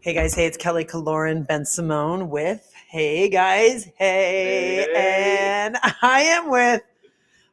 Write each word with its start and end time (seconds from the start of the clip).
Hey 0.00 0.14
guys, 0.14 0.34
hey, 0.34 0.46
it's 0.46 0.56
Kelly 0.56 0.84
Killoren 0.84 1.46
Bensimon 1.46 2.28
with 2.28 2.72
Hey 2.88 3.28
guys, 3.28 3.84
hey, 3.96 4.86
Hey. 4.86 4.94
and 4.94 5.76
I 6.02 6.20
am 6.22 6.50
with 6.50 6.82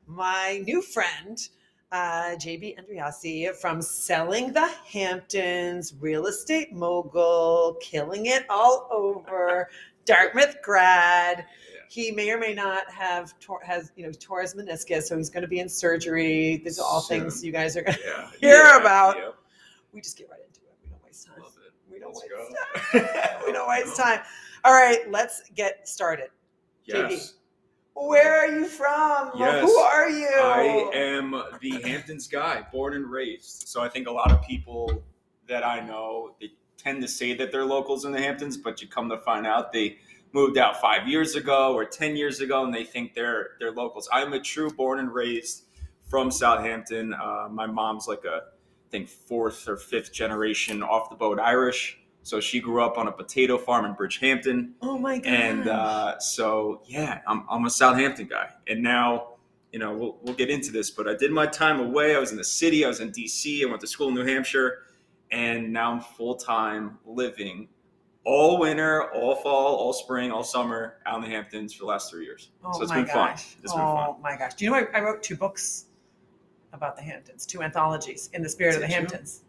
my 0.07 0.61
new 0.65 0.81
friend, 0.81 1.37
uh, 1.91 2.35
JB 2.37 2.77
Andreassi 2.77 3.53
from 3.55 3.81
Selling 3.81 4.53
the 4.53 4.67
Hamptons, 4.85 5.93
real 5.99 6.27
estate 6.27 6.71
mogul, 6.71 7.77
killing 7.81 8.27
it 8.27 8.45
all 8.49 8.87
over, 8.91 9.69
Dartmouth 10.05 10.61
grad. 10.61 11.45
He 11.89 12.11
may 12.11 12.29
or 12.31 12.37
may 12.37 12.53
not 12.53 12.89
have 12.91 13.37
tor- 13.39 13.61
has 13.63 13.91
you 13.95 14.05
know 14.05 14.11
torn 14.13 14.43
his 14.43 14.53
meniscus, 14.53 15.03
so 15.03 15.17
he's 15.17 15.29
going 15.29 15.41
to 15.43 15.47
be 15.47 15.59
in 15.59 15.67
surgery. 15.69 16.61
These 16.63 16.79
are 16.79 16.85
all 16.85 17.01
Soon. 17.01 17.21
things 17.21 17.43
you 17.43 17.51
guys 17.51 17.75
are 17.75 17.81
going 17.81 17.97
to 17.97 18.01
Yeah. 18.05 18.29
Hear 18.39 18.53
yeah, 18.53 18.77
about. 18.79 19.35
We 19.91 20.01
just 20.01 20.17
get 20.17 20.29
right 20.29 20.39
into 20.45 20.61
it. 20.61 20.73
We 20.83 20.89
don't 20.89 21.03
waste 21.03 21.25
time. 21.25 21.35
Love 21.41 21.53
it. 21.65 21.73
We 21.91 21.99
don't 21.99 22.04
Let's 22.04 22.04
waste 22.15 22.93
go. 22.93 22.99
time. 22.99 23.39
we 23.45 23.51
don't 23.51 23.67
waste 23.67 23.95
time. 23.97 24.21
All 24.63 24.73
right, 24.73 25.09
let's 25.11 25.43
get 25.55 25.87
started. 25.87 26.29
Yes. 26.85 27.35
Where 27.95 28.37
are 28.37 28.47
you 28.47 28.65
from? 28.65 29.31
Yes. 29.37 29.63
Who 29.63 29.75
are 29.77 30.09
you? 30.09 30.27
I 30.27 30.91
am 30.93 31.31
the 31.61 31.81
Hamptons 31.81 32.27
guy, 32.27 32.65
born 32.71 32.93
and 32.93 33.09
raised. 33.09 33.67
So 33.67 33.81
I 33.81 33.89
think 33.89 34.07
a 34.07 34.11
lot 34.11 34.31
of 34.31 34.41
people 34.41 35.03
that 35.47 35.65
I 35.65 35.79
know 35.79 36.35
they 36.41 36.51
tend 36.77 37.01
to 37.01 37.07
say 37.07 37.33
that 37.35 37.51
they're 37.51 37.65
locals 37.65 38.03
in 38.03 38.11
the 38.11 38.19
Hamptons, 38.19 38.57
but 38.57 38.81
you 38.81 38.87
come 38.87 39.09
to 39.09 39.17
find 39.19 39.47
out 39.47 39.71
they 39.71 39.97
moved 40.33 40.57
out 40.57 40.81
five 40.81 41.07
years 41.07 41.35
ago 41.35 41.73
or 41.73 41.85
ten 41.85 42.17
years 42.17 42.41
ago, 42.41 42.65
and 42.65 42.73
they 42.73 42.83
think 42.83 43.13
they're 43.13 43.51
they're 43.59 43.71
locals. 43.71 44.09
I'm 44.11 44.33
a 44.33 44.39
true 44.39 44.69
born 44.69 44.99
and 44.99 45.13
raised 45.13 45.63
from 46.09 46.31
Southampton. 46.31 47.13
Uh, 47.13 47.47
my 47.49 47.65
mom's 47.65 48.07
like 48.07 48.25
a 48.25 48.41
I 48.87 48.91
think 48.91 49.07
fourth 49.07 49.67
or 49.67 49.77
fifth 49.77 50.11
generation 50.11 50.83
off 50.83 51.09
the 51.09 51.15
boat 51.15 51.39
Irish. 51.39 51.99
So 52.25 52.39
she 52.39 52.59
grew 52.59 52.83
up 52.83 52.97
on 52.97 53.07
a 53.07 53.11
potato 53.11 53.55
farm 53.55 53.85
in 53.85 53.93
Bridgehampton. 53.93 54.71
Oh 54.81 54.97
my 54.97 55.19
god. 55.19 55.31
and 55.31 55.67
uh, 55.69 56.19
so 56.19 56.81
yeah 56.87 57.21
I'm, 57.27 57.45
I'm 57.47 57.65
a 57.65 57.69
southampton 57.69 58.25
guy 58.27 58.49
and 58.67 58.81
now 58.81 59.35
you 59.71 59.77
know 59.77 59.93
we'll, 59.95 60.17
we'll 60.23 60.33
get 60.33 60.49
into 60.49 60.71
this 60.71 60.89
but 60.89 61.07
i 61.07 61.13
did 61.13 61.31
my 61.31 61.45
time 61.45 61.79
away 61.79 62.15
i 62.15 62.19
was 62.19 62.31
in 62.31 62.37
the 62.37 62.43
city 62.43 62.85
i 62.85 62.87
was 62.87 62.99
in 63.01 63.11
dc 63.11 63.61
i 63.61 63.65
went 63.65 63.81
to 63.81 63.87
school 63.87 64.07
in 64.07 64.15
new 64.15 64.25
hampshire 64.25 64.83
and 65.31 65.71
now 65.71 65.91
i'm 65.91 65.99
full-time 65.99 66.97
living 67.05 67.67
all 68.23 68.57
winter 68.59 69.11
all 69.11 69.35
fall 69.35 69.75
all 69.75 69.91
spring 69.93 70.31
all 70.31 70.43
summer 70.43 70.97
out 71.05 71.17
in 71.17 71.23
the 71.23 71.29
hamptons 71.29 71.73
for 71.73 71.79
the 71.83 71.87
last 71.87 72.09
three 72.09 72.23
years 72.23 72.51
oh 72.63 72.71
so 72.71 72.81
it's 72.83 72.89
my 72.89 72.97
been 72.97 73.05
fun 73.07 73.31
gosh. 73.31 73.55
it's 73.61 73.73
been 73.73 73.81
oh 73.81 74.13
fun 74.13 74.21
my 74.21 74.37
gosh. 74.37 74.53
Do 74.53 74.65
you 74.65 74.71
know 74.71 74.77
I, 74.77 74.87
I 74.97 75.01
wrote 75.01 75.21
two 75.21 75.35
books 75.35 75.85
about 76.73 76.95
the 76.95 77.01
Hamptons, 77.01 77.45
two 77.45 77.63
anthologies 77.63 78.29
in 78.33 78.41
the 78.43 78.49
spirit 78.49 78.75
of 78.75 78.81
the? 78.81 78.87
Hamptons. 78.87 79.44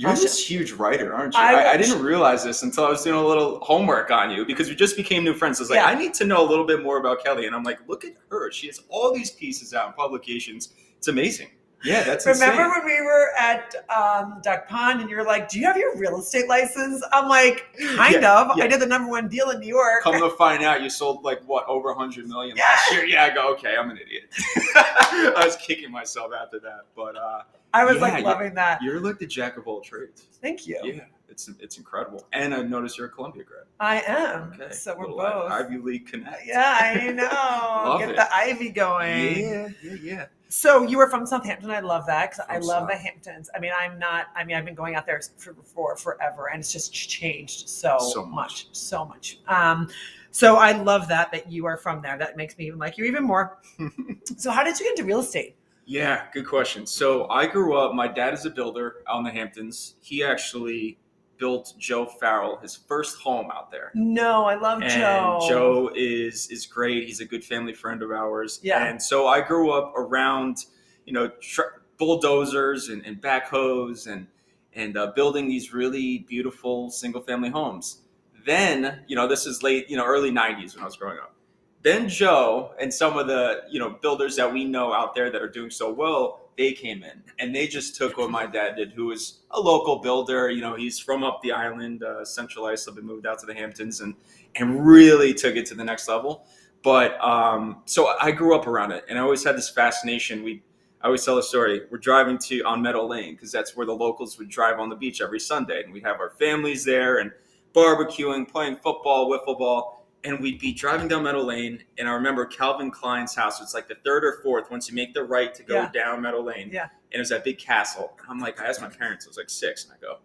You're 0.00 0.12
this 0.14 0.38
huge 0.50 0.72
writer 0.72 1.12
aren't 1.14 1.34
you 1.34 1.40
I 1.40 1.52
I, 1.52 1.70
I, 1.72 1.76
didn't 1.76 2.02
realize 2.02 2.42
this 2.44 2.62
until 2.62 2.84
i 2.84 2.88
was 2.90 3.02
doing 3.04 3.16
a 3.16 3.26
little 3.26 3.60
homework 3.60 4.10
on 4.10 4.30
you 4.30 4.44
because 4.46 4.68
we 4.68 4.74
just 4.74 4.96
became 4.96 5.24
new 5.24 5.34
friends 5.34 5.60
i 5.60 5.62
was 5.62 5.70
like 5.70 5.76
Yeah. 5.78 5.86
i 5.86 5.94
need 5.94 6.14
to 6.14 6.24
know 6.24 6.40
a 6.46 6.48
little 6.48 6.66
bit 6.66 6.82
more 6.82 6.98
about 6.98 7.22
kelly 7.24 7.46
and 7.46 7.54
i'm 7.54 7.62
like 7.64 7.78
look 7.88 8.04
at 8.04 8.12
her 8.30 8.50
she 8.50 8.66
has 8.68 8.80
all 8.88 9.12
these 9.14 9.30
pieces 9.30 9.74
out 9.74 9.88
in 9.88 9.92
publications 9.94 10.70
it's 10.96 11.08
amazing 11.08 11.48
yeah 11.82 12.02
that's 12.04 12.26
Remember 12.26 12.62
insane. 12.64 12.70
when 12.70 12.84
we 12.84 13.00
were 13.00 13.28
at 13.38 13.74
um, 13.88 14.40
Duck 14.42 14.68
Pond 14.68 15.00
and 15.00 15.08
you're 15.08 15.24
like, 15.24 15.48
"Do 15.48 15.58
you 15.58 15.64
have 15.64 15.78
your 15.78 15.96
real 15.96 16.18
estate 16.20 16.46
license?" 16.46 17.02
I'm 17.10 17.26
like, 17.26 17.74
"Kind 17.96 18.20
Yeah, 18.20 18.38
of. 18.38 18.58
yeah. 18.58 18.64
I 18.64 18.66
did 18.68 18.80
the 18.80 18.86
number 18.86 19.08
one 19.08 19.28
deal 19.28 19.48
in 19.48 19.60
New 19.60 19.66
York." 19.80 20.02
Come 20.02 20.20
to 20.20 20.28
find 20.44 20.62
out, 20.62 20.82
you 20.82 20.90
sold 20.90 21.24
like 21.24 21.40
what 21.46 21.64
over 21.68 21.88
100 21.94 22.26
million 22.28 22.54
Yeah. 22.54 22.64
last 22.64 22.92
year. 22.92 23.06
Yeah, 23.06 23.24
I 23.24 23.30
go, 23.30 23.50
okay, 23.54 23.76
I'm 23.78 23.88
an 23.88 23.96
idiot. 23.96 24.24
I 24.74 25.42
was 25.42 25.56
kicking 25.56 25.90
myself 25.90 26.32
after 26.38 26.60
that, 26.60 26.80
but 26.94 27.16
uh, 27.16 27.44
I 27.72 27.84
was 27.84 27.96
Yeah, 27.96 28.02
like 28.02 28.24
loving 28.24 28.54
that. 28.54 28.82
you're 28.82 29.00
like 29.00 29.18
the 29.18 29.26
jack 29.26 29.56
of 29.56 29.66
all 29.66 29.80
trades. 29.80 30.26
Thank 30.42 30.66
you. 30.66 30.80
Yeah, 30.82 31.04
it's 31.28 31.48
it's 31.60 31.78
incredible. 31.78 32.26
And 32.32 32.52
I 32.54 32.62
noticed 32.62 32.98
you're 32.98 33.06
a 33.06 33.10
Columbia 33.10 33.44
grad. 33.44 33.64
I 33.78 34.02
am. 34.06 34.52
Okay, 34.60 34.72
So 34.72 34.96
we're 34.98 35.06
both. 35.06 35.50
Ivy 35.50 35.78
League 35.78 36.06
connect. 36.06 36.46
Yeah, 36.46 36.78
I 36.80 37.12
know. 37.12 37.98
Get 38.00 38.10
it. 38.10 38.16
the 38.16 38.34
ivy 38.34 38.70
going. 38.70 39.38
yeah, 39.40 39.68
yeah, 39.82 39.94
yeah. 40.02 40.26
So 40.48 40.82
you 40.82 40.98
were 40.98 41.08
from 41.08 41.26
Southampton. 41.26 41.70
I 41.70 41.78
love 41.78 42.06
that 42.06 42.30
because 42.32 42.44
I 42.48 42.58
love 42.58 42.88
the 42.88 42.96
Hamptons. 42.96 43.48
I 43.54 43.60
mean, 43.60 43.70
I'm 43.78 44.00
not. 44.00 44.26
I 44.34 44.42
mean, 44.42 44.56
I've 44.56 44.64
been 44.64 44.74
going 44.74 44.96
out 44.96 45.06
there 45.06 45.20
for, 45.38 45.54
for 45.62 45.94
forever, 45.96 46.48
and 46.50 46.58
it's 46.58 46.72
just 46.72 46.92
changed 46.92 47.68
so, 47.68 47.98
So 48.00 48.26
much. 48.26 48.66
much. 48.66 48.68
so 48.72 49.04
much. 49.04 49.38
Um, 49.46 49.88
so 50.32 50.56
I 50.56 50.72
love 50.72 51.06
that 51.08 51.30
that 51.30 51.50
you 51.52 51.66
are 51.66 51.76
from 51.76 52.02
there. 52.02 52.18
That 52.18 52.36
makes 52.36 52.58
me 52.58 52.66
even 52.66 52.80
like 52.80 52.98
you 52.98 53.04
even 53.04 53.22
more. 53.22 53.58
so 54.36 54.50
how 54.50 54.64
did 54.64 54.76
you 54.80 54.86
get 54.86 54.98
into 54.98 55.04
real 55.04 55.20
estate? 55.20 55.54
Yeah, 55.90 56.26
good 56.32 56.46
question. 56.46 56.86
So 56.86 57.28
I 57.30 57.48
grew 57.48 57.76
up. 57.76 57.96
My 57.96 58.06
dad 58.06 58.32
is 58.32 58.46
a 58.46 58.50
builder 58.50 58.98
out 59.08 59.18
in 59.18 59.24
the 59.24 59.32
Hamptons. 59.32 59.96
He 60.00 60.22
actually 60.22 61.00
built 61.36 61.74
Joe 61.80 62.06
Farrell 62.06 62.58
his 62.58 62.76
first 62.76 63.18
home 63.18 63.50
out 63.50 63.72
there. 63.72 63.90
No, 63.96 64.44
I 64.44 64.54
love 64.54 64.82
and 64.82 64.92
Joe. 64.92 65.44
Joe 65.48 65.90
is 65.96 66.48
is 66.48 66.64
great. 66.64 67.08
He's 67.08 67.18
a 67.18 67.24
good 67.24 67.42
family 67.42 67.74
friend 67.74 68.04
of 68.04 68.12
ours. 68.12 68.60
Yeah. 68.62 68.86
And 68.86 69.02
so 69.02 69.26
I 69.26 69.40
grew 69.40 69.72
up 69.72 69.92
around, 69.96 70.66
you 71.06 71.12
know, 71.12 71.26
tr- 71.40 71.80
bulldozers 71.98 72.88
and, 72.88 73.04
and 73.04 73.20
backhoes 73.20 74.06
and 74.06 74.28
and 74.74 74.96
uh, 74.96 75.10
building 75.16 75.48
these 75.48 75.72
really 75.74 76.18
beautiful 76.20 76.92
single 76.92 77.20
family 77.20 77.50
homes. 77.50 78.02
Then, 78.46 79.02
you 79.08 79.16
know, 79.16 79.26
this 79.26 79.44
is 79.44 79.64
late, 79.64 79.90
you 79.90 79.96
know, 79.96 80.06
early 80.06 80.30
'90s 80.30 80.76
when 80.76 80.82
I 80.82 80.86
was 80.86 80.94
growing 80.94 81.18
up. 81.18 81.34
Then 81.82 82.08
Joe 82.08 82.72
and 82.78 82.92
some 82.92 83.16
of 83.16 83.26
the 83.26 83.62
you 83.70 83.78
know 83.78 83.90
builders 83.90 84.36
that 84.36 84.52
we 84.52 84.64
know 84.64 84.92
out 84.92 85.14
there 85.14 85.30
that 85.30 85.40
are 85.40 85.48
doing 85.48 85.70
so 85.70 85.92
well, 85.92 86.50
they 86.58 86.72
came 86.72 87.02
in 87.02 87.22
and 87.38 87.54
they 87.54 87.66
just 87.66 87.96
took 87.96 88.18
what 88.18 88.30
my 88.30 88.44
dad 88.44 88.76
did, 88.76 88.92
who 88.92 89.06
was 89.06 89.40
a 89.52 89.60
local 89.60 90.00
builder. 90.00 90.50
You 90.50 90.60
know, 90.60 90.76
he's 90.76 90.98
from 90.98 91.24
up 91.24 91.40
the 91.42 91.52
island, 91.52 92.02
uh, 92.02 92.24
Central 92.24 92.66
Islip, 92.66 92.98
and 92.98 93.06
moved 93.06 93.26
out 93.26 93.38
to 93.38 93.46
the 93.46 93.54
Hamptons, 93.54 94.00
and 94.00 94.14
and 94.56 94.86
really 94.86 95.32
took 95.32 95.56
it 95.56 95.64
to 95.66 95.74
the 95.74 95.84
next 95.84 96.06
level. 96.08 96.44
But 96.82 97.22
um, 97.22 97.82
so 97.86 98.14
I 98.20 98.30
grew 98.30 98.54
up 98.54 98.66
around 98.66 98.92
it, 98.92 99.04
and 99.08 99.18
I 99.18 99.22
always 99.22 99.44
had 99.44 99.56
this 99.56 99.70
fascination. 99.70 100.42
We, 100.42 100.62
I 101.00 101.06
always 101.06 101.24
tell 101.24 101.38
a 101.38 101.42
story. 101.42 101.82
We're 101.90 101.98
driving 101.98 102.36
to 102.38 102.60
on 102.62 102.82
Meadow 102.82 103.06
Lane 103.06 103.34
because 103.34 103.52
that's 103.52 103.74
where 103.74 103.86
the 103.86 103.94
locals 103.94 104.38
would 104.38 104.48
drive 104.48 104.78
on 104.78 104.90
the 104.90 104.96
beach 104.96 105.20
every 105.22 105.40
Sunday, 105.40 105.82
and 105.82 105.92
we'd 105.92 106.04
have 106.04 106.20
our 106.20 106.30
families 106.30 106.84
there 106.84 107.18
and 107.18 107.32
barbecuing, 107.74 108.48
playing 108.50 108.76
football, 108.76 109.30
wiffle 109.30 109.58
ball, 109.58 109.99
and 110.24 110.38
we'd 110.40 110.58
be 110.58 110.72
driving 110.72 111.08
down 111.08 111.22
Meadow 111.22 111.42
Lane. 111.42 111.82
And 111.98 112.08
I 112.08 112.12
remember 112.12 112.44
Calvin 112.46 112.90
Klein's 112.90 113.34
house. 113.34 113.60
It's 113.60 113.74
like 113.74 113.88
the 113.88 113.96
third 114.04 114.24
or 114.24 114.40
fourth 114.42 114.70
once 114.70 114.88
you 114.88 114.94
make 114.94 115.14
the 115.14 115.24
right 115.24 115.54
to 115.54 115.62
go 115.62 115.74
Yeah. 115.74 115.90
down 115.92 116.20
Meadow 116.22 116.42
Lane. 116.42 116.70
Yeah. 116.72 116.84
And 116.84 117.14
it 117.14 117.18
was 117.18 117.30
that 117.30 117.42
big 117.44 117.58
castle. 117.58 118.16
And 118.20 118.26
I'm 118.30 118.38
like, 118.38 118.60
I 118.60 118.66
asked 118.66 118.80
my 118.80 118.88
parents. 118.88 119.26
I 119.26 119.28
was 119.28 119.36
like 119.36 119.50
six, 119.50 119.84
and 119.84 119.92
I 119.94 119.96
go, 120.00 120.18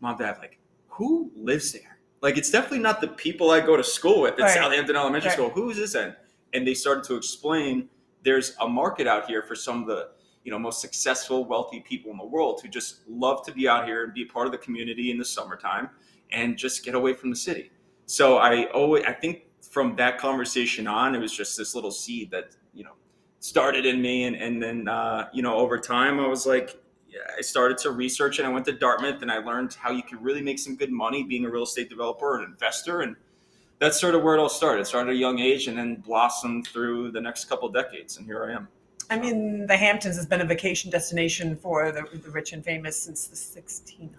Mom, 0.00 0.16
Dad, 0.18 0.36
like, 0.38 0.58
who 0.88 1.30
lives 1.36 1.72
there? 1.72 1.98
Like, 2.22 2.36
it's 2.36 2.50
definitely 2.50 2.80
not 2.80 3.00
the 3.00 3.08
people 3.08 3.50
I 3.50 3.60
go 3.60 3.76
to 3.76 3.84
school 3.84 4.22
with 4.22 4.34
at 4.34 4.40
Right. 4.40 4.50
Southampton 4.54 4.96
Elementary 4.96 5.28
Right. 5.28 5.34
School. 5.36 5.50
Who 5.50 5.70
is 5.70 5.76
this 5.76 5.94
in? 5.94 6.14
And 6.52 6.66
they 6.66 6.74
started 6.74 7.04
to 7.04 7.14
explain 7.16 7.88
there's 8.22 8.56
a 8.60 8.68
market 8.68 9.06
out 9.06 9.26
here 9.26 9.42
for 9.42 9.54
some 9.54 9.82
of 9.82 9.86
the 9.86 10.10
you 10.42 10.50
know 10.52 10.58
most 10.58 10.80
successful, 10.80 11.44
wealthy 11.44 11.80
people 11.80 12.10
in 12.12 12.16
the 12.18 12.24
world 12.24 12.60
who 12.62 12.68
just 12.68 13.00
love 13.08 13.44
to 13.46 13.52
be 13.52 13.68
out 13.68 13.84
here 13.86 14.04
and 14.04 14.14
be 14.14 14.24
part 14.24 14.46
of 14.46 14.52
the 14.52 14.58
community 14.58 15.10
in 15.10 15.18
the 15.18 15.24
summertime 15.24 15.90
and 16.32 16.56
just 16.56 16.84
get 16.84 16.94
away 16.94 17.12
from 17.14 17.30
the 17.30 17.36
city. 17.36 17.70
So 18.06 18.38
I 18.38 18.64
always 18.66 19.04
I 19.04 19.12
think 19.12 19.42
from 19.60 19.96
that 19.96 20.18
conversation 20.18 20.86
on, 20.86 21.14
it 21.14 21.18
was 21.18 21.32
just 21.32 21.56
this 21.56 21.74
little 21.74 21.90
seed 21.90 22.30
that 22.30 22.56
you 22.72 22.84
know 22.84 22.92
started 23.40 23.84
in 23.84 24.00
me, 24.00 24.24
and 24.24 24.36
and 24.36 24.62
then 24.62 24.88
uh, 24.88 25.28
you 25.32 25.42
know 25.42 25.56
over 25.56 25.78
time 25.78 26.20
I 26.20 26.26
was 26.26 26.46
like. 26.46 26.80
I 27.38 27.40
started 27.40 27.78
to 27.78 27.92
research 27.92 28.40
and 28.40 28.46
I 28.46 28.50
went 28.50 28.66
to 28.66 28.72
Dartmouth 28.72 29.22
and 29.22 29.32
I 29.32 29.38
learned 29.38 29.72
how 29.80 29.90
you 29.90 30.02
can 30.02 30.22
really 30.22 30.42
make 30.42 30.58
some 30.58 30.76
good 30.76 30.92
money 30.92 31.22
being 31.22 31.46
a 31.46 31.50
real 31.50 31.62
estate 31.62 31.88
developer 31.88 32.36
and 32.36 32.44
investor. 32.44 33.00
And 33.00 33.16
that's 33.78 33.98
sort 33.98 34.14
of 34.14 34.22
where 34.22 34.34
it 34.34 34.38
all 34.38 34.50
started. 34.50 34.82
It 34.82 34.86
started 34.86 35.10
at 35.10 35.16
a 35.16 35.18
young 35.18 35.38
age 35.38 35.66
and 35.66 35.78
then 35.78 35.96
blossomed 35.96 36.66
through 36.66 37.12
the 37.12 37.20
next 37.20 37.46
couple 37.46 37.70
decades. 37.70 38.18
And 38.18 38.26
here 38.26 38.44
I 38.44 38.52
am. 38.52 38.68
I 39.08 39.18
mean, 39.18 39.66
the 39.66 39.76
Hamptons 39.76 40.16
has 40.16 40.26
been 40.26 40.40
a 40.40 40.44
vacation 40.44 40.90
destination 40.90 41.56
for 41.56 41.92
the, 41.92 42.02
the 42.18 42.30
rich 42.30 42.52
and 42.52 42.64
famous 42.64 42.96
since 42.96 43.26
the 43.26 43.36
1600s. 43.36 44.10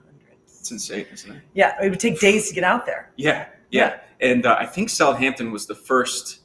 It's 0.59 0.71
insane, 0.71 1.05
isn't 1.11 1.35
it? 1.35 1.41
Yeah, 1.53 1.75
it 1.83 1.89
would 1.89 1.99
take 1.99 2.19
days 2.19 2.47
to 2.49 2.55
get 2.55 2.63
out 2.63 2.85
there. 2.85 3.11
Yeah, 3.15 3.47
yeah. 3.71 3.99
And 4.19 4.45
uh, 4.45 4.55
I 4.59 4.65
think 4.65 4.89
Southampton 4.89 5.51
was 5.51 5.67
the 5.67 5.75
first 5.75 6.39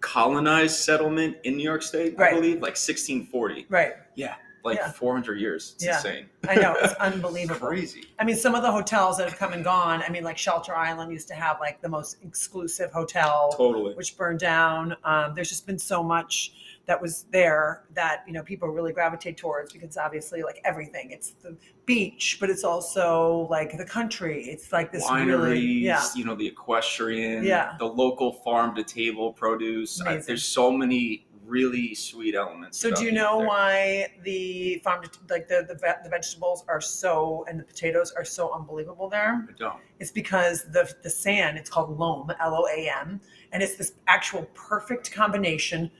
colonized 0.00 0.76
settlement 0.76 1.36
in 1.44 1.56
New 1.56 1.62
York 1.64 1.82
State, 1.82 2.14
I 2.18 2.22
Right. 2.22 2.34
believe, 2.34 2.54
like 2.62 2.76
1640. 2.76 3.66
Right. 3.68 3.94
Yeah, 4.14 4.34
like 4.64 4.76
Yeah. 4.78 4.92
400 4.92 5.40
years. 5.40 5.72
It's 5.74 5.84
Yeah. 5.84 5.96
insane. 5.96 6.28
I 6.48 6.54
know. 6.54 6.76
It's 6.80 6.92
unbelievable. 7.00 7.66
Crazy. 7.66 8.04
I 8.18 8.24
mean, 8.24 8.36
some 8.36 8.54
of 8.54 8.62
the 8.62 8.70
hotels 8.70 9.16
that 9.18 9.28
have 9.28 9.38
come 9.38 9.52
and 9.52 9.64
gone. 9.64 10.02
I 10.02 10.08
mean, 10.10 10.22
like 10.22 10.38
Shelter 10.38 10.74
Island 10.76 11.10
used 11.12 11.26
to 11.28 11.34
have 11.34 11.58
like 11.60 11.80
the 11.82 11.88
most 11.88 12.18
exclusive 12.22 12.92
hotel, 12.92 13.52
Totally. 13.56 13.94
which 13.94 14.16
burned 14.16 14.38
down. 14.38 14.96
Um, 15.04 15.34
there's 15.34 15.48
just 15.48 15.66
been 15.66 15.78
so 15.78 16.02
much 16.04 16.52
that 16.88 17.00
was 17.00 17.26
there 17.30 17.84
that 17.94 18.24
you 18.26 18.32
know 18.32 18.42
people 18.42 18.66
really 18.68 18.92
gravitate 18.94 19.36
towards 19.36 19.72
because 19.72 19.96
obviously, 19.98 20.42
like 20.42 20.60
everything, 20.64 21.10
it's 21.10 21.32
the 21.42 21.56
beach, 21.84 22.38
but 22.40 22.48
it's 22.50 22.64
also 22.64 23.46
like 23.50 23.76
the 23.76 23.84
country. 23.84 24.44
It's 24.44 24.72
like 24.72 24.90
this 24.90 25.04
Wineries, 25.04 25.26
really, 25.26 25.60
yeah, 25.60 26.02
you 26.16 26.24
know, 26.24 26.34
the 26.34 26.46
equestrian, 26.46 27.44
Yeah. 27.44 27.74
the 27.78 27.84
local 27.84 28.32
farm 28.32 28.74
to 28.76 28.82
table 28.82 29.32
produce. 29.34 30.00
I- 30.00 30.16
there's 30.16 30.44
so 30.44 30.72
many 30.72 31.26
really 31.44 31.94
sweet 31.94 32.34
elements. 32.34 32.78
So 32.78 32.90
do 32.90 33.04
you 33.04 33.12
know 33.12 33.38
why 33.38 34.08
the 34.22 34.80
farm 34.84 35.02
to, 35.02 35.10
like 35.30 35.48
the 35.48 35.64
the, 35.68 35.74
the 36.02 36.10
vegetables 36.10 36.64
are 36.68 36.80
so 36.80 37.44
and 37.48 37.58
the 37.60 37.64
potatoes 37.64 38.12
are 38.16 38.24
so 38.24 38.52
unbelievable 38.52 39.08
there? 39.10 39.46
I 39.48 39.52
don't. 39.58 39.76
It's 40.00 40.10
because 40.10 40.64
the 40.72 40.90
the 41.02 41.10
sand 41.10 41.58
it's 41.58 41.68
called 41.70 41.98
loam 41.98 42.30
L 42.40 42.54
O 42.54 42.66
A 42.66 42.88
M 42.88 43.20
and 43.52 43.62
it's 43.62 43.76
this 43.76 43.92
actual 44.06 44.42
perfect 44.54 45.12
combination 45.12 45.90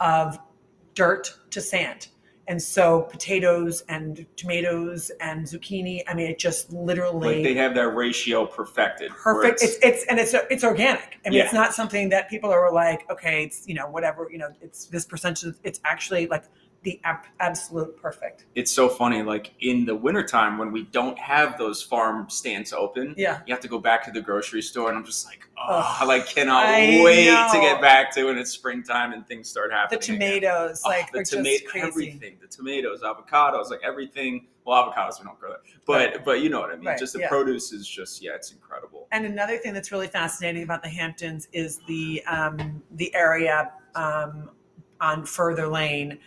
of 0.00 0.38
dirt 0.94 1.34
to 1.50 1.60
sand. 1.60 2.08
And 2.46 2.60
so 2.60 3.02
potatoes 3.02 3.82
and 3.88 4.26
tomatoes 4.36 5.10
and 5.20 5.46
zucchini, 5.46 6.02
I 6.06 6.12
mean 6.12 6.30
it 6.30 6.38
just 6.38 6.70
literally 6.72 7.36
Like 7.36 7.44
they 7.44 7.54
have 7.54 7.74
that 7.74 7.88
ratio 7.88 8.44
perfected. 8.44 9.10
perfect. 9.12 9.62
It's 9.62 9.78
it's 9.82 10.04
and 10.08 10.18
it's 10.20 10.34
it's 10.50 10.62
organic. 10.62 11.18
I 11.24 11.30
mean, 11.30 11.38
Yeah. 11.38 11.44
it's 11.44 11.54
not 11.54 11.72
something 11.72 12.10
that 12.10 12.28
people 12.28 12.50
are 12.50 12.70
like, 12.70 13.10
okay, 13.10 13.44
it's 13.44 13.66
you 13.66 13.74
know 13.74 13.88
whatever, 13.88 14.28
you 14.30 14.36
know, 14.36 14.48
it's 14.60 14.86
this 14.86 15.06
percentage. 15.06 15.54
It's 15.62 15.80
actually 15.86 16.26
like 16.26 16.44
the 16.84 17.00
ab- 17.04 17.24
absolute 17.40 17.96
perfect. 18.00 18.44
it's 18.54 18.70
so 18.70 18.88
funny. 18.88 19.22
Like 19.22 19.52
in 19.60 19.84
the 19.86 19.94
wintertime 19.96 20.58
when 20.58 20.70
we 20.70 20.84
don't 20.84 21.18
have 21.18 21.58
those 21.58 21.82
farm 21.82 22.28
stands 22.30 22.72
open, 22.72 23.14
Yeah, 23.16 23.40
you 23.46 23.52
have 23.54 23.62
to 23.62 23.68
go 23.68 23.78
back 23.78 24.04
to 24.04 24.10
the 24.10 24.20
grocery 24.20 24.62
store, 24.62 24.88
and 24.90 24.96
I'm 24.98 25.04
just 25.04 25.26
like, 25.26 25.40
oh, 25.58 25.96
I 26.00 26.04
like 26.04 26.26
cannot 26.26 26.66
I 26.66 27.00
wait 27.02 27.26
know. 27.26 27.48
to 27.52 27.58
get 27.60 27.80
back 27.80 28.14
to 28.14 28.24
when 28.24 28.38
it's 28.38 28.50
springtime 28.50 29.12
and 29.12 29.26
things 29.26 29.48
start 29.48 29.70
the 29.70 29.76
happening. 29.76 29.98
again. 30.02 30.14
tomatoes 30.40 30.82
Oh, 30.84 30.88
like 30.90 31.10
the 31.10 31.20
are 31.20 31.24
tomato, 31.24 31.58
just 31.58 31.66
crazy. 31.66 31.86
everything, 31.86 32.36
the 32.40 32.46
tomatoes, 32.48 33.00
avocados, 33.02 33.70
like 33.70 33.80
everything. 33.82 34.46
Well, 34.66 34.82
avocados 34.82 35.18
we 35.20 35.24
don't 35.26 35.38
grow 35.38 35.50
that, 35.50 35.60
but 35.86 36.24
but 36.24 36.40
you 36.42 36.48
know 36.50 36.60
what 36.60 36.70
I 36.70 36.76
mean. 36.76 36.86
Right, 36.86 36.98
Just 36.98 37.12
the 37.14 37.20
yeah. 37.20 37.28
produce 37.28 37.72
is 37.72 37.86
just 37.88 38.22
yeah, 38.22 38.32
it's 38.34 38.52
incredible. 38.52 39.08
And 39.12 39.26
another 39.26 39.56
thing 39.58 39.72
that's 39.74 39.90
really 39.92 40.06
fascinating 40.08 40.62
about 40.62 40.82
the 40.82 40.88
Hamptons 40.88 41.48
is 41.52 41.80
the 41.86 42.22
um, 42.24 42.82
the 42.92 43.14
area 43.14 43.72
um, 43.94 44.50
on 45.02 45.26
Further 45.26 45.66
Lane 45.68 46.18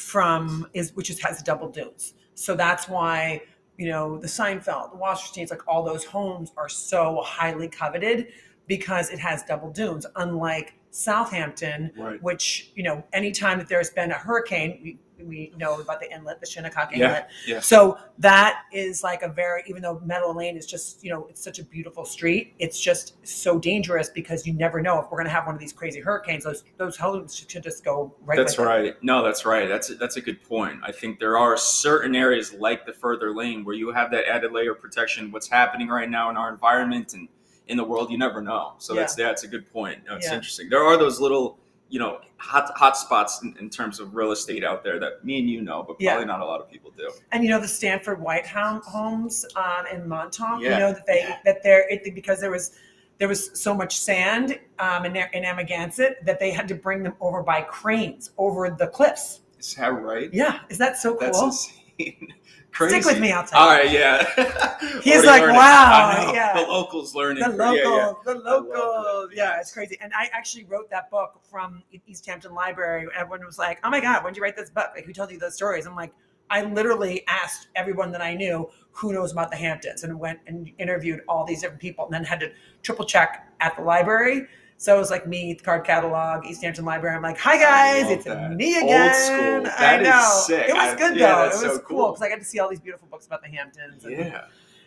from 0.00 0.66
is 0.72 0.94
which 0.96 1.10
is 1.10 1.20
has 1.20 1.42
double 1.42 1.68
dunes. 1.68 2.14
So 2.34 2.56
that's 2.56 2.88
why 2.88 3.42
you 3.76 3.88
know 3.88 4.18
the 4.18 4.26
Seinfeld, 4.26 4.92
the 4.92 4.98
Wassersteins, 4.98 5.50
like 5.50 5.66
all 5.68 5.82
those 5.84 6.04
homes 6.04 6.52
are 6.56 6.68
so 6.68 7.20
highly 7.24 7.68
coveted 7.68 8.28
because 8.66 9.10
it 9.10 9.18
has 9.18 9.42
double 9.44 9.70
dunes. 9.70 10.06
Unlike 10.16 10.74
Southampton, 10.90 11.92
Right. 11.96 12.22
which 12.22 12.72
you 12.74 12.82
know 12.82 13.04
anytime 13.12 13.58
that 13.58 13.68
there's 13.68 13.90
been 13.90 14.10
a 14.10 14.14
hurricane, 14.18 14.80
we, 14.82 14.98
we 15.24 15.52
know 15.56 15.80
about 15.80 16.00
the 16.00 16.12
inlet, 16.12 16.40
the 16.40 16.46
Shinnecock 16.46 16.92
Inlet. 16.92 17.28
yeah. 17.46 17.54
yeah. 17.54 17.60
So 17.60 17.98
that 18.18 18.62
is 18.72 19.02
like 19.02 19.22
a 19.22 19.28
very, 19.28 19.62
even 19.66 19.82
though 19.82 20.00
Meadow 20.04 20.32
Lane 20.32 20.56
is 20.56 20.66
just, 20.66 21.02
you 21.02 21.10
know, 21.10 21.26
it's 21.28 21.42
such 21.42 21.58
a 21.58 21.64
beautiful 21.64 22.04
street. 22.04 22.54
It's 22.58 22.80
just 22.80 23.14
so 23.26 23.58
dangerous 23.58 24.08
because 24.08 24.46
you 24.46 24.52
never 24.52 24.80
know 24.80 24.98
if 25.00 25.06
we're 25.10 25.18
going 25.18 25.26
to 25.26 25.32
have 25.32 25.46
one 25.46 25.54
of 25.54 25.60
these 25.60 25.72
crazy 25.72 26.00
hurricanes. 26.00 26.44
Those 26.44 26.64
those 26.76 26.96
homes 26.96 27.36
should 27.36 27.62
just 27.62 27.84
go 27.84 28.14
right. 28.24 28.36
That's 28.36 28.58
right. 28.58 28.94
No, 29.02 29.22
that's 29.22 29.44
right. 29.44 29.68
That's 29.68 29.88
that's 29.96 30.16
a 30.16 30.20
good 30.20 30.42
point. 30.42 30.80
I 30.82 30.92
think 30.92 31.18
there 31.18 31.38
are 31.38 31.56
certain 31.56 32.14
areas 32.14 32.52
like 32.52 32.86
the 32.86 32.92
further 32.92 33.34
lane 33.34 33.64
where 33.64 33.74
you 33.74 33.92
have 33.92 34.10
that 34.12 34.26
added 34.26 34.52
layer 34.52 34.72
of 34.72 34.80
protection. 34.80 35.30
What's 35.30 35.48
happening 35.48 35.88
right 35.88 36.08
now 36.10 36.30
in 36.30 36.36
our 36.36 36.50
environment 36.50 37.14
and 37.14 37.28
in 37.70 37.76
the 37.76 37.84
world, 37.84 38.10
you 38.10 38.18
never 38.18 38.42
know. 38.42 38.72
So 38.78 38.94
that's 38.94 39.14
that's 39.14 39.44
a 39.44 39.48
good 39.48 39.72
point. 39.72 40.00
No, 40.08 40.16
it's 40.16 40.26
Yeah. 40.26 40.34
interesting. 40.34 40.68
There 40.68 40.82
are 40.82 40.96
those 40.98 41.20
little, 41.20 41.59
you 41.90 41.98
know, 41.98 42.20
hot 42.36 42.70
hot 42.76 42.96
spots 42.96 43.42
in, 43.42 43.54
in 43.58 43.68
terms 43.68 44.00
of 44.00 44.14
real 44.14 44.32
estate 44.32 44.64
out 44.64 44.82
there 44.82 44.98
that 45.00 45.24
me 45.24 45.40
and 45.40 45.50
you 45.50 45.60
know, 45.60 45.82
but 45.86 45.96
Yeah. 45.98 46.12
probably 46.12 46.26
not 46.26 46.40
a 46.40 46.44
lot 46.46 46.60
of 46.60 46.70
people 46.70 46.92
do. 46.96 47.10
And 47.32 47.44
you 47.44 47.50
know 47.50 47.60
the 47.60 47.68
Stanford 47.68 48.20
White 48.20 48.46
homes 48.46 49.44
um, 49.56 49.86
in 49.92 50.08
Montauk. 50.08 50.60
Yeah. 50.62 50.70
You 50.70 50.78
know 50.78 50.92
that 50.92 51.06
they 51.06 51.18
Yeah. 51.20 51.38
that 51.44 51.62
they're 51.62 51.88
it, 51.90 52.14
because 52.14 52.40
there 52.40 52.50
was 52.50 52.72
there 53.18 53.28
was 53.28 53.50
so 53.60 53.74
much 53.74 53.98
sand 53.98 54.58
um, 54.78 55.04
in, 55.04 55.14
in 55.16 55.44
Amagansett 55.44 56.24
that 56.24 56.38
they 56.40 56.50
had 56.50 56.66
to 56.68 56.74
bring 56.74 57.02
them 57.02 57.12
over 57.20 57.42
by 57.42 57.60
cranes 57.60 58.30
over 58.38 58.70
the 58.70 58.86
cliffs. 58.86 59.40
Is 59.58 59.74
that 59.74 59.88
right? 59.88 60.32
Yeah, 60.32 60.60
is 60.70 60.78
that 60.78 60.96
so 60.96 61.10
cool? 61.10 61.20
That's 61.20 61.42
insane. 61.42 62.28
Crazy. 62.72 63.00
Stick 63.00 63.12
with 63.12 63.20
me, 63.20 63.32
I'll 63.32 63.44
tell 63.44 63.60
All 63.60 63.74
you. 63.74 63.80
right, 63.82 63.90
yeah. 63.90 64.78
He's 65.02 65.24
like, 65.24 65.40
learning. 65.42 65.56
wow, 65.56 66.30
yeah. 66.32 66.54
The 66.54 66.68
locals 66.68 67.14
learning. 67.14 67.42
the 67.42 67.50
Yeah, 67.50 67.56
local, 67.70 67.96
yeah. 67.96 68.12
the 68.24 68.34
love 68.40 68.66
local, 68.66 69.28
that. 69.28 69.36
yeah, 69.36 69.58
it's 69.60 69.72
crazy. 69.72 69.96
And 70.00 70.12
I 70.14 70.28
actually 70.32 70.64
wrote 70.64 70.88
that 70.90 71.10
book 71.10 71.40
from 71.50 71.82
East 72.06 72.24
Hampton 72.26 72.54
Library. 72.54 73.08
Everyone 73.16 73.44
was 73.44 73.58
like, 73.58 73.78
"Oh 73.84 73.90
my 73.90 74.00
god, 74.00 74.22
when 74.22 74.32
did 74.32 74.38
you 74.38 74.42
write 74.44 74.56
this 74.56 74.70
book? 74.70 74.90
Like, 74.94 75.04
who 75.04 75.12
told 75.12 75.30
you 75.30 75.38
those 75.38 75.54
stories?" 75.54 75.86
I'm 75.86 75.96
like, 75.96 76.12
I 76.48 76.62
literally 76.62 77.24
asked 77.28 77.68
everyone 77.76 78.12
that 78.12 78.22
I 78.22 78.34
knew 78.34 78.68
who 78.92 79.12
knows 79.12 79.32
about 79.32 79.50
the 79.50 79.56
Hamptons, 79.56 80.04
and 80.04 80.18
went 80.18 80.38
and 80.46 80.70
interviewed 80.78 81.20
all 81.28 81.44
these 81.44 81.60
different 81.62 81.80
people, 81.80 82.04
and 82.04 82.14
then 82.14 82.24
had 82.24 82.40
to 82.40 82.50
triple 82.82 83.04
check 83.04 83.46
at 83.60 83.76
the 83.76 83.82
library. 83.82 84.46
So 84.80 84.96
it 84.96 84.98
was 84.98 85.10
like 85.10 85.26
me, 85.26 85.52
the 85.52 85.62
card 85.62 85.84
catalog, 85.84 86.46
East 86.46 86.62
Hampton 86.62 86.86
Library. 86.86 87.14
I'm 87.14 87.20
like, 87.20 87.36
"Hi 87.36 87.58
guys, 87.58 88.10
it's 88.10 88.24
that. 88.24 88.52
me 88.52 88.74
Old 88.76 88.84
again." 88.84 89.14
school. 89.14 89.70
I 89.76 89.78
That 89.78 90.00
is 90.00 90.08
know 90.08 90.40
sick. 90.56 90.68
it 90.70 90.72
was 90.72 90.82
I- 90.82 90.96
good 90.96 91.16
yeah, 91.18 91.34
though. 91.34 91.44
It 91.44 91.48
was 91.48 91.60
so 91.60 91.78
cool 91.80 91.96
cool. 91.98 92.08
because 92.12 92.22
I 92.22 92.28
got 92.30 92.38
to 92.38 92.44
see 92.46 92.60
all 92.60 92.70
these 92.70 92.80
beautiful 92.80 93.06
books 93.10 93.26
about 93.26 93.42
the 93.42 93.48
Hamptons. 93.48 94.06
and- 94.06 94.16
Yeah. 94.16 94.44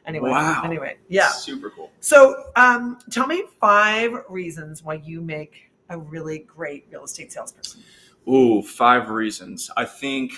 Anyway. 0.07 0.31
Wow. 0.31 0.63
Anyway. 0.66 0.98
Yeah. 1.10 1.28
Super 1.28 1.69
cool. 1.69 1.92
So, 2.00 2.44
um, 2.56 2.98
tell 3.12 3.28
me 3.28 3.44
five 3.62 4.13
reasons 4.30 4.81
why 4.84 4.95
you 4.95 5.22
make 5.22 5.69
a 5.90 5.98
really 6.00 6.39
great 6.39 6.88
real 6.89 7.04
estate 7.04 7.31
salesperson. 7.31 7.84
Ooh, 8.28 8.63
five 8.63 9.10
reasons. 9.12 9.69
I 9.78 9.86
think 9.86 10.31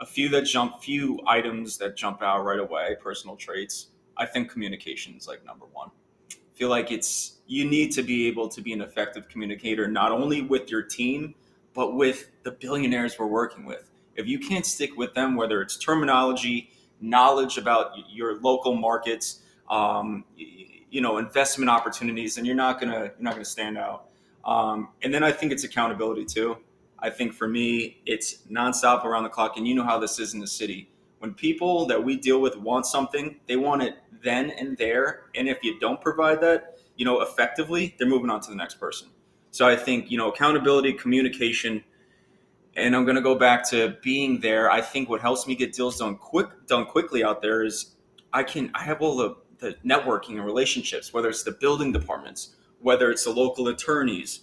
a 0.00 0.04
few 0.06 0.28
that 0.30 0.42
jump, 0.46 0.82
few 0.82 1.20
items 1.28 1.78
that 1.78 1.96
jump 1.96 2.22
out 2.22 2.42
right 2.44 2.58
away, 2.58 2.96
personal 3.00 3.36
traits. 3.36 3.90
I 4.16 4.26
think 4.26 4.50
communication 4.50 5.14
is 5.16 5.28
like 5.28 5.44
number 5.46 5.66
one. 5.66 5.90
I 6.32 6.34
feel 6.54 6.70
like 6.70 6.90
it's 6.90 7.36
you 7.50 7.64
need 7.64 7.90
to 7.90 8.02
be 8.04 8.28
able 8.28 8.48
to 8.48 8.60
be 8.60 8.72
an 8.72 8.80
effective 8.80 9.28
communicator, 9.28 9.88
not 9.88 10.12
only 10.12 10.40
with 10.40 10.70
your 10.70 10.82
team, 10.82 11.34
but 11.74 11.96
with 11.96 12.30
the 12.44 12.52
billionaires 12.52 13.18
we're 13.18 13.26
working 13.26 13.64
with. 13.64 13.90
If 14.14 14.28
you 14.28 14.38
can't 14.38 14.64
stick 14.64 14.96
with 14.96 15.14
them, 15.14 15.34
whether 15.34 15.60
it's 15.60 15.76
terminology, 15.76 16.70
knowledge 17.00 17.58
about 17.58 17.90
your 18.08 18.40
local 18.40 18.76
markets, 18.76 19.40
um, 19.68 20.24
you 20.36 21.00
know, 21.00 21.18
investment 21.18 21.68
opportunities, 21.68 22.36
then 22.36 22.44
you're 22.44 22.54
not 22.54 22.78
gonna 22.78 23.00
you're 23.00 23.14
not 23.18 23.32
gonna 23.32 23.44
stand 23.44 23.76
out. 23.76 24.06
Um, 24.44 24.90
and 25.02 25.12
then 25.12 25.24
I 25.24 25.32
think 25.32 25.50
it's 25.50 25.64
accountability 25.64 26.26
too. 26.26 26.56
I 27.00 27.10
think 27.10 27.32
for 27.32 27.48
me, 27.48 28.00
it's 28.06 28.42
nonstop 28.48 29.04
around 29.04 29.24
the 29.24 29.28
clock. 29.28 29.56
And 29.56 29.66
you 29.66 29.74
know 29.74 29.82
how 29.82 29.98
this 29.98 30.20
is 30.20 30.34
in 30.34 30.40
the 30.40 30.46
city. 30.46 30.88
When 31.18 31.34
people 31.34 31.84
that 31.86 32.02
we 32.02 32.14
deal 32.14 32.40
with 32.40 32.56
want 32.56 32.86
something, 32.86 33.40
they 33.48 33.56
want 33.56 33.82
it 33.82 33.96
then 34.22 34.50
and 34.50 34.76
there. 34.76 35.22
And 35.34 35.48
if 35.48 35.64
you 35.64 35.80
don't 35.80 36.00
provide 36.00 36.40
that, 36.42 36.79
you 37.00 37.06
know, 37.06 37.22
effectively, 37.22 37.94
they're 37.98 38.06
moving 38.06 38.28
on 38.28 38.42
to 38.42 38.50
the 38.50 38.56
next 38.56 38.74
person. 38.74 39.08
So 39.52 39.66
I 39.66 39.74
think, 39.74 40.10
you 40.10 40.18
know, 40.18 40.28
accountability, 40.28 40.92
communication, 40.92 41.82
and 42.76 42.94
I'm 42.94 43.06
going 43.06 43.16
to 43.16 43.22
go 43.22 43.34
back 43.34 43.66
to 43.70 43.96
being 44.02 44.40
there. 44.40 44.70
I 44.70 44.82
think 44.82 45.08
what 45.08 45.22
helps 45.22 45.46
me 45.46 45.54
get 45.54 45.72
deals 45.72 45.96
done 45.96 46.16
quick, 46.16 46.48
done 46.66 46.84
quickly 46.84 47.24
out 47.24 47.40
there 47.40 47.64
is 47.64 47.94
I 48.34 48.42
can, 48.42 48.70
I 48.74 48.82
have 48.82 49.00
all 49.00 49.16
the, 49.16 49.36
the 49.60 49.76
networking 49.82 50.32
and 50.32 50.44
relationships, 50.44 51.10
whether 51.14 51.30
it's 51.30 51.42
the 51.42 51.52
building 51.52 51.90
departments, 51.90 52.54
whether 52.80 53.10
it's 53.10 53.24
the 53.24 53.30
local 53.30 53.68
attorneys, 53.68 54.40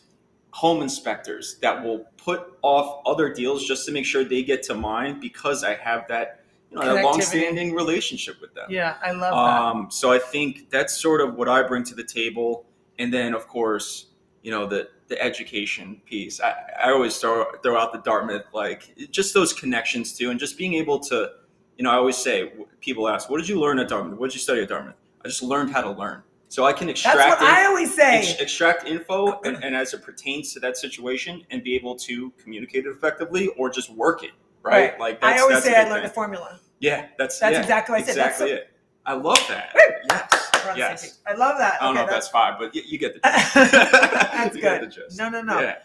home 0.49 0.81
inspectors 0.81 1.59
that 1.61 1.83
will 1.83 2.07
put 2.17 2.57
off 2.63 3.03
other 3.05 3.31
deals 3.31 3.67
just 3.67 3.85
to 3.85 3.91
make 3.91 4.03
sure 4.03 4.23
they 4.23 4.41
get 4.41 4.63
to 4.63 4.73
mine 4.73 5.19
because 5.19 5.63
I 5.63 5.75
have 5.75 6.07
that, 6.07 6.43
that 6.79 6.85
Connectivity. 6.97 7.03
long-standing 7.03 7.73
relationship 7.75 8.39
with 8.41 8.53
them. 8.53 8.65
Yeah, 8.69 8.95
I 9.03 9.11
love 9.11 9.33
Um, 9.33 9.91
so 9.91 10.11
I 10.11 10.19
think 10.19 10.69
that's 10.69 10.95
sort 10.99 11.21
of 11.21 11.35
what 11.35 11.47
I 11.49 11.63
bring 11.63 11.83
to 11.85 11.95
the 11.95 12.03
table, 12.03 12.65
and 12.99 13.13
then 13.13 13.33
of 13.33 13.47
course, 13.47 14.07
you 14.43 14.51
know, 14.51 14.65
the 14.65 14.89
the 15.07 15.21
education 15.21 16.01
piece. 16.05 16.41
I, 16.41 16.53
I 16.83 16.91
always 16.91 17.17
throw 17.17 17.45
throw 17.63 17.77
out 17.77 17.93
the 17.93 17.99
Dartmouth, 17.99 18.43
like 18.53 18.93
just 19.11 19.33
those 19.33 19.53
connections 19.53 20.13
too, 20.17 20.29
and 20.31 20.39
just 20.39 20.57
being 20.57 20.73
able 20.73 20.99
to, 20.99 21.29
you 21.77 21.83
know, 21.83 21.91
I 21.91 21.95
always 21.95 22.17
say 22.17 22.51
people 22.81 23.07
ask, 23.07 23.29
"What 23.29 23.37
did 23.39 23.47
you 23.49 23.59
learn 23.59 23.79
at 23.79 23.87
Dartmouth? 23.87 24.19
What 24.19 24.29
did 24.29 24.35
you 24.35 24.41
study 24.41 24.61
at 24.61 24.69
Dartmouth?" 24.69 24.95
I 25.23 25.27
just 25.29 25.41
learned 25.43 25.71
how 25.71 25.81
to 25.81 25.91
learn, 25.91 26.23
so 26.49 26.65
I 26.65 26.73
can 26.73 26.89
extract. 26.89 27.17
That's 27.17 27.41
what 27.41 27.49
in- 27.49 27.55
I 27.55 27.65
always 27.65 27.93
say. 27.95 28.19
ex- 28.19 28.39
extract 28.41 28.85
info 28.87 29.39
and, 29.45 29.57
and 29.63 29.75
as 29.75 29.93
it 29.93 30.03
pertains 30.03 30.53
to 30.53 30.59
that 30.61 30.77
situation 30.77 31.43
and 31.51 31.63
be 31.63 31.75
able 31.75 31.95
to 31.99 32.31
communicate 32.41 32.85
it 32.85 32.89
effectively 32.89 33.47
or 33.57 33.69
just 33.69 33.89
work 33.89 34.23
it 34.23 34.31
right, 34.63 34.91
Right. 34.91 34.99
like 34.99 35.21
that's, 35.21 35.39
I 35.39 35.41
always 35.43 35.63
say 35.63 35.73
I 35.75 35.83
learned 35.83 35.93
thing. 35.95 36.03
the 36.03 36.09
formula. 36.09 36.59
Yeah 36.79 37.07
that's 37.17 37.39
That's 37.39 37.53
yeah, 37.53 37.61
exactly 37.61 37.93
what 37.93 38.01
I 38.03 38.05
said. 38.05 38.15
That's 38.17 38.39
exactly 38.41 38.49
so- 38.49 38.55
it 38.55 38.69
i 39.05 39.13
love 39.13 39.39
that 39.47 39.73
yes 40.09 40.51
We're 40.65 40.71
on 40.71 40.75
the 40.75 40.79
yes. 40.79 41.19
I 41.25 41.33
love 41.33 41.57
that. 41.59 41.81
i 41.81 41.85
don't 41.85 41.95
okay, 41.95 41.99
know 42.01 42.05
if 42.07 42.11
that's 42.11 42.27
five 42.27 42.55
but 42.59 42.75
you, 42.75 42.81
you 42.85 42.97
get 42.99 43.13
the 43.13 43.19
that's, 43.23 43.53
gist. 43.53 43.71
that's 43.71 44.55
You 44.55 44.61
good. 44.61 44.93
No, 45.17 45.29
no, 45.29 45.41
no. 45.41 45.59
yeah 45.61 45.75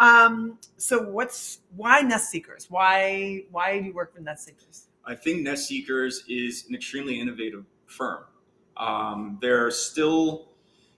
Um, 0.00 0.58
so 0.78 1.02
what's 1.02 1.58
why 1.76 2.00
Nest 2.00 2.30
Seekers? 2.30 2.66
Why 2.70 3.44
why 3.50 3.78
do 3.78 3.84
you 3.84 3.92
work 3.92 4.14
with 4.14 4.22
Nest 4.22 4.46
Seekers? 4.46 4.86
I 5.04 5.14
think 5.14 5.42
Nest 5.42 5.68
Seekers 5.68 6.24
is 6.26 6.64
an 6.70 6.74
extremely 6.74 7.20
innovative 7.20 7.64
firm. 7.86 8.24
Um, 8.78 9.38
they're 9.42 9.70
still, 9.70 10.48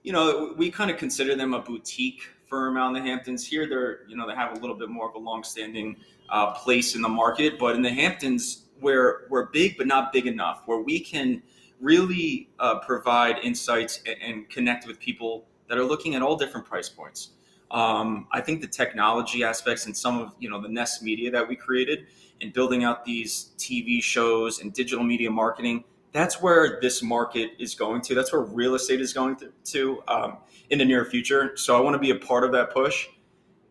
you 0.03 0.13
know, 0.13 0.53
we 0.57 0.71
kind 0.71 0.89
of 0.89 0.95
consider 0.97 1.35
them 1.35 1.53
a 1.53 1.59
boutique 1.59 2.21
firm 2.47 2.77
out 2.77 2.87
in 2.87 2.93
the 2.93 3.01
Hamptons. 3.09 3.45
Here, 3.45 3.67
they're, 3.67 4.07
you 4.07 4.15
know, 4.15 4.25
they 4.25 4.35
have 4.35 4.55
a 4.57 4.59
little 4.61 4.75
bit 4.77 4.87
more 4.89 5.09
of 5.09 5.15
a 5.15 5.19
long-standing 5.19 5.97
uh, 6.29 6.51
place 6.53 6.95
in 6.95 7.01
the 7.01 7.09
market. 7.09 7.59
But 7.59 7.75
in 7.75 7.81
the 7.81 7.89
Hamptons, 7.91 8.62
we're 8.81 9.27
we're 9.29 9.47
big, 9.47 9.77
but 9.77 9.87
not 9.87 10.13
big 10.13 10.27
enough, 10.27 10.63
where 10.65 10.79
we 10.79 10.99
can 10.99 11.41
really 11.79 12.49
uh, 12.59 12.79
provide 12.79 13.39
insights 13.43 14.01
and, 14.05 14.15
and 14.21 14.49
connect 14.49 14.87
with 14.87 14.99
people 14.99 15.45
that 15.67 15.77
are 15.77 15.83
looking 15.83 16.15
at 16.15 16.21
all 16.21 16.35
different 16.35 16.65
price 16.65 16.89
points. 16.89 17.31
Um, 17.71 18.27
I 18.31 18.39
think 18.41 18.61
the 18.61 18.67
technology 18.67 19.43
aspects 19.43 19.85
and 19.87 19.97
some 19.97 20.19
of 20.19 20.33
you 20.39 20.49
know 20.49 20.61
the 20.61 20.69
Nest 20.69 21.01
Media 21.01 21.31
that 21.31 21.47
we 21.47 21.55
created 21.55 22.07
and 22.41 22.53
building 22.53 22.83
out 22.83 23.05
these 23.05 23.51
TV 23.57 24.01
shows 24.01 24.59
and 24.61 24.73
digital 24.73 25.03
media 25.03 25.31
marketing. 25.31 25.83
That's 26.11 26.41
where 26.41 26.79
this 26.79 27.01
market 27.01 27.51
is 27.57 27.73
going 27.73 28.01
to. 28.01 28.13
That's 28.15 28.31
where 28.31 28.41
real 28.41 28.75
estate 28.75 29.01
is 29.01 29.13
going 29.13 29.37
to, 29.37 29.51
to 29.71 30.03
um, 30.07 30.37
in 30.69 30.77
the 30.77 30.85
near 30.85 31.05
future. 31.05 31.57
So 31.57 31.75
I 31.75 31.79
want 31.79 31.95
to 31.95 31.99
be 31.99 32.11
a 32.11 32.15
part 32.15 32.43
of 32.43 32.51
that 32.51 32.71
push. 32.71 33.07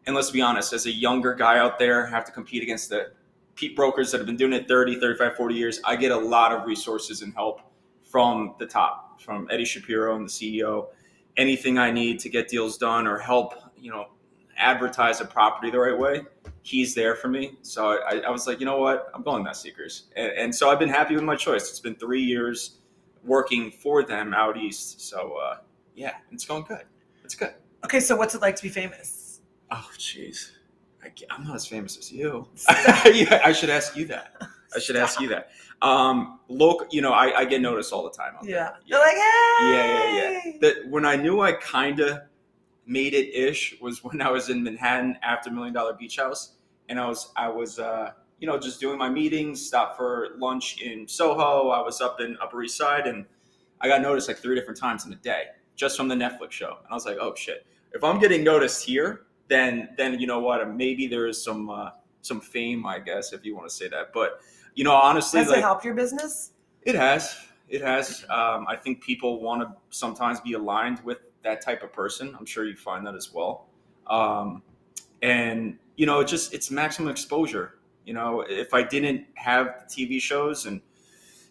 And 0.07 0.17
let's 0.17 0.33
be 0.33 0.41
honest, 0.41 0.73
as 0.73 0.87
a 0.87 0.91
younger 0.91 1.35
guy 1.35 1.59
out 1.59 1.79
there, 1.79 2.07
I 2.07 2.11
have 2.11 2.25
to 2.25 2.33
compete 2.33 2.65
against 2.65 2.89
the 2.91 3.13
Pete 3.55 3.77
brokers 3.77 4.11
that 4.11 4.19
have 4.19 4.27
been 4.27 4.37
doing 4.37 4.53
it 4.53 4.67
30, 4.69 4.99
35, 4.99 5.37
40 5.37 5.55
years. 5.55 5.81
I 5.85 5.97
get 5.97 6.11
a 6.11 6.17
lot 6.17 6.53
of 6.53 6.67
resources 6.67 7.23
and 7.23 7.35
help 7.35 7.61
from 8.05 8.55
the 8.59 8.67
top, 8.67 9.21
from 9.21 9.49
Eddie 9.51 9.65
Shapiro 9.65 10.17
and 10.17 10.27
the 10.27 10.31
CEO. 10.31 10.89
Anything 11.37 11.79
I 11.79 11.91
need 11.91 12.19
to 12.21 12.29
get 12.29 12.49
deals 12.49 12.77
done 12.77 13.07
or 13.07 13.19
help, 13.19 13.55
you 13.77 13.91
know, 13.91 14.07
advertise 14.57 15.21
a 15.21 15.25
property 15.25 15.71
the 15.71 15.79
right 15.79 15.99
way, 15.99 16.23
he's 16.63 16.95
there 16.95 17.15
for 17.15 17.29
me. 17.29 17.57
So 17.63 18.03
I, 18.03 18.21
I 18.21 18.31
was 18.31 18.47
like, 18.47 18.61
you 18.61 18.67
know 18.67 18.79
what, 18.79 19.11
I'm 19.15 19.23
going 19.23 19.45
Nest 19.45 19.63
Seekers, 19.63 20.05
and, 20.17 20.33
and, 20.33 20.55
so 20.55 20.71
I've 20.71 20.79
been 20.79 20.89
happy 20.89 21.15
with 21.15 21.25
my 21.25 21.37
choice. 21.37 21.71
It's 21.71 21.81
been 21.81 21.97
three 21.97 22.23
years 22.23 22.79
working 23.25 23.71
for 23.71 24.03
them 24.03 24.35
out 24.35 24.57
east. 24.57 25.01
So 25.01 25.37
uh, 25.37 25.59
yeah, 25.95 26.15
it's 26.31 26.45
going 26.45 26.65
good. 26.65 26.85
It's 27.25 27.35
good. 27.35 27.55
Okay, 27.85 28.01
so 28.01 28.17
what's 28.17 28.35
it 28.35 28.43
like 28.43 28.57
to 28.57 28.63
be 28.63 28.69
famous? 28.69 29.41
Oh, 29.71 29.89
jeez. 29.97 30.51
I'm 31.31 31.45
not 31.45 31.57
as 31.57 31.67
famous 31.67 31.97
as 31.99 32.13
you. 32.13 32.49
yeah, 32.69 33.41
I 33.45 33.53
should 33.53 33.71
ask 33.71 33.97
you 33.97 34.07
that. 34.07 34.41
I 34.75 34.79
should 34.79 34.97
ask 34.97 35.21
you 35.21 35.29
that. 35.29 35.51
Um, 35.83 36.39
local, 36.49 36.87
you 36.91 37.03
know, 37.03 37.13
I, 37.13 37.41
I 37.41 37.45
get 37.45 37.61
noticed 37.61 37.93
all 37.93 38.05
the 38.05 38.11
time. 38.11 38.35
Yeah. 38.43 38.71
You're 38.87 39.01
like, 39.01 39.15
hey. 39.15 39.57
Yeah, 39.63 40.15
yeah, 40.15 40.41
yeah. 40.45 40.53
That 40.61 40.89
when 40.89 41.05
I 41.05 41.17
knew 41.17 41.41
I 41.41 41.53
kind 41.53 42.01
of 42.01 42.21
made 42.87 43.15
it 43.15 43.35
ish 43.35 43.77
was 43.81 44.03
when 44.05 44.21
I 44.21 44.31
was 44.31 44.49
in 44.49 44.63
Manhattan 44.63 45.19
after 45.23 45.51
Million 45.51 45.75
Dollar 45.75 45.95
Beach 45.95 46.17
House, 46.17 46.55
and 46.89 46.99
I 46.99 47.07
was 47.07 47.33
I 47.37 47.49
was 47.49 47.79
uh, 47.79 48.13
you 48.39 48.47
know 48.47 48.59
just 48.59 48.81
doing 48.81 48.99
my 48.99 49.09
meetings, 49.09 49.65
stopped 49.67 49.97
for 49.97 50.31
lunch 50.39 50.81
in 50.81 51.07
Soho. 51.07 51.71
I 51.71 51.81
was 51.81 52.01
up 52.01 52.21
in 52.21 52.37
Upper 52.41 52.63
East 52.63 52.77
Side, 52.77 53.07
and 53.07 53.25
I 53.81 53.89
got 53.89 54.03
noticed 54.03 54.29
like 54.29 54.39
three 54.39 54.55
different 54.55 54.79
times 54.79 55.07
in 55.07 55.13
a 55.13 55.17
day 55.17 55.45
just 55.75 55.97
from 55.97 56.09
the 56.09 56.15
Netflix 56.15 56.53
show, 56.53 56.77
and 56.79 56.87
I 56.91 56.95
was 56.95 57.07
like, 57.07 57.19
oh 57.21 57.35
shit, 57.35 57.67
if 57.93 58.05
I'm 58.05 58.19
getting 58.19 58.45
noticed 58.45 58.85
here, 58.85 59.27
then 59.53 59.91
then 59.97 60.19
you 60.19 60.27
know 60.27 60.41
what, 60.41 60.67
maybe 60.75 61.07
there 61.07 61.27
is 61.27 61.43
some 61.43 61.69
uh, 61.69 61.91
some 62.23 62.41
fame, 62.41 62.87
I 62.87 62.99
guess, 62.99 63.33
if 63.33 63.45
you 63.45 63.55
want 63.55 63.69
to 63.69 63.75
say 63.75 63.89
that, 63.89 64.13
but 64.13 64.41
you 64.75 64.85
know, 64.85 64.95
honestly, 64.95 65.41
has 65.41 65.49
like, 65.49 65.59
it 65.59 65.63
helped 65.63 65.85
your 65.85 65.95
business? 65.95 66.53
It 66.83 66.95
has. 66.95 67.37
It 67.69 67.83
has. 67.83 68.25
Um, 68.31 68.67
I 68.69 68.77
think 68.77 69.03
people 69.03 69.41
want 69.41 69.63
to 69.63 69.75
sometimes 69.91 70.41
be 70.41 70.55
aligned 70.55 71.01
with 71.05 71.19
that 71.43 71.61
type 71.61 71.83
of 71.83 71.93
person. 71.93 72.35
I'm 72.39 72.47
sure 72.47 72.65
you 72.65 72.77
find 72.77 73.07
that 73.07 73.15
as 73.15 73.33
well. 73.33 73.67
Um, 74.07 74.63
and 75.23 75.79
you 75.97 76.07
know, 76.07 76.21
it 76.21 76.29
just 76.29 76.55
it's 76.55 76.71
maximum 76.71 77.11
exposure. 77.11 77.75
You 78.07 78.15
know, 78.15 78.45
if 78.49 78.75
I 78.75 78.83
didn't 78.83 79.27
have 79.35 79.85
the 79.89 80.07
TV 80.07 80.21
shows 80.21 80.67
and 80.67 80.81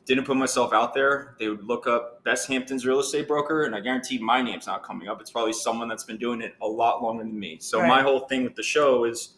didn't 0.06 0.26
put 0.26 0.38
myself 0.38 0.74
out 0.74 0.94
there, 0.94 1.36
they 1.40 1.48
would 1.48 1.64
look 1.64 1.88
up 1.88 2.24
Best 2.24 2.48
Hamptons 2.48 2.86
real 2.86 3.00
estate 3.00 3.28
broker, 3.28 3.64
and 3.64 3.76
I 3.76 3.80
guarantee 3.80 4.18
my 4.20 4.42
name's 4.42 4.68
not 4.68 4.84
coming 4.84 5.08
up. 5.08 5.22
It's 5.22 5.32
probably 5.32 5.54
someone 5.54 5.88
that's 5.88 6.04
been 6.04 6.18
doing 6.18 6.42
it 6.42 6.56
a 6.62 6.68
lot 6.68 7.04
longer 7.04 7.24
than 7.24 7.40
me. 7.40 7.58
So 7.60 7.80
right. 7.80 7.88
my 7.88 8.02
whole 8.02 8.22
thing 8.22 8.44
with 8.44 8.56
the 8.56 8.64
show 8.64 9.06
is 9.06 9.36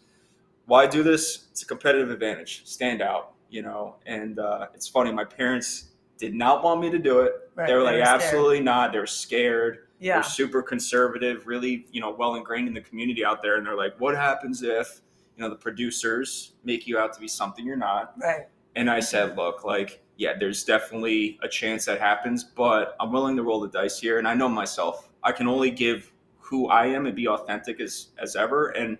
why 0.65 0.87
do 0.87 1.03
this? 1.03 1.47
It's 1.51 1.63
a 1.63 1.65
competitive 1.65 2.09
advantage. 2.09 2.63
Stand 2.65 3.01
out, 3.01 3.33
you 3.49 3.61
know. 3.61 3.95
And 4.05 4.39
uh, 4.39 4.67
it's 4.73 4.87
funny, 4.87 5.11
my 5.11 5.25
parents 5.25 5.89
did 6.17 6.33
not 6.33 6.63
want 6.63 6.79
me 6.79 6.89
to 6.89 6.99
do 6.99 7.19
it. 7.21 7.33
Right. 7.55 7.67
They 7.67 7.73
were 7.73 7.83
like, 7.83 7.97
absolutely 7.97 8.61
not. 8.61 8.93
They 8.93 8.99
were 8.99 9.05
scared 9.05 9.79
yeah. 10.03 10.15
they're 10.15 10.23
super 10.23 10.61
conservative, 10.61 11.47
really, 11.47 11.85
you 11.91 12.01
know, 12.01 12.11
well 12.11 12.35
ingrained 12.35 12.67
in 12.67 12.73
the 12.73 12.81
community 12.81 13.23
out 13.23 13.41
there. 13.41 13.57
And 13.57 13.65
they're 13.65 13.77
like, 13.77 13.99
what 13.99 14.15
happens 14.15 14.61
if, 14.61 15.01
you 15.37 15.43
know, 15.43 15.49
the 15.49 15.55
producers 15.55 16.53
make 16.63 16.85
you 16.85 16.99
out 16.99 17.13
to 17.13 17.19
be 17.19 17.27
something 17.27 17.65
you're 17.65 17.77
not? 17.77 18.13
Right. 18.21 18.47
And 18.75 18.89
I 18.89 18.99
said, 18.99 19.37
look, 19.37 19.63
like, 19.63 20.02
yeah, 20.17 20.33
there's 20.39 20.63
definitely 20.63 21.39
a 21.41 21.47
chance 21.47 21.85
that 21.85 21.99
happens, 21.99 22.43
but 22.43 22.95
I'm 22.99 23.11
willing 23.11 23.35
to 23.37 23.43
roll 23.43 23.59
the 23.59 23.69
dice 23.69 23.99
here. 23.99 24.19
And 24.19 24.27
I 24.27 24.33
know 24.33 24.49
myself, 24.49 25.09
I 25.23 25.31
can 25.31 25.47
only 25.47 25.71
give 25.71 26.11
who 26.37 26.67
I 26.67 26.87
am 26.87 27.05
and 27.05 27.15
be 27.15 27.27
authentic 27.27 27.79
as, 27.79 28.09
as 28.21 28.35
ever. 28.35 28.69
And, 28.69 28.97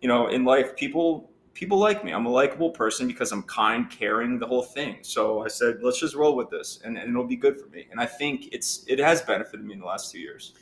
you 0.00 0.08
know, 0.08 0.28
in 0.28 0.44
life, 0.44 0.76
people 0.76 1.30
people 1.56 1.78
like 1.78 2.04
me. 2.04 2.12
I'm 2.12 2.26
a 2.26 2.30
likable 2.30 2.70
person 2.70 3.08
because 3.08 3.32
I'm 3.32 3.42
kind, 3.44 3.90
caring, 3.90 4.38
the 4.38 4.46
whole 4.46 4.62
thing. 4.62 4.98
So 5.00 5.42
I 5.42 5.48
said, 5.48 5.78
let's 5.82 5.98
just 5.98 6.14
roll 6.14 6.36
with 6.36 6.50
this, 6.50 6.80
and, 6.84 6.98
and, 6.98 7.08
it'll 7.08 7.24
be 7.24 7.34
good 7.34 7.58
for 7.58 7.66
me. 7.68 7.88
And 7.90 7.98
I 7.98 8.04
think 8.04 8.50
it's 8.52 8.84
it 8.86 8.98
has 8.98 9.22
benefited 9.22 9.64
me 9.64 9.72
in 9.72 9.80
the 9.80 9.86
last 9.86 10.12
two 10.12 10.20
years. 10.20 10.52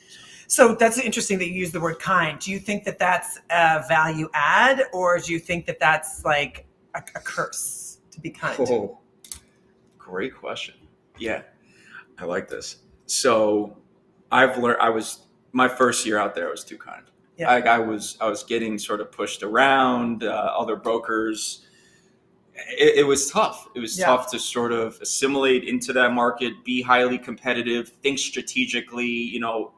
So 0.46 0.74
that's 0.76 0.98
interesting 0.98 1.38
that 1.38 1.48
you 1.48 1.54
use 1.54 1.72
the 1.72 1.80
word 1.80 1.98
kind. 1.98 2.38
Do 2.38 2.52
you 2.52 2.60
think 2.60 2.84
that 2.84 2.98
that's 2.98 3.40
a 3.50 3.84
value 3.88 4.28
add, 4.34 4.84
or 4.92 5.18
do 5.18 5.32
you 5.32 5.40
think 5.40 5.66
that 5.66 5.80
that's 5.80 6.24
like 6.24 6.64
a, 6.94 7.02
a 7.16 7.20
curse 7.20 7.98
to 8.12 8.20
be 8.20 8.30
kind? 8.30 8.56
Oh, 8.60 9.00
great 10.04 10.34
question. 10.34 10.74
Yeah, 11.18 11.42
I 12.18 12.24
like 12.24 12.48
this. 12.48 12.76
So 13.06 13.76
I've 14.30 14.58
learned. 14.58 14.80
I 14.80 14.90
was 14.90 15.26
my 15.52 15.68
first 15.68 16.04
year 16.06 16.18
out 16.18 16.34
there. 16.34 16.48
I 16.48 16.50
was 16.50 16.64
too 16.64 16.78
kind. 16.78 17.04
Yeah. 17.38 17.50
I, 17.50 17.60
I, 17.60 17.78
was 17.78 18.16
I 18.20 18.28
was 18.28 18.44
getting 18.44 18.78
sort 18.78 19.00
of 19.00 19.10
pushed 19.10 19.42
around. 19.42 20.24
Uh, 20.24 20.52
other 20.56 20.76
brokers. 20.76 21.66
It, 22.78 22.98
it, 22.98 23.06
was 23.06 23.30
tough. 23.30 23.68
It 23.74 23.80
was 23.80 23.98
yeah. 23.98 24.06
tough 24.06 24.30
to 24.30 24.38
sort 24.38 24.70
of 24.70 24.96
assimilate 25.00 25.64
into 25.64 25.92
that 25.94 26.12
market, 26.12 26.64
be 26.64 26.82
highly 26.82 27.18
competitive, 27.18 27.88
think 28.02 28.18
strategically. 28.18 29.06
You 29.06 29.40
know, 29.40 29.72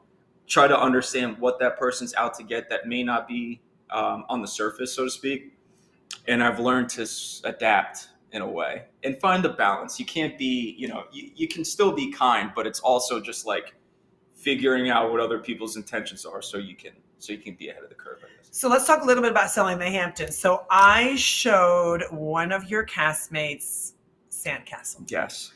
try 0.45 0.67
to 0.67 0.79
understand 0.79 1.37
what 1.39 1.59
that 1.59 1.79
person's 1.79 2.13
out 2.15 2.35
to 2.35 2.43
get 2.43 2.69
that 2.69 2.87
may 2.87 3.01
not 3.01 3.27
be 3.27 3.61
um, 3.89 4.25
on 4.29 4.41
the 4.41 4.47
surface, 4.47 4.93
so 4.93 5.05
to 5.05 5.09
speak. 5.09 5.53
And 6.27 6.43
I've 6.43 6.59
learned 6.59 6.89
to 6.89 7.07
adapt 7.45 8.09
in 8.37 8.41
a 8.41 8.47
way 8.47 8.83
and 9.03 9.19
find 9.19 9.43
the 9.43 9.49
balance. 9.49 9.99
You 9.99 10.05
can't 10.05 10.37
be, 10.37 10.75
you 10.77 10.87
know, 10.87 11.03
you, 11.11 11.31
you 11.35 11.47
can 11.47 11.65
still 11.65 11.91
be 11.91 12.11
kind, 12.11 12.51
but 12.55 12.65
it's 12.65 12.79
also 12.79 13.19
just 13.19 13.45
like 13.45 13.73
figuring 14.35 14.89
out 14.89 15.11
what 15.11 15.19
other 15.19 15.39
people's 15.39 15.75
intentions 15.75 16.25
are 16.25 16.41
so 16.41 16.57
you 16.57 16.75
can 16.75 16.93
so 17.19 17.33
you 17.33 17.39
can 17.39 17.55
be 17.55 17.69
ahead 17.69 17.83
of 17.83 17.89
the 17.89 17.95
curve. 17.95 18.23
So 18.51 18.69
let's 18.69 18.85
talk 18.85 19.01
a 19.01 19.05
little 19.05 19.23
bit 19.23 19.31
about 19.31 19.49
selling 19.49 19.79
the 19.79 19.89
Hamptons. 19.89 20.37
So 20.37 20.65
I 20.69 21.15
showed 21.15 22.03
one 22.11 22.51
of 22.51 22.69
your 22.69 22.85
castmates 22.85 23.93
Sandcastle. 24.29 25.09
Yes. 25.11 25.51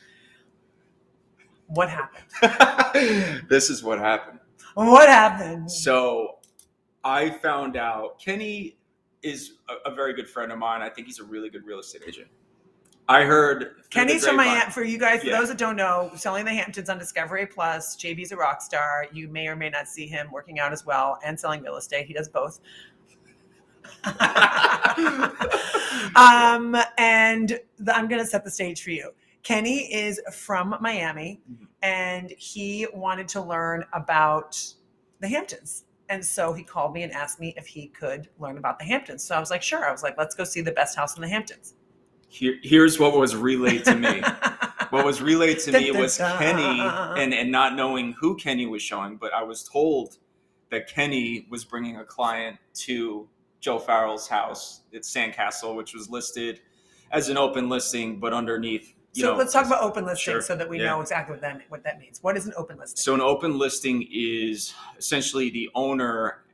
What 1.68 1.88
happened? 1.88 3.44
this 3.48 3.70
is 3.70 3.82
what 3.82 3.98
happened. 4.00 4.40
What 4.74 5.08
happened? 5.08 5.70
So 5.70 6.38
I 7.04 7.30
found 7.30 7.76
out 7.76 8.20
Kenny 8.20 8.76
is 9.22 9.52
a, 9.68 9.90
a 9.90 9.94
very 9.94 10.14
good 10.14 10.28
friend 10.28 10.50
of 10.50 10.58
mine. 10.58 10.82
I 10.82 10.88
think 10.88 11.06
he's 11.06 11.20
a 11.20 11.24
really 11.24 11.48
good 11.48 11.64
real 11.64 11.78
estate 11.78 12.02
agent. 12.06 12.28
I 13.12 13.24
heard 13.24 13.74
Kenny's 13.90 14.26
from 14.26 14.36
my 14.36 14.46
aunt. 14.46 14.72
For 14.72 14.82
you 14.82 14.98
guys, 14.98 15.20
for 15.20 15.26
yeah. 15.26 15.38
those 15.38 15.48
that 15.48 15.58
don't 15.58 15.76
know, 15.76 16.10
selling 16.16 16.46
the 16.46 16.54
Hamptons 16.54 16.88
on 16.88 16.98
Discovery 16.98 17.46
Plus. 17.46 17.94
JB's 17.96 18.32
a 18.32 18.36
rock 18.36 18.62
star. 18.62 19.06
You 19.12 19.28
may 19.28 19.48
or 19.48 19.56
may 19.56 19.68
not 19.68 19.86
see 19.86 20.06
him 20.06 20.30
working 20.32 20.58
out 20.58 20.72
as 20.72 20.86
well 20.86 21.18
and 21.22 21.38
selling 21.38 21.62
real 21.62 21.76
estate. 21.76 22.06
He 22.06 22.14
does 22.14 22.28
both. 22.28 22.60
um, 26.16 26.76
and 26.96 27.60
the, 27.78 27.94
I'm 27.94 28.08
going 28.08 28.20
to 28.20 28.26
set 28.26 28.44
the 28.44 28.50
stage 28.50 28.82
for 28.82 28.90
you. 28.90 29.12
Kenny 29.42 29.92
is 29.92 30.20
from 30.32 30.76
Miami, 30.80 31.42
mm-hmm. 31.50 31.64
and 31.82 32.32
he 32.38 32.86
wanted 32.94 33.28
to 33.28 33.42
learn 33.42 33.84
about 33.92 34.58
the 35.20 35.28
Hamptons. 35.28 35.84
And 36.08 36.24
so 36.24 36.52
he 36.52 36.62
called 36.62 36.94
me 36.94 37.02
and 37.02 37.12
asked 37.12 37.40
me 37.40 37.52
if 37.56 37.66
he 37.66 37.88
could 37.88 38.28
learn 38.38 38.56
about 38.56 38.78
the 38.78 38.84
Hamptons. 38.86 39.22
So 39.22 39.34
I 39.34 39.40
was 39.40 39.50
like, 39.50 39.62
sure. 39.62 39.86
I 39.86 39.92
was 39.92 40.02
like, 40.02 40.16
let's 40.16 40.34
go 40.34 40.44
see 40.44 40.62
the 40.62 40.72
best 40.72 40.96
house 40.96 41.16
in 41.16 41.22
the 41.22 41.28
Hamptons 41.28 41.74
here, 42.32 42.54
here's 42.62 42.98
what 42.98 43.14
was 43.14 43.36
relayed 43.36 43.84
to 43.84 43.94
me. 43.94 44.22
what 44.90 45.04
was 45.04 45.20
relayed 45.20 45.58
to 45.60 45.72
me 45.72 45.90
was 45.90 46.16
Kenny, 46.16 46.80
and 46.80 47.34
and 47.34 47.52
not 47.52 47.76
knowing 47.76 48.14
who 48.18 48.36
Kenny 48.36 48.66
was 48.66 48.82
showing, 48.82 49.16
but 49.16 49.32
I 49.34 49.42
was 49.42 49.62
told 49.62 50.16
that 50.70 50.88
Kenny 50.88 51.46
was 51.50 51.64
bringing 51.64 51.98
a 51.98 52.04
client 52.04 52.56
to 52.74 53.28
Joe 53.60 53.78
Farrell's 53.78 54.26
house 54.26 54.80
at 54.94 55.02
Sandcastle, 55.02 55.76
which 55.76 55.94
was 55.94 56.08
listed 56.08 56.60
as 57.10 57.28
an 57.28 57.36
open 57.36 57.68
listing, 57.68 58.18
but 58.18 58.32
underneath. 58.32 58.94
so 59.12 59.32
know, 59.32 59.36
let's 59.36 59.52
talk 59.52 59.66
about 59.66 59.82
open 59.82 60.06
listing 60.06 60.32
sure, 60.32 60.40
so 60.40 60.56
that 60.56 60.68
we 60.68 60.78
yeah. 60.78 60.86
know 60.86 61.00
exactly 61.02 61.34
what 61.34 61.42
that 61.42 61.60
what 61.68 61.84
that 61.84 62.00
means. 62.00 62.22
What 62.22 62.38
is 62.38 62.46
an 62.46 62.54
open 62.56 62.78
listing? 62.78 62.96
So 62.96 63.14
an 63.14 63.20
open 63.20 63.58
listing 63.58 64.08
is 64.10 64.72
essentially 64.98 65.50
the 65.50 65.68
owner 65.74 66.44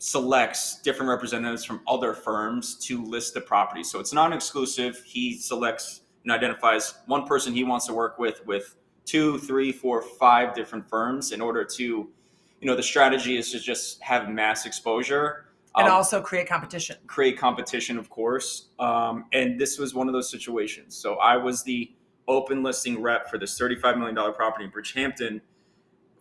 selects 0.00 0.80
different 0.80 1.10
representatives 1.10 1.62
from 1.62 1.82
other 1.86 2.14
firms 2.14 2.74
to 2.74 3.04
list 3.04 3.34
the 3.34 3.40
property. 3.40 3.84
So 3.84 4.00
it's 4.00 4.14
non-exclusive. 4.14 5.02
He 5.04 5.34
selects 5.34 6.00
and 6.24 6.32
identifies 6.32 6.94
one 7.04 7.26
person 7.26 7.52
he 7.52 7.64
wants 7.64 7.86
to 7.86 7.92
work 7.92 8.18
with 8.18 8.44
with 8.46 8.76
two, 9.04 9.38
three, 9.38 9.70
four, 9.72 10.00
five 10.00 10.54
different 10.54 10.88
firms 10.88 11.32
in 11.32 11.42
order 11.42 11.64
to, 11.64 11.82
you 11.82 12.66
know, 12.66 12.74
the 12.74 12.82
strategy 12.82 13.36
is 13.36 13.52
to 13.52 13.60
just 13.60 14.00
have 14.02 14.30
mass 14.30 14.64
exposure. 14.64 15.44
And 15.76 15.86
um, 15.86 15.92
also 15.92 16.22
create 16.22 16.48
competition. 16.48 16.96
Create 17.06 17.38
competition, 17.38 17.98
of 17.98 18.08
course. 18.08 18.68
Um, 18.78 19.26
and 19.34 19.60
this 19.60 19.78
was 19.78 19.94
one 19.94 20.06
of 20.06 20.14
those 20.14 20.30
situations. 20.30 20.96
So 20.96 21.16
I 21.16 21.36
was 21.36 21.62
the 21.62 21.92
open 22.26 22.62
listing 22.62 23.02
rep 23.02 23.28
for 23.28 23.36
this 23.36 23.58
$35 23.60 23.98
million 23.98 24.14
property 24.32 24.64
in 24.64 24.70
Bridgehampton 24.70 25.42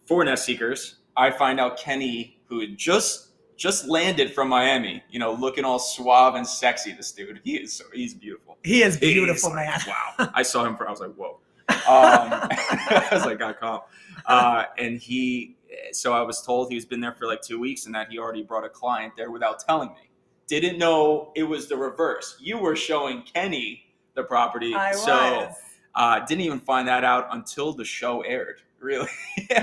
for 0.06 0.22
Nest 0.26 0.44
Seekers. 0.44 0.98
I 1.16 1.32
find 1.32 1.62
out 1.62 1.80
Kenny, 1.80 2.42
who 2.48 2.60
had 2.60 2.78
just 2.78 3.29
just 3.60 3.88
landed 3.88 4.34
from 4.34 4.48
Miami. 4.50 5.04
You 5.12 5.20
know, 5.20 5.34
looking 5.34 5.66
all 5.66 5.78
suave 5.78 6.34
and 6.36 6.48
sexy. 6.48 6.94
This 6.94 7.12
dude, 7.12 7.42
he 7.44 7.58
is 7.58 7.74
so 7.74 7.84
he's 7.94 8.14
beautiful. 8.16 8.58
He 8.64 8.82
is 8.82 8.96
He's 8.96 9.14
beautiful, 9.14 9.52
like, 9.52 9.68
man. 9.68 9.80
Wow, 9.88 10.32
I 10.34 10.42
saw 10.42 10.66
him. 10.66 10.76
For, 10.78 10.88
I 10.88 10.92
was 10.92 11.02
like, 11.02 11.14
whoa. 11.14 11.40
Um, 11.70 11.78
I 11.88 13.10
was 13.12 13.26
like, 13.26 13.38
got 13.38 13.60
calm. 13.60 13.82
Uh, 14.26 14.64
and 14.80 15.00
he, 15.00 15.56
so 15.92 16.14
I 16.14 16.22
was 16.22 16.42
told 16.42 16.72
he's 16.72 16.86
been 16.86 17.00
there 17.00 17.14
for 17.14 17.28
like 17.28 17.42
two 17.42 17.60
weeks 17.60 17.86
and 17.86 17.94
that 17.94 18.10
he 18.10 18.18
already 18.18 18.42
brought 18.44 18.66
a 18.66 18.70
client 18.70 19.14
there 19.16 19.30
without 19.30 19.60
telling 19.60 19.90
me. 19.90 20.10
Didn't 20.48 20.80
know 20.80 21.32
it 21.36 21.44
was 21.44 21.68
the 21.68 21.78
reverse. 21.78 22.38
You 22.40 22.58
were 22.58 22.76
showing 22.76 23.22
Kenny 23.22 23.86
the 24.16 24.24
property, 24.24 24.74
I 24.74 24.94
so 24.94 25.14
was. 25.16 25.56
uh, 25.94 26.20
didn't 26.26 26.42
even 26.42 26.60
find 26.60 26.88
that 26.88 27.04
out 27.04 27.28
until 27.32 27.74
the 27.74 27.86
show 27.86 28.22
aired. 28.22 28.62
Really? 28.82 29.10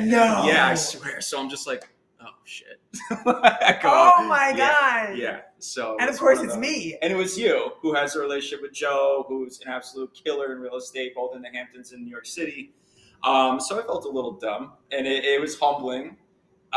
No. 0.00 0.44
Yeah, 0.46 0.68
I 0.68 0.74
swear. 0.74 1.22
So 1.22 1.40
I'm 1.40 1.48
just 1.48 1.66
like, 1.66 1.88
oh 2.26 2.30
shit. 2.44 2.80
I 3.26 3.78
go, 3.82 4.12
Oh 4.18 4.26
my 4.28 4.52
yeah, 4.56 5.06
god. 5.08 5.18
Yeah. 5.18 5.40
So 5.58 5.96
And 6.00 6.08
of 6.10 6.18
course 6.18 6.38
one 6.38 6.46
it's 6.46 6.54
those. 6.54 6.60
me. 6.60 6.98
And 7.02 7.12
it 7.12 7.16
was 7.16 7.38
you 7.38 7.72
who 7.80 7.94
has 7.94 8.16
a 8.16 8.20
relationship 8.20 8.62
with 8.62 8.72
Joe, 8.72 9.24
who's 9.28 9.60
an 9.62 9.68
absolute 9.68 10.12
killer 10.14 10.52
in 10.52 10.58
real 10.60 10.76
estate, 10.76 11.14
both 11.14 11.34
in 11.36 11.42
the 11.42 11.48
Hamptons 11.52 11.92
and 11.92 12.04
New 12.04 12.10
York 12.10 12.26
City. 12.26 12.72
Um, 13.24 13.58
so 13.60 13.78
I 13.80 13.82
felt 13.82 14.04
a 14.04 14.08
little 14.08 14.32
dumb, 14.32 14.72
and 14.92 15.06
it, 15.06 15.24
it 15.24 15.40
was 15.40 15.58
humbling. 15.58 16.16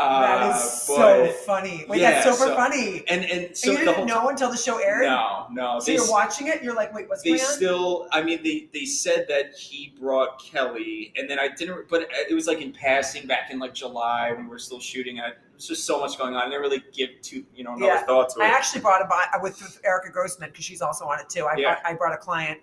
Uh, 0.00 0.20
that 0.20 0.56
is 0.56 0.82
so 0.82 1.26
funny. 1.46 1.84
Wait, 1.88 2.00
yeah, 2.00 2.10
that's 2.22 2.24
super 2.38 2.50
so- 2.50 2.56
funny. 2.56 3.02
And 3.08 3.24
and 3.24 3.56
so 3.56 3.70
and 3.70 3.78
you 3.80 3.84
didn't 3.84 4.06
know 4.06 4.28
until 4.28 4.50
the 4.50 4.56
show 4.56 4.78
aired? 4.78 5.02
no, 5.04 5.46
no. 5.50 5.78
So 5.80 5.92
you're 5.92 6.02
s- 6.02 6.10
watching 6.10 6.46
it, 6.48 6.62
you're 6.62 6.74
like, 6.74 6.94
wait, 6.94 7.08
what's 7.08 7.22
they 7.22 7.30
going 7.30 7.40
on? 7.40 7.46
still 7.46 8.08
i 8.12 8.22
mean 8.22 8.42
they 8.42 8.68
they 8.72 8.84
said 8.84 9.26
that 9.28 9.54
he 9.54 9.94
brought 10.00 10.42
kelly 10.42 11.12
and 11.16 11.28
then 11.28 11.38
i 11.38 11.48
didn't 11.48 11.88
but 11.88 12.08
it 12.28 12.34
was 12.34 12.46
like 12.46 12.60
in 12.60 12.72
passing 12.72 13.26
back 13.26 13.50
in 13.50 13.58
like 13.58 13.74
july 13.74 14.32
when 14.32 14.44
we 14.44 14.50
were 14.50 14.58
still 14.58 14.80
shooting 14.80 15.18
it 15.18 15.34
was 15.54 15.66
just 15.66 15.84
so 15.84 15.98
much 16.00 16.16
going 16.18 16.34
on 16.34 16.42
i 16.42 16.44
didn't 16.46 16.60
really 16.60 16.82
give 16.92 17.10
too 17.22 17.44
you 17.54 17.64
know 17.64 17.74
another 17.74 17.92
Yeah. 17.92 18.02
thought 18.02 18.30
to 18.30 18.40
it 18.40 18.44
I 18.44 18.48
actually 18.48 18.80
brought 18.80 19.02
a 19.02 19.06
buy 19.06 19.26
with, 19.42 19.60
with 19.60 19.80
Erica 19.84 20.10
Grossman 20.10 20.50
because 20.50 20.64
she's 20.64 20.80
also 20.82 21.04
on 21.06 21.20
it 21.20 21.28
too. 21.28 21.44
I, 21.46 21.56
Yeah. 21.56 21.74
brought, 21.74 21.86
I 21.86 21.94
brought 21.94 22.14
a 22.14 22.18
client 22.18 22.60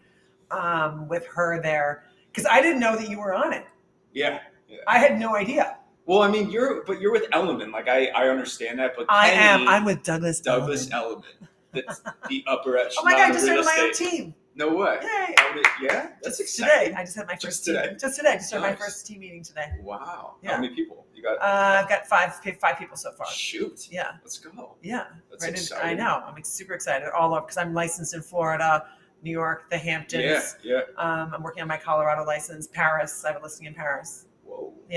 um, 0.52 1.08
with 1.08 1.26
her 1.28 1.62
there 1.62 2.04
because 2.32 2.46
I 2.50 2.62
didn't 2.62 2.80
know 2.80 2.96
that 2.96 3.10
you 3.10 3.20
were 3.20 3.34
on 3.34 3.54
it. 3.54 3.66
yeah 4.14 4.40
I 4.88 4.98
had 5.00 5.20
no 5.20 5.36
idea. 5.36 5.78
Well 6.08 6.24
i 6.24 6.28
mean 6.32 6.50
you're 6.50 6.84
but 6.86 7.00
you're 7.02 7.12
with 7.12 7.26
Elliman 7.34 7.72
like 7.72 7.88
i 7.88 8.08
i 8.08 8.28
understand 8.30 8.80
that 8.80 8.94
but 8.98 9.06
I 9.10 9.30
am. 9.30 9.68
I'm 9.68 9.86
with 9.86 10.02
Douglas. 10.04 10.40
douglas 10.42 10.90
Elliman. 10.92 11.24
element 11.44 11.52
that's 11.74 12.00
the 12.30 12.44
upper 12.48 12.78
echelon 12.78 12.94
Oh 13.00 13.04
my 13.06 13.12
god! 13.12 13.22
I 13.30 13.32
just 13.34 13.44
started 13.46 13.66
my 13.66 13.78
own 13.82 13.94
team. 13.94 14.34
no 14.56 14.74
way 14.74 14.98
Yay! 15.04 15.36
Yeah 15.82 16.10
that's 16.24 16.38
Just 16.38 16.42
exciting 16.42 16.88
today. 16.90 16.96
I 17.00 17.04
just 17.04 17.16
had 17.16 17.28
my 17.28 17.34
first 17.34 17.44
Just 17.44 17.66
team. 17.66 17.76
today? 17.76 17.96
Just 18.00 18.16
today. 18.18 18.30
I 18.30 18.36
just 18.36 18.48
started 18.48 18.68
Nice. 18.68 18.80
my 18.80 18.86
first 18.86 19.06
team 19.06 19.20
meeting 19.20 19.44
today. 19.44 19.68
wow 19.84 20.36
Yeah. 20.42 20.56
how 20.56 20.62
many 20.62 20.74
people 20.74 21.06
you 21.14 21.22
got 21.22 21.38
Uh, 21.42 21.82
I've 21.84 21.90
got 21.90 22.08
five 22.08 22.34
five 22.60 22.78
people 22.80 22.96
so 22.96 23.12
far. 23.12 23.28
shoot 23.28 23.88
Yeah, 23.92 24.12
let's 24.24 24.40
go 24.40 24.76
yeah. 24.82 25.06
that's 25.30 25.44
Right 25.46 25.72
in- 25.84 25.90
I 25.90 25.94
know. 25.94 26.24
I'm 26.26 26.42
super 26.44 26.74
excited. 26.74 27.10
All 27.10 27.32
over 27.34 27.42
because 27.42 27.58
I'm 27.58 27.74
licensed 27.74 28.14
in 28.14 28.22
Florida, 28.22 28.86
New 29.24 29.32
York, 29.32 29.70
the 29.70 29.78
Hamptons. 29.78 30.56
yeah 30.64 30.82
yeah 30.98 31.04
Um, 31.04 31.34
I'm 31.34 31.44
working 31.44 31.62
on 31.64 31.68
my 31.68 31.78
Colorado 31.78 32.24
license. 32.24 32.68
Paris. 32.68 33.26
I 33.26 33.34
have 33.34 33.42
a 33.42 33.44
listing 33.44 33.66
in 33.68 33.74
Paris. 33.74 34.26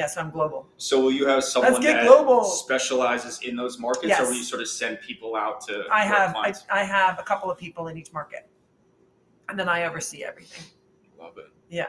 So 0.08 0.20
I'm 0.20 0.30
global. 0.30 0.68
So 0.76 1.00
will 1.00 1.12
you 1.12 1.26
have 1.26 1.44
someone 1.44 1.80
that 1.82 2.06
global. 2.06 2.44
specializes 2.44 3.40
in 3.42 3.56
those 3.56 3.78
markets, 3.78 4.08
Yes. 4.08 4.20
or 4.20 4.26
will 4.26 4.34
you 4.34 4.42
sort 4.44 4.62
of 4.62 4.68
send 4.68 5.00
people 5.00 5.36
out 5.36 5.60
to? 5.66 5.84
I 5.90 6.04
have 6.04 6.34
I. 6.36 6.54
I 6.70 6.84
have 6.84 7.18
a 7.18 7.22
couple 7.22 7.50
of 7.50 7.58
people 7.58 7.88
in 7.88 7.96
each 7.96 8.12
market, 8.12 8.48
and 9.48 9.58
then 9.58 9.68
I 9.68 9.84
oversee 9.84 10.24
everything. 10.24 10.64
love 11.18 11.36
it. 11.38 11.50
Yeah. 11.68 11.86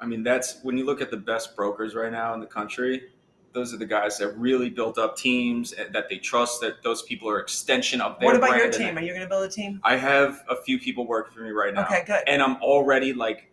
I 0.00 0.06
mean, 0.06 0.22
that's 0.22 0.60
when 0.62 0.78
you 0.78 0.84
look 0.86 1.00
at 1.00 1.10
the 1.10 1.16
best 1.16 1.56
brokers 1.56 1.94
right 1.94 2.12
now 2.12 2.32
in 2.34 2.40
the 2.40 2.46
country. 2.46 3.10
Those 3.52 3.72
are 3.74 3.78
the 3.78 3.86
guys 3.86 4.18
that 4.18 4.36
really 4.38 4.68
built 4.70 4.98
up 4.98 5.16
teams 5.16 5.72
eh, 5.76 5.86
that 5.92 6.08
they 6.08 6.18
trust. 6.18 6.60
That 6.60 6.82
those 6.84 7.02
people 7.02 7.28
are 7.28 7.40
extension 7.40 8.00
of 8.00 8.18
their. 8.20 8.26
What 8.26 8.36
about 8.36 8.56
your 8.56 8.70
team? 8.70 8.96
Are 8.96 9.00
you 9.00 9.08
going 9.08 9.22
to 9.22 9.28
build 9.28 9.44
a 9.44 9.48
team? 9.48 9.80
I 9.82 9.96
have 9.96 10.44
a 10.48 10.56
few 10.56 10.78
people 10.78 11.06
working 11.06 11.32
for 11.34 11.40
me 11.40 11.50
right 11.50 11.74
now, 11.74 11.84
Okay, 11.86 12.04
good. 12.06 12.22
and 12.28 12.42
I'm 12.42 12.56
already 12.62 13.12
like. 13.14 13.50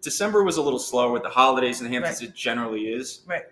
December 0.00 0.42
was 0.44 0.56
a 0.56 0.62
little 0.62 0.78
slower 0.78 1.10
with 1.10 1.22
the 1.22 1.28
holidays 1.28 1.80
in 1.80 1.86
the 1.86 1.92
Hamptons. 1.92 2.22
It 2.22 2.34
generally 2.34 2.82
is. 2.88 3.22
Right. 3.26 3.42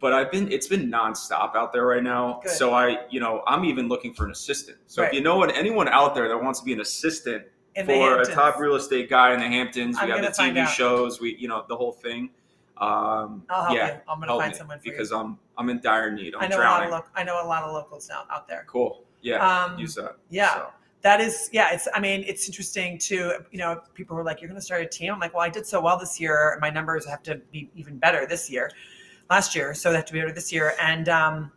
But 0.00 0.12
I've 0.12 0.30
been 0.30 0.50
it's 0.52 0.68
been 0.68 0.90
nonstop 0.90 1.56
out 1.56 1.72
there 1.72 1.84
right 1.86 2.02
now. 2.02 2.40
Good. 2.44 2.52
So 2.52 2.72
I, 2.72 3.06
you 3.10 3.18
know, 3.20 3.42
I'm 3.46 3.64
even 3.64 3.88
looking 3.88 4.14
for 4.14 4.24
an 4.26 4.30
assistant. 4.30 4.78
So 4.86 5.02
Right. 5.02 5.08
if 5.08 5.14
you 5.14 5.22
know 5.22 5.42
anyone 5.42 5.88
out 5.88 6.14
there 6.14 6.28
that 6.28 6.40
wants 6.42 6.60
to 6.60 6.64
be 6.64 6.72
an 6.72 6.80
assistant 6.80 7.44
In 7.74 7.86
for 7.86 8.20
a 8.20 8.24
top 8.26 8.58
real 8.60 8.76
estate 8.76 9.10
guy 9.10 9.32
in 9.34 9.40
the 9.40 9.46
Hamptons, 9.46 9.96
we 10.02 10.10
have 10.10 10.20
the 10.20 10.28
TV 10.28 10.66
shows, 10.68 11.20
we 11.20 11.36
you 11.36 11.48
know, 11.48 11.64
the 11.68 11.76
whole 11.76 11.92
thing. 11.92 12.30
Um 12.76 13.42
I'll 13.50 13.64
help 13.64 13.76
yeah, 13.76 13.86
you. 13.94 14.00
I'm 14.08 14.18
going 14.18 14.28
to 14.28 14.34
help 14.34 14.42
find 14.42 14.54
someone 14.54 14.78
for 14.78 14.84
because 14.84 15.10
you. 15.10 15.16
I'm 15.16 15.38
I'm 15.56 15.68
in 15.68 15.80
dire 15.80 16.12
need. 16.12 16.34
I'm 16.36 16.44
I 16.44 16.46
know 16.46 16.56
drowning. 16.58 16.88
a 16.88 16.92
lot 16.92 17.00
of 17.00 17.06
lo- 17.06 17.12
I 17.16 17.24
know 17.24 17.44
a 17.44 17.46
lot 17.46 17.64
of 17.64 17.72
locals 17.72 18.08
now 18.08 18.22
out 18.30 18.46
there. 18.46 18.64
cool. 18.68 19.02
Yeah. 19.20 19.64
Um, 19.64 19.76
use 19.80 19.96
that. 19.96 20.14
yeah. 20.30 20.54
So, 20.54 20.66
that 21.08 21.22
is 21.22 21.48
yeah 21.52 21.72
it's 21.72 21.88
i 21.94 22.00
mean 22.00 22.22
it's 22.26 22.46
interesting 22.46 22.98
to 22.98 23.32
you 23.50 23.58
know 23.58 23.80
people 23.94 24.14
who 24.14 24.20
are 24.20 24.24
like 24.24 24.42
you're 24.42 24.48
going 24.48 24.60
to 24.60 24.64
start 24.64 24.82
a 24.82 24.86
team. 24.86 25.10
I'm 25.10 25.18
like 25.18 25.32
well 25.32 25.42
i 25.42 25.48
did 25.48 25.66
so 25.66 25.80
well 25.80 25.98
this 25.98 26.20
year 26.20 26.58
my 26.60 26.68
numbers 26.68 27.06
have 27.06 27.22
to 27.22 27.36
be 27.50 27.70
even 27.74 27.96
better 27.96 28.26
this 28.26 28.50
year 28.50 28.70
last 29.30 29.54
year 29.56 29.72
so 29.72 29.88
they 29.88 29.96
have 29.96 30.04
to 30.04 30.12
be 30.12 30.20
better 30.20 30.32
this 30.32 30.52
year. 30.52 30.74
And 30.78 31.08
um 31.08 31.50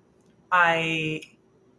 i 0.54 1.22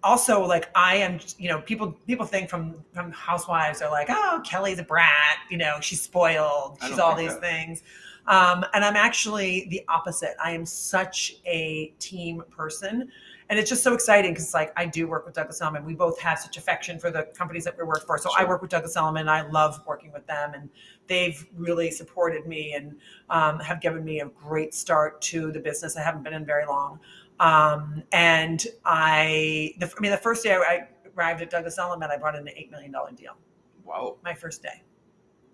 also 0.02 0.44
like 0.44 0.68
i 0.74 0.96
am 0.96 1.18
you 1.38 1.48
know 1.48 1.62
people 1.62 1.92
people 2.06 2.26
think 2.26 2.50
from 2.50 2.74
from 2.92 3.11
housewives 3.12 3.80
are 3.80 3.90
like 3.90 4.08
oh 4.11 4.42
kelly's 4.44 4.78
a 4.78 4.82
brat 4.82 5.38
you 5.48 5.56
know 5.56 5.76
she's 5.80 6.02
spoiled 6.02 6.76
she's 6.87 6.98
all 6.98 7.16
these 7.16 7.37
things. 7.37 7.82
Um, 8.26 8.66
and 8.74 8.85
i'm 8.85 8.96
actually 8.96 9.66
the 9.70 9.82
opposite. 9.88 10.35
I 10.44 10.50
am 10.50 10.66
such 10.66 11.37
a 11.46 11.87
team 11.98 12.42
person 12.50 13.11
and 13.52 13.58
it's 13.58 13.68
just 13.68 13.82
so 13.82 13.92
exciting 13.92 14.32
because 14.32 14.54
like 14.54 14.72
I 14.78 14.86
do 14.86 15.06
work 15.06 15.26
with 15.26 15.34
Douglas 15.34 15.60
Elliman. 15.60 15.84
We 15.84 15.94
both 15.94 16.18
have 16.22 16.38
such 16.38 16.56
affection 16.56 16.98
for 16.98 17.10
the 17.10 17.24
companies 17.36 17.64
that 17.64 17.76
we 17.76 17.84
work 17.84 18.06
for. 18.06 18.16
So 18.16 18.30
I 18.34 18.46
work 18.46 18.62
with 18.62 18.70
Douglas 18.70 18.96
Elliman. 18.96 19.28
I 19.28 19.42
love 19.42 19.82
working 19.86 20.10
with 20.10 20.26
them, 20.26 20.54
and 20.54 20.70
they've 21.06 21.46
really 21.54 21.90
supported 21.90 22.46
me 22.46 22.72
and 22.72 22.96
um, 23.28 23.60
have 23.60 23.82
given 23.82 24.06
me 24.06 24.20
a 24.20 24.24
great 24.24 24.72
start 24.72 25.20
to 25.22 25.52
the 25.52 25.60
business. 25.60 25.98
I 25.98 26.02
haven't 26.02 26.22
been 26.22 26.32
in 26.32 26.46
very 26.46 26.64
long, 26.64 26.98
um, 27.40 28.02
and 28.12 28.66
I, 28.86 29.74
the, 29.80 29.92
I 29.94 30.00
mean, 30.00 30.12
the 30.12 30.16
first 30.16 30.42
day 30.42 30.54
I 30.54 30.88
arrived 31.14 31.42
at 31.42 31.50
Douglas 31.50 31.76
Elliman, 31.76 32.10
I 32.10 32.16
brought 32.16 32.36
in 32.36 32.48
an 32.48 32.54
eight 32.56 32.70
million 32.70 32.90
dollar 32.90 33.12
deal. 33.12 33.36
wow. 33.84 34.16
My 34.24 34.32
first 34.32 34.62
day. 34.62 34.82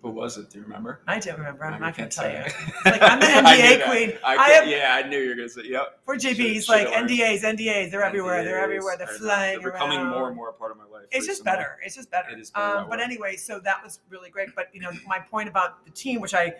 Who 0.01 0.11
was 0.11 0.37
it? 0.37 0.49
Do 0.49 0.59
you 0.59 0.63
remember? 0.63 1.01
I 1.07 1.19
don't 1.19 1.37
remember. 1.37 1.65
I'm 1.65 1.73
I 1.73 1.77
not 1.87 1.97
going 1.97 2.07
to 2.07 2.15
tell 2.15 2.29
you. 2.31 2.37
like, 2.85 3.01
I'm 3.01 3.19
the 3.19 3.25
I 3.25 3.57
NDA 3.57 3.77
that. 3.79 3.85
queen. 3.89 4.17
I, 4.23 4.61
I 4.61 4.63
yeah, 4.63 5.01
I 5.03 5.07
knew 5.09 5.19
you 5.19 5.29
were 5.29 5.35
gonna 5.35 5.49
say. 5.49 5.63
Yep. 5.65 5.99
For 6.05 6.15
JB, 6.15 6.21
Should- 6.21 6.37
he's 6.37 6.69
like. 6.69 6.87
NDAs, 6.87 7.41
NDAs. 7.41 7.91
They're 7.91 8.03
everywhere. 8.03 8.45
They're 8.45 8.59
everywhere. 8.59 8.95
They're 8.97 9.07
flying 9.07 9.59
They're 9.61 9.73
becoming 9.73 9.97
around. 9.99 10.09
more 10.11 10.27
and 10.27 10.35
more 10.37 10.49
a 10.49 10.53
part 10.53 10.71
of 10.71 10.77
my 10.77 10.85
life. 10.85 11.07
It's 11.11 11.25
just 11.27 11.43
better. 11.43 11.77
It's 11.85 11.95
just 11.95 12.09
better. 12.11 12.29
It 12.29 12.39
is 12.39 12.49
better 12.51 12.77
um, 12.77 12.89
but 12.89 12.99
way. 12.99 13.03
anyway, 13.03 13.35
so 13.35 13.59
that 13.59 13.83
was 13.83 13.99
really 14.09 14.29
great. 14.29 14.49
But 14.55 14.69
you 14.73 14.79
know, 14.79 14.91
my 15.05 15.19
point 15.19 15.49
about 15.49 15.83
the 15.83 15.91
team, 15.91 16.21
which 16.21 16.33
I, 16.33 16.53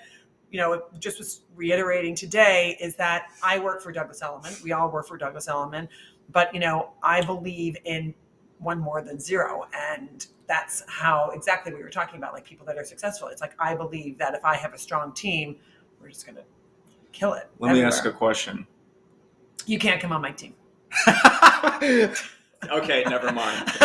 you 0.51 0.59
know, 0.59 0.83
just 0.99 1.17
was 1.17 1.41
reiterating 1.55 2.15
today, 2.15 2.75
is 2.81 2.95
that 2.97 3.27
I 3.41 3.57
work 3.59 3.81
for 3.81 3.93
Douglas 3.93 4.21
Elliman. 4.21 4.53
We 4.63 4.73
all 4.73 4.91
work 4.91 5.07
for 5.07 5.17
Douglas 5.17 5.47
Elliman, 5.47 5.87
but 6.31 6.53
you 6.53 6.59
know, 6.59 6.91
I 7.01 7.21
believe 7.21 7.77
in 7.85 8.13
one 8.57 8.79
more 8.79 9.01
than 9.01 9.17
zero, 9.17 9.65
and 9.73 10.27
that's 10.49 10.83
how 10.87 11.29
exactly 11.29 11.73
we 11.73 11.81
were 11.81 11.91
talking 11.91 12.17
about, 12.17 12.33
like 12.33 12.43
people 12.43 12.65
that 12.65 12.75
are 12.77 12.83
successful. 12.83 13.29
It's 13.29 13.39
like 13.39 13.53
I 13.59 13.75
believe 13.75 14.17
that 14.17 14.33
if 14.33 14.43
I 14.43 14.57
have 14.57 14.73
a 14.73 14.77
strong 14.77 15.13
team, 15.13 15.55
we're 16.01 16.09
just 16.09 16.25
gonna 16.25 16.41
kill 17.13 17.33
it. 17.33 17.49
Let 17.59 17.71
me 17.71 17.83
ask 17.83 18.03
a 18.05 18.11
question. 18.11 18.65
You 19.67 19.77
can't 19.77 20.01
come 20.01 20.11
on 20.11 20.21
my 20.21 20.31
team. 20.31 20.55
okay, 21.07 23.03
never 23.07 23.31
mind. 23.31 23.69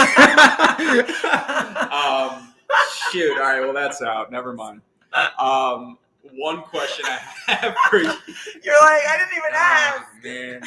um, 1.92 2.54
shoot. 3.12 3.32
All 3.32 3.44
right. 3.44 3.60
Well, 3.60 3.74
that's 3.74 4.00
out. 4.00 4.32
Never 4.32 4.54
mind. 4.54 4.80
Um, 5.38 5.98
one 6.32 6.62
question 6.62 7.04
I 7.06 7.18
have 7.52 7.76
for 7.90 7.98
you. 7.98 8.04
You're 8.04 8.80
like 8.80 9.02
I 9.06 9.18
didn't 9.18 9.36
even 9.36 9.50
ask. 9.52 10.02
Oh, 10.02 10.18
man. 10.24 10.62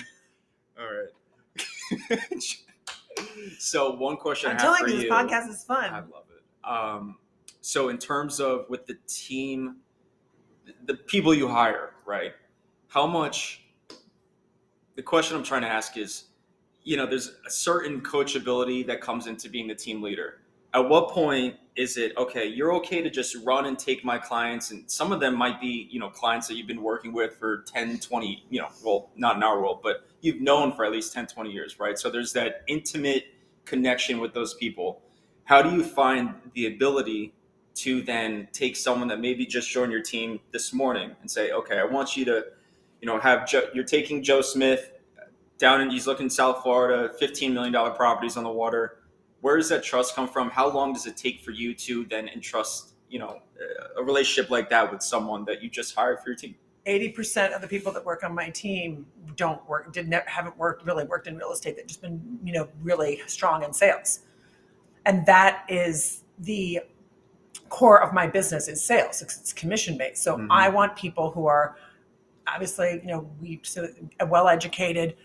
All 0.79 0.85
right. 0.93 1.09
so 3.57 3.91
one 3.95 4.17
question 4.17 4.49
I'm 4.51 4.57
I 4.57 4.61
have 4.61 4.77
telling 4.77 4.83
for 4.83 4.89
you, 4.89 4.95
this 4.95 5.05
you. 5.05 5.11
podcast 5.11 5.49
is 5.49 5.63
fun. 5.63 5.93
I 5.93 5.99
love 5.99 6.25
it. 6.35 6.67
Um, 6.67 7.17
so 7.61 7.89
in 7.89 7.97
terms 7.97 8.39
of 8.39 8.65
with 8.69 8.85
the 8.87 8.97
team, 9.07 9.77
the 10.85 10.95
people 10.95 11.33
you 11.33 11.47
hire, 11.47 11.91
right? 12.05 12.33
How 12.87 13.05
much? 13.05 13.63
The 14.95 15.03
question 15.03 15.37
I'm 15.37 15.43
trying 15.43 15.61
to 15.61 15.67
ask 15.67 15.97
is, 15.97 16.25
you 16.83 16.97
know, 16.97 17.05
there's 17.05 17.33
a 17.45 17.51
certain 17.51 18.01
coachability 18.01 18.87
that 18.87 19.01
comes 19.01 19.27
into 19.27 19.49
being 19.49 19.67
the 19.67 19.75
team 19.75 20.01
leader. 20.01 20.39
At 20.73 20.89
what 20.89 21.09
point 21.09 21.55
is 21.75 21.97
it 21.97 22.15
okay? 22.17 22.45
You're 22.45 22.73
okay 22.75 23.01
to 23.01 23.09
just 23.09 23.35
run 23.45 23.65
and 23.65 23.77
take 23.77 24.03
my 24.03 24.17
clients, 24.17 24.71
and 24.71 24.89
some 24.89 25.11
of 25.11 25.19
them 25.19 25.35
might 25.35 25.61
be, 25.61 25.87
you 25.91 25.99
know, 25.99 26.09
clients 26.09 26.47
that 26.47 26.55
you've 26.55 26.67
been 26.67 26.81
working 26.81 27.13
with 27.13 27.37
for 27.37 27.63
10, 27.67 27.99
20, 27.99 28.45
you 28.49 28.59
know, 28.59 28.69
well, 28.83 29.09
not 29.15 29.35
in 29.35 29.43
our 29.43 29.61
world, 29.61 29.79
but 29.83 30.07
you've 30.21 30.41
known 30.41 30.73
for 30.73 30.85
at 30.85 30.91
least 30.91 31.13
10, 31.13 31.27
20 31.27 31.51
years, 31.51 31.79
right? 31.79 31.97
So 31.97 32.09
there's 32.09 32.33
that 32.33 32.63
intimate 32.67 33.25
connection 33.67 34.19
with 34.19 34.33
those 34.33 34.53
people 34.55 35.01
how 35.45 35.61
do 35.61 35.71
you 35.75 35.83
find 35.83 36.33
the 36.53 36.67
ability 36.67 37.33
to 37.75 38.01
then 38.01 38.47
take 38.53 38.75
someone 38.75 39.07
that 39.07 39.19
maybe 39.19 39.45
just 39.45 39.69
joined 39.69 39.91
your 39.91 40.01
team 40.01 40.39
this 40.51 40.73
morning 40.73 41.11
and 41.21 41.29
say 41.29 41.51
okay 41.51 41.79
i 41.79 41.83
want 41.85 42.17
you 42.17 42.25
to 42.25 42.45
you 43.01 43.07
know 43.07 43.19
have 43.19 43.51
you're 43.73 43.83
taking 43.83 44.23
joe 44.23 44.41
smith 44.41 44.91
down 45.57 45.81
in 45.81 45.89
he's 45.89 46.07
looking 46.07 46.29
South 46.29 46.63
Florida, 46.63 47.13
fifteen 47.19 47.53
million 47.53 47.73
dollar 47.73 47.91
properties 47.91 48.37
on 48.37 48.43
the 48.43 48.51
water. 48.51 48.99
Where 49.41 49.57
does 49.57 49.69
that 49.69 49.83
trust 49.83 50.15
come 50.15 50.27
from? 50.27 50.49
How 50.49 50.71
long 50.71 50.93
does 50.93 51.05
it 51.05 51.17
take 51.17 51.41
for 51.41 51.51
you 51.51 51.73
to 51.75 52.05
then 52.05 52.27
entrust, 52.29 52.93
you 53.09 53.19
know, 53.19 53.41
a 53.97 54.03
relationship 54.03 54.49
like 54.49 54.69
that 54.69 54.91
with 54.91 55.01
someone 55.03 55.45
that 55.45 55.61
you 55.61 55.69
just 55.69 55.95
hired 55.95 56.19
for 56.19 56.29
your 56.29 56.35
team? 56.35 56.55
80% 56.87 57.53
of 57.53 57.61
the 57.61 57.67
people 57.67 57.91
that 57.91 58.05
work 58.05 58.23
on 58.23 58.33
my 58.33 58.49
team 58.49 59.05
don't 59.35 59.67
work 59.67 59.91
didn't 59.93 60.13
haven't 60.27 60.57
worked 60.57 60.85
really 60.85 61.03
worked 61.03 61.27
in 61.27 61.37
real 61.37 61.51
estate 61.51 61.75
they've 61.75 61.85
just 61.85 62.01
been 62.01 62.39
you 62.43 62.53
know 62.53 62.67
really 62.81 63.21
strong 63.27 63.63
in 63.63 63.73
sales. 63.73 64.21
And 65.05 65.25
that 65.25 65.65
is 65.69 66.23
the 66.39 66.79
core 67.69 68.01
of 68.01 68.13
my 68.13 68.25
business 68.25 68.67
is 68.69 68.81
sales 68.81 69.21
it's, 69.21 69.37
it's 69.39 69.51
commission 69.51 69.97
based 69.97 70.23
so 70.23 70.37
Mhm. 70.37 70.47
i 70.49 70.69
want 70.69 70.95
people 70.95 71.31
who 71.31 71.47
are 71.47 71.75
obviously 72.47 73.01
you 73.03 73.07
know 73.07 73.29
we 73.41 73.59
so 73.63 73.87
well 74.29 74.47
educated 74.47 75.17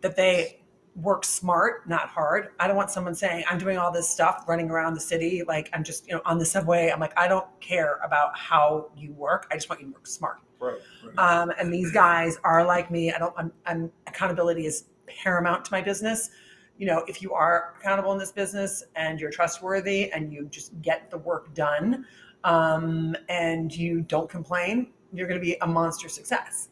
that 0.00 0.16
they 0.16 0.60
work 0.96 1.24
smart 1.24 1.88
not 1.88 2.08
hard. 2.08 2.50
I 2.60 2.66
don't 2.68 2.76
want 2.76 2.90
someone 2.90 3.14
saying 3.14 3.44
i'm 3.48 3.58
doing 3.58 3.78
all 3.78 3.92
this 3.92 4.08
stuff 4.08 4.44
running 4.48 4.70
around 4.70 4.94
the 4.94 5.00
city 5.00 5.42
like 5.46 5.68
i'm 5.72 5.84
just 5.84 6.06
you 6.08 6.14
know 6.14 6.22
on 6.24 6.38
the 6.38 6.44
subway. 6.46 6.90
I'm 6.90 6.98
like 7.00 7.16
i 7.16 7.28
don't 7.28 7.46
care 7.60 8.00
about 8.04 8.36
how 8.36 8.90
you 8.96 9.12
work 9.12 9.46
i 9.52 9.54
just 9.54 9.68
want 9.68 9.80
you 9.80 9.86
to 9.88 9.92
work 9.92 10.06
smart 10.06 10.38
Right. 10.64 11.18
um, 11.18 11.52
and 11.58 11.72
these 11.72 11.92
guys 11.92 12.38
are 12.44 12.64
like 12.64 12.90
me. 12.90 13.12
I 13.12 13.18
don't. 13.18 13.34
I'm, 13.36 13.52
I'm 13.66 13.90
accountability 14.06 14.66
is 14.66 14.84
paramount 15.06 15.64
to 15.66 15.72
my 15.72 15.80
business. 15.80 16.30
You 16.78 16.86
know, 16.86 17.04
if 17.06 17.22
you 17.22 17.32
are 17.32 17.74
accountable 17.78 18.12
in 18.12 18.18
this 18.18 18.32
business 18.32 18.82
and 18.96 19.20
you're 19.20 19.30
trustworthy 19.30 20.10
and 20.12 20.32
you 20.32 20.46
just 20.50 20.80
get 20.82 21.10
the 21.10 21.18
work 21.18 21.54
done, 21.54 22.04
um, 22.42 23.16
and 23.28 23.74
you 23.74 24.00
don't 24.02 24.28
complain, 24.28 24.92
you're 25.12 25.26
going 25.26 25.40
to 25.40 25.44
be 25.44 25.56
a 25.62 25.66
monster 25.66 26.08
success. 26.08 26.68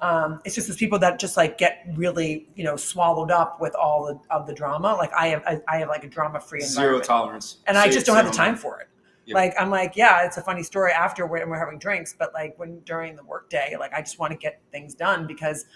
Um, 0.00 0.40
it's 0.44 0.54
just 0.54 0.68
those 0.68 0.76
people 0.76 0.98
that 0.98 1.18
just 1.18 1.36
like 1.36 1.56
get 1.56 1.86
really, 1.94 2.48
you 2.56 2.64
know, 2.64 2.76
swallowed 2.76 3.30
up 3.30 3.60
with 3.60 3.74
all 3.74 4.04
the, 4.04 4.34
of 4.34 4.46
the 4.46 4.52
drama. 4.52 4.94
Like 4.96 5.12
I 5.14 5.28
have, 5.28 5.42
I, 5.46 5.60
I 5.68 5.78
have 5.78 5.88
like 5.88 6.04
a 6.04 6.08
drama 6.08 6.40
free 6.40 6.60
Zero 6.60 7.00
tolerance. 7.00 7.58
and 7.66 7.78
I 7.78 7.88
just 7.88 8.04
don't 8.04 8.16
have 8.16 8.26
the 8.26 8.32
time 8.32 8.56
for 8.56 8.80
it. 8.80 8.88
Yeah. 9.26 9.34
Like 9.34 9.54
I'm 9.58 9.70
like, 9.70 9.96
yeah, 9.96 10.24
it's 10.24 10.36
a 10.36 10.42
funny 10.42 10.62
story 10.62 10.92
after 10.92 11.26
when 11.26 11.48
we're 11.48 11.58
having 11.58 11.78
drinks, 11.78 12.14
but 12.18 12.32
like 12.34 12.58
when 12.58 12.80
during 12.80 13.16
the 13.16 13.24
workday, 13.24 13.76
like 13.78 13.92
I 13.92 14.00
just 14.00 14.18
want 14.18 14.32
to 14.32 14.38
get 14.38 14.60
things 14.70 14.94
done 14.94 15.26
because, 15.26 15.66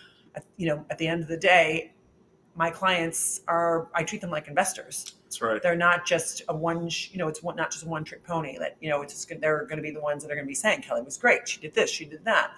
you 0.56 0.66
know, 0.68 0.84
at 0.90 0.98
the 0.98 1.06
end 1.06 1.22
of 1.22 1.28
the 1.28 1.36
day, 1.36 1.92
my 2.54 2.70
clients 2.70 3.40
are 3.46 3.88
I 3.94 4.02
treat 4.02 4.20
them 4.20 4.30
like 4.30 4.48
investors. 4.48 5.14
That's 5.24 5.40
right. 5.40 5.62
They're 5.62 5.76
not 5.76 6.04
just 6.04 6.42
a 6.48 6.56
one, 6.56 6.90
you 7.10 7.18
know, 7.18 7.28
it's 7.28 7.42
one, 7.42 7.56
not 7.56 7.70
just 7.70 7.84
a 7.84 7.88
one 7.88 8.04
trick 8.04 8.24
pony. 8.24 8.58
That 8.58 8.76
you 8.80 8.90
know, 8.90 9.00
it's 9.02 9.14
just 9.14 9.40
they're 9.40 9.64
going 9.64 9.76
to 9.76 9.82
be 9.82 9.92
the 9.92 10.00
ones 10.00 10.22
that 10.22 10.32
are 10.32 10.34
going 10.34 10.46
to 10.46 10.48
be 10.48 10.54
saying 10.54 10.82
Kelly 10.82 11.02
was 11.02 11.16
great. 11.16 11.48
She 11.48 11.60
did 11.60 11.74
this, 11.74 11.88
she 11.90 12.04
did 12.04 12.24
that. 12.24 12.52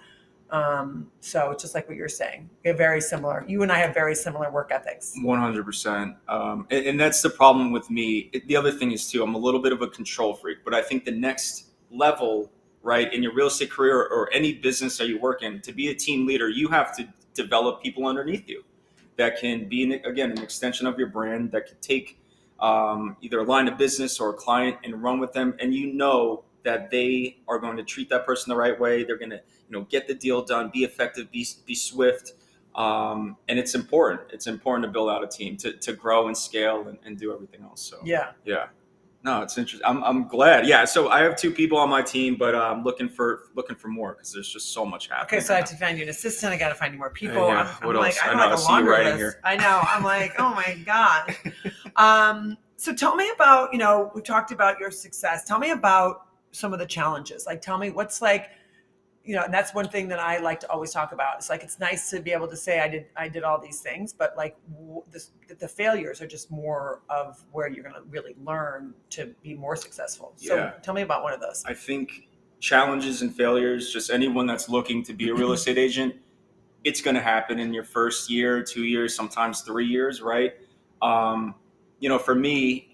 Um, 0.51 1.09
so 1.21 1.55
just 1.57 1.73
like 1.73 1.87
what 1.87 1.95
you're 1.95 2.09
saying. 2.09 2.49
We 2.63 2.69
have 2.69 2.77
very 2.77 2.99
similar. 2.99 3.45
You 3.47 3.63
and 3.63 3.71
I 3.71 3.77
have 3.79 3.93
very 3.93 4.15
similar 4.15 4.51
work 4.51 4.69
ethics. 4.71 5.13
One 5.21 5.39
hundred 5.39 5.65
percent, 5.65 6.15
Um, 6.27 6.67
and 6.69 6.99
that's 6.99 7.21
the 7.21 7.29
problem 7.29 7.71
with 7.71 7.89
me. 7.89 8.31
The 8.47 8.57
other 8.57 8.71
thing 8.71 8.91
is 8.91 9.09
too, 9.09 9.23
I'm 9.23 9.33
a 9.33 9.37
little 9.37 9.61
bit 9.61 9.71
of 9.71 9.81
a 9.81 9.87
control 9.87 10.33
freak, 10.33 10.59
but 10.65 10.73
I 10.73 10.81
think 10.81 11.05
the 11.05 11.11
next 11.11 11.69
level, 11.89 12.51
right, 12.83 13.13
in 13.13 13.23
your 13.23 13.33
real 13.33 13.47
estate 13.47 13.71
career 13.71 13.97
or 13.97 14.29
any 14.33 14.53
business 14.53 14.97
that 14.97 15.07
you 15.07 15.19
work 15.19 15.41
in, 15.41 15.61
to 15.61 15.71
be 15.71 15.87
a 15.87 15.95
team 15.95 16.27
leader, 16.27 16.49
you 16.49 16.67
have 16.67 16.95
to 16.97 17.07
develop 17.33 17.81
people 17.81 18.05
underneath 18.05 18.47
you 18.49 18.63
that 19.15 19.39
can 19.39 19.69
be 19.69 19.83
an, 19.83 19.91
again 20.05 20.31
an 20.31 20.41
extension 20.41 20.85
of 20.85 20.97
your 20.97 21.07
brand 21.07 21.51
that 21.51 21.67
could 21.67 21.81
take 21.81 22.19
um, 22.59 23.15
either 23.21 23.39
a 23.39 23.43
line 23.43 23.67
of 23.69 23.77
business 23.77 24.19
or 24.19 24.31
a 24.31 24.33
client 24.33 24.77
and 24.83 25.01
run 25.01 25.17
with 25.19 25.31
them, 25.31 25.55
and 25.59 25.73
you 25.73 25.93
know 25.93 26.43
that 26.63 26.91
they 26.91 27.37
are 27.47 27.59
going 27.59 27.77
to 27.77 27.83
treat 27.83 28.09
that 28.09 28.25
person 28.25 28.49
the 28.49 28.55
right 28.57 28.79
way. 28.79 29.03
They're 29.03 29.17
going 29.17 29.31
to 29.31 29.41
you 29.69 29.77
know 29.77 29.81
get 29.89 30.07
the 30.07 30.13
deal 30.13 30.43
done, 30.43 30.69
be 30.73 30.83
effective, 30.83 31.31
be 31.31 31.45
be 31.65 31.75
swift 31.75 32.33
um, 32.75 33.35
and 33.49 33.59
it's 33.59 33.75
important. 33.75 34.21
It's 34.31 34.47
important 34.47 34.85
to 34.85 34.91
build 34.91 35.09
out 35.09 35.23
a 35.23 35.27
team 35.27 35.57
to, 35.57 35.73
to 35.73 35.93
grow 35.93 36.27
and 36.27 36.37
scale 36.37 36.87
and, 36.87 36.97
and 37.05 37.17
do 37.17 37.33
everything 37.33 37.63
else. 37.63 37.81
So 37.81 37.99
Yeah. 38.03 38.31
yeah, 38.45 38.67
no, 39.23 39.41
it's 39.41 39.57
interesting. 39.57 39.85
I'm, 39.85 40.03
I'm 40.03 40.27
glad. 40.27 40.65
Yeah, 40.65 40.85
so 40.85 41.09
I 41.09 41.21
have 41.21 41.35
two 41.35 41.51
people 41.51 41.77
on 41.77 41.89
my 41.89 42.01
team, 42.01 42.37
but 42.37 42.55
I'm 42.55 42.83
looking 42.83 43.09
for 43.09 43.49
looking 43.55 43.75
for 43.75 43.89
more 43.89 44.13
because 44.13 44.31
there's 44.33 44.49
just 44.51 44.73
so 44.73 44.85
much 44.85 45.09
happening. 45.09 45.39
Okay, 45.39 45.45
so 45.45 45.53
I 45.53 45.57
have 45.57 45.69
to 45.69 45.75
find 45.75 45.97
you 45.97 46.03
an 46.03 46.09
assistant. 46.09 46.53
I 46.53 46.57
got 46.57 46.69
to 46.69 46.75
find 46.75 46.93
you 46.93 46.99
more 46.99 47.09
people. 47.09 47.47
Yeah, 47.47 47.61
I'm, 47.61 47.67
I'm 47.81 47.87
what 47.87 47.95
like, 47.97 48.15
else? 48.15 48.19
I 48.23 48.29
I 48.29 48.33
know, 48.35 48.39
like 48.39 48.51
I 48.51 48.55
see 48.55 48.77
you 48.77 48.89
writing 48.89 49.05
list. 49.07 49.17
here. 49.17 49.39
I 49.43 49.57
know. 49.57 49.81
I'm 49.87 50.03
like, 50.03 50.33
oh 50.39 50.53
my 50.55 50.75
god. 50.85 51.35
Um, 51.97 52.57
so 52.77 52.93
tell 52.95 53.17
me 53.17 53.29
about, 53.35 53.73
you 53.73 53.77
know, 53.77 54.11
we've 54.15 54.23
talked 54.23 54.51
about 54.53 54.79
your 54.79 54.91
success. 54.91 55.43
Tell 55.43 55.59
me 55.59 55.71
about 55.71 56.27
some 56.51 56.73
of 56.73 56.79
the 56.79 56.85
challenges. 56.85 57.45
Like, 57.45 57.61
tell 57.61 57.77
me 57.77 57.89
what's 57.89 58.21
like, 58.21 58.49
you 59.23 59.35
know, 59.35 59.43
and 59.43 59.53
that's 59.53 59.73
one 59.73 59.87
thing 59.87 60.07
that 60.07 60.19
I 60.19 60.39
like 60.39 60.59
to 60.61 60.71
always 60.71 60.91
talk 60.91 61.11
about. 61.11 61.35
It's 61.37 61.49
like 61.49 61.63
it's 61.63 61.79
nice 61.79 62.09
to 62.09 62.19
be 62.19 62.31
able 62.31 62.47
to 62.47 62.57
say 62.57 62.79
I 62.79 62.87
did 62.87 63.05
I 63.15 63.27
did 63.27 63.43
all 63.43 63.61
these 63.61 63.79
things, 63.79 64.13
but 64.13 64.35
like 64.35 64.55
w- 64.73 65.03
this, 65.11 65.31
the 65.59 65.67
failures 65.67 66.21
are 66.21 66.27
just 66.27 66.49
more 66.49 67.01
of 67.09 67.43
where 67.51 67.69
you're 67.69 67.83
going 67.83 67.95
to 67.95 68.01
really 68.09 68.35
learn 68.43 68.95
to 69.11 69.27
be 69.43 69.53
more 69.53 69.75
successful. 69.75 70.33
So 70.37 70.55
Yeah. 70.55 70.71
tell 70.81 70.95
me 70.95 71.03
about 71.03 71.21
one 71.21 71.33
of 71.33 71.39
those. 71.39 71.63
I 71.67 71.75
think 71.75 72.27
challenges 72.59 73.21
and 73.21 73.35
failures, 73.35 73.93
just 73.93 74.09
anyone 74.09 74.47
that's 74.47 74.69
looking 74.69 75.03
to 75.03 75.13
be 75.13 75.29
a 75.29 75.35
real 75.35 75.51
estate 75.57 75.77
agent, 75.77 76.15
it's 76.83 77.01
going 77.01 77.15
to 77.15 77.21
happen 77.21 77.59
in 77.59 77.73
your 77.73 77.83
first 77.83 78.29
year, 78.29 78.63
two 78.63 78.85
years, 78.85 79.15
sometimes 79.15 79.61
three 79.61 79.85
years, 79.85 80.21
right? 80.21 80.53
Um, 81.01 81.53
you 81.99 82.09
know, 82.09 82.17
for 82.17 82.33
me, 82.33 82.90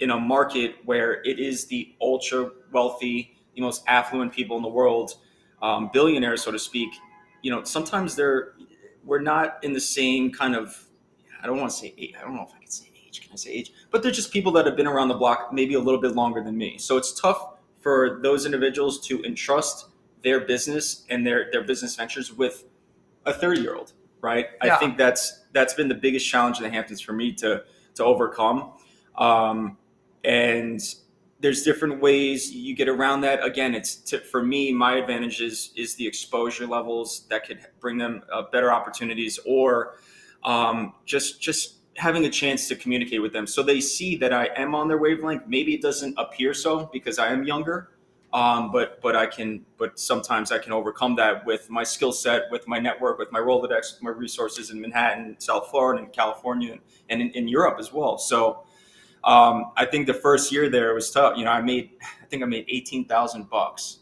in 0.00 0.10
a 0.10 0.18
market 0.18 0.76
where 0.84 1.22
it 1.24 1.38
is 1.38 1.66
the 1.66 1.94
ultra 2.00 2.50
wealthy, 2.72 3.36
the 3.54 3.60
most 3.62 3.82
affluent 3.86 4.32
people 4.32 4.56
in 4.56 4.62
the 4.62 4.68
world, 4.68 5.14
um, 5.62 5.90
billionaires, 5.92 6.42
so 6.42 6.50
to 6.50 6.58
speak, 6.58 6.90
you 7.42 7.50
know, 7.50 7.62
sometimes 7.64 8.16
they're 8.16 8.54
we're 9.04 9.20
not 9.20 9.58
in 9.62 9.72
the 9.72 9.80
same 9.80 10.30
kind 10.32 10.54
of. 10.54 10.86
I 11.42 11.46
don't 11.46 11.56
want 11.58 11.70
to 11.70 11.76
say 11.76 11.94
age. 11.96 12.14
I 12.18 12.22
don't 12.22 12.34
know 12.34 12.42
if 12.42 12.54
I 12.54 12.58
can 12.58 12.70
say 12.70 12.90
age. 13.06 13.22
Can 13.22 13.32
I 13.32 13.36
say 13.36 13.50
age? 13.50 13.72
But 13.90 14.02
they're 14.02 14.12
just 14.12 14.30
people 14.30 14.52
that 14.52 14.66
have 14.66 14.76
been 14.76 14.86
around 14.86 15.08
the 15.08 15.14
block 15.14 15.52
maybe 15.52 15.72
a 15.74 15.80
little 15.80 16.00
bit 16.00 16.14
longer 16.14 16.42
than 16.42 16.56
me. 16.58 16.76
So 16.76 16.98
it's 16.98 17.18
tough 17.18 17.54
for 17.80 18.20
those 18.22 18.44
individuals 18.44 19.00
to 19.08 19.22
entrust 19.24 19.86
their 20.22 20.40
business 20.40 21.06
and 21.08 21.26
their 21.26 21.48
their 21.50 21.62
business 21.64 21.96
ventures 21.96 22.30
with 22.30 22.64
a 23.24 23.32
30 23.32 23.60
year 23.62 23.74
old 23.74 23.92
right 24.20 24.48
Yeah. 24.62 24.74
i 24.74 24.78
think 24.78 24.98
that's 24.98 25.44
that's 25.52 25.72
been 25.72 25.88
the 25.88 25.94
biggest 25.94 26.28
challenge 26.28 26.58
in 26.58 26.64
the 26.64 26.68
hamptons 26.70 27.00
for 27.00 27.14
me 27.14 27.32
to 27.36 27.64
to 27.94 28.04
overcome 28.04 28.72
um, 29.16 29.78
and 30.24 30.80
there's 31.40 31.62
different 31.62 32.02
ways 32.02 32.52
you 32.52 32.74
get 32.74 32.88
around 32.88 33.22
that. 33.22 33.44
Again 33.44 33.74
it's 33.74 33.96
to, 33.96 34.20
for 34.20 34.42
me 34.42 34.72
my 34.72 34.94
advantage 34.96 35.40
is 35.40 35.72
is 35.76 35.94
the 35.94 36.06
exposure 36.06 36.66
levels 36.66 37.26
that 37.30 37.46
could 37.46 37.60
bring 37.80 37.98
them 37.98 38.22
uh, 38.32 38.42
better 38.52 38.72
opportunities 38.72 39.38
or 39.46 39.94
um, 40.44 40.94
just 41.04 41.40
just 41.40 41.76
having 41.96 42.24
a 42.24 42.30
chance 42.30 42.68
to 42.68 42.76
communicate 42.76 43.20
with 43.20 43.32
them. 43.32 43.46
So 43.46 43.62
they 43.62 43.80
see 43.80 44.16
that 44.16 44.32
i 44.32 44.48
am 44.56 44.74
on 44.74 44.88
their 44.88 44.98
wavelength. 44.98 45.42
Maybe 45.46 45.74
it 45.74 45.82
doesn't 45.82 46.14
appear 46.18 46.54
so 46.54 46.88
because 46.92 47.18
i 47.18 47.28
am 47.28 47.44
younger 47.44 47.90
um, 48.32 48.70
but 48.70 49.00
but 49.00 49.16
I 49.16 49.26
can 49.26 49.64
but 49.76 49.98
sometimes 49.98 50.52
I 50.52 50.58
can 50.58 50.72
overcome 50.72 51.16
that 51.16 51.44
with 51.44 51.68
my 51.68 51.82
skill 51.82 52.12
set, 52.12 52.42
with 52.50 52.66
my 52.68 52.78
network, 52.78 53.18
with 53.18 53.32
my 53.32 53.40
Rolodex, 53.40 53.94
with 53.94 54.02
my 54.02 54.10
resources 54.10 54.70
in 54.70 54.80
Manhattan, 54.80 55.36
South 55.38 55.68
Florida, 55.68 56.04
and 56.04 56.12
California, 56.12 56.78
and 57.08 57.20
in, 57.20 57.30
in 57.30 57.48
Europe 57.48 57.78
as 57.80 57.92
well. 57.92 58.18
So 58.18 58.64
um, 59.24 59.72
I 59.76 59.84
think 59.86 60.06
the 60.06 60.14
first 60.14 60.52
year 60.52 60.68
there 60.68 60.94
was 60.94 61.10
tough. 61.10 61.36
You 61.36 61.44
know, 61.44 61.50
I 61.50 61.60
made 61.60 61.90
I 62.02 62.26
think 62.26 62.42
I 62.42 62.46
made 62.46 62.64
eighteen 62.68 63.06
thousand 63.06 63.48
bucks 63.50 63.98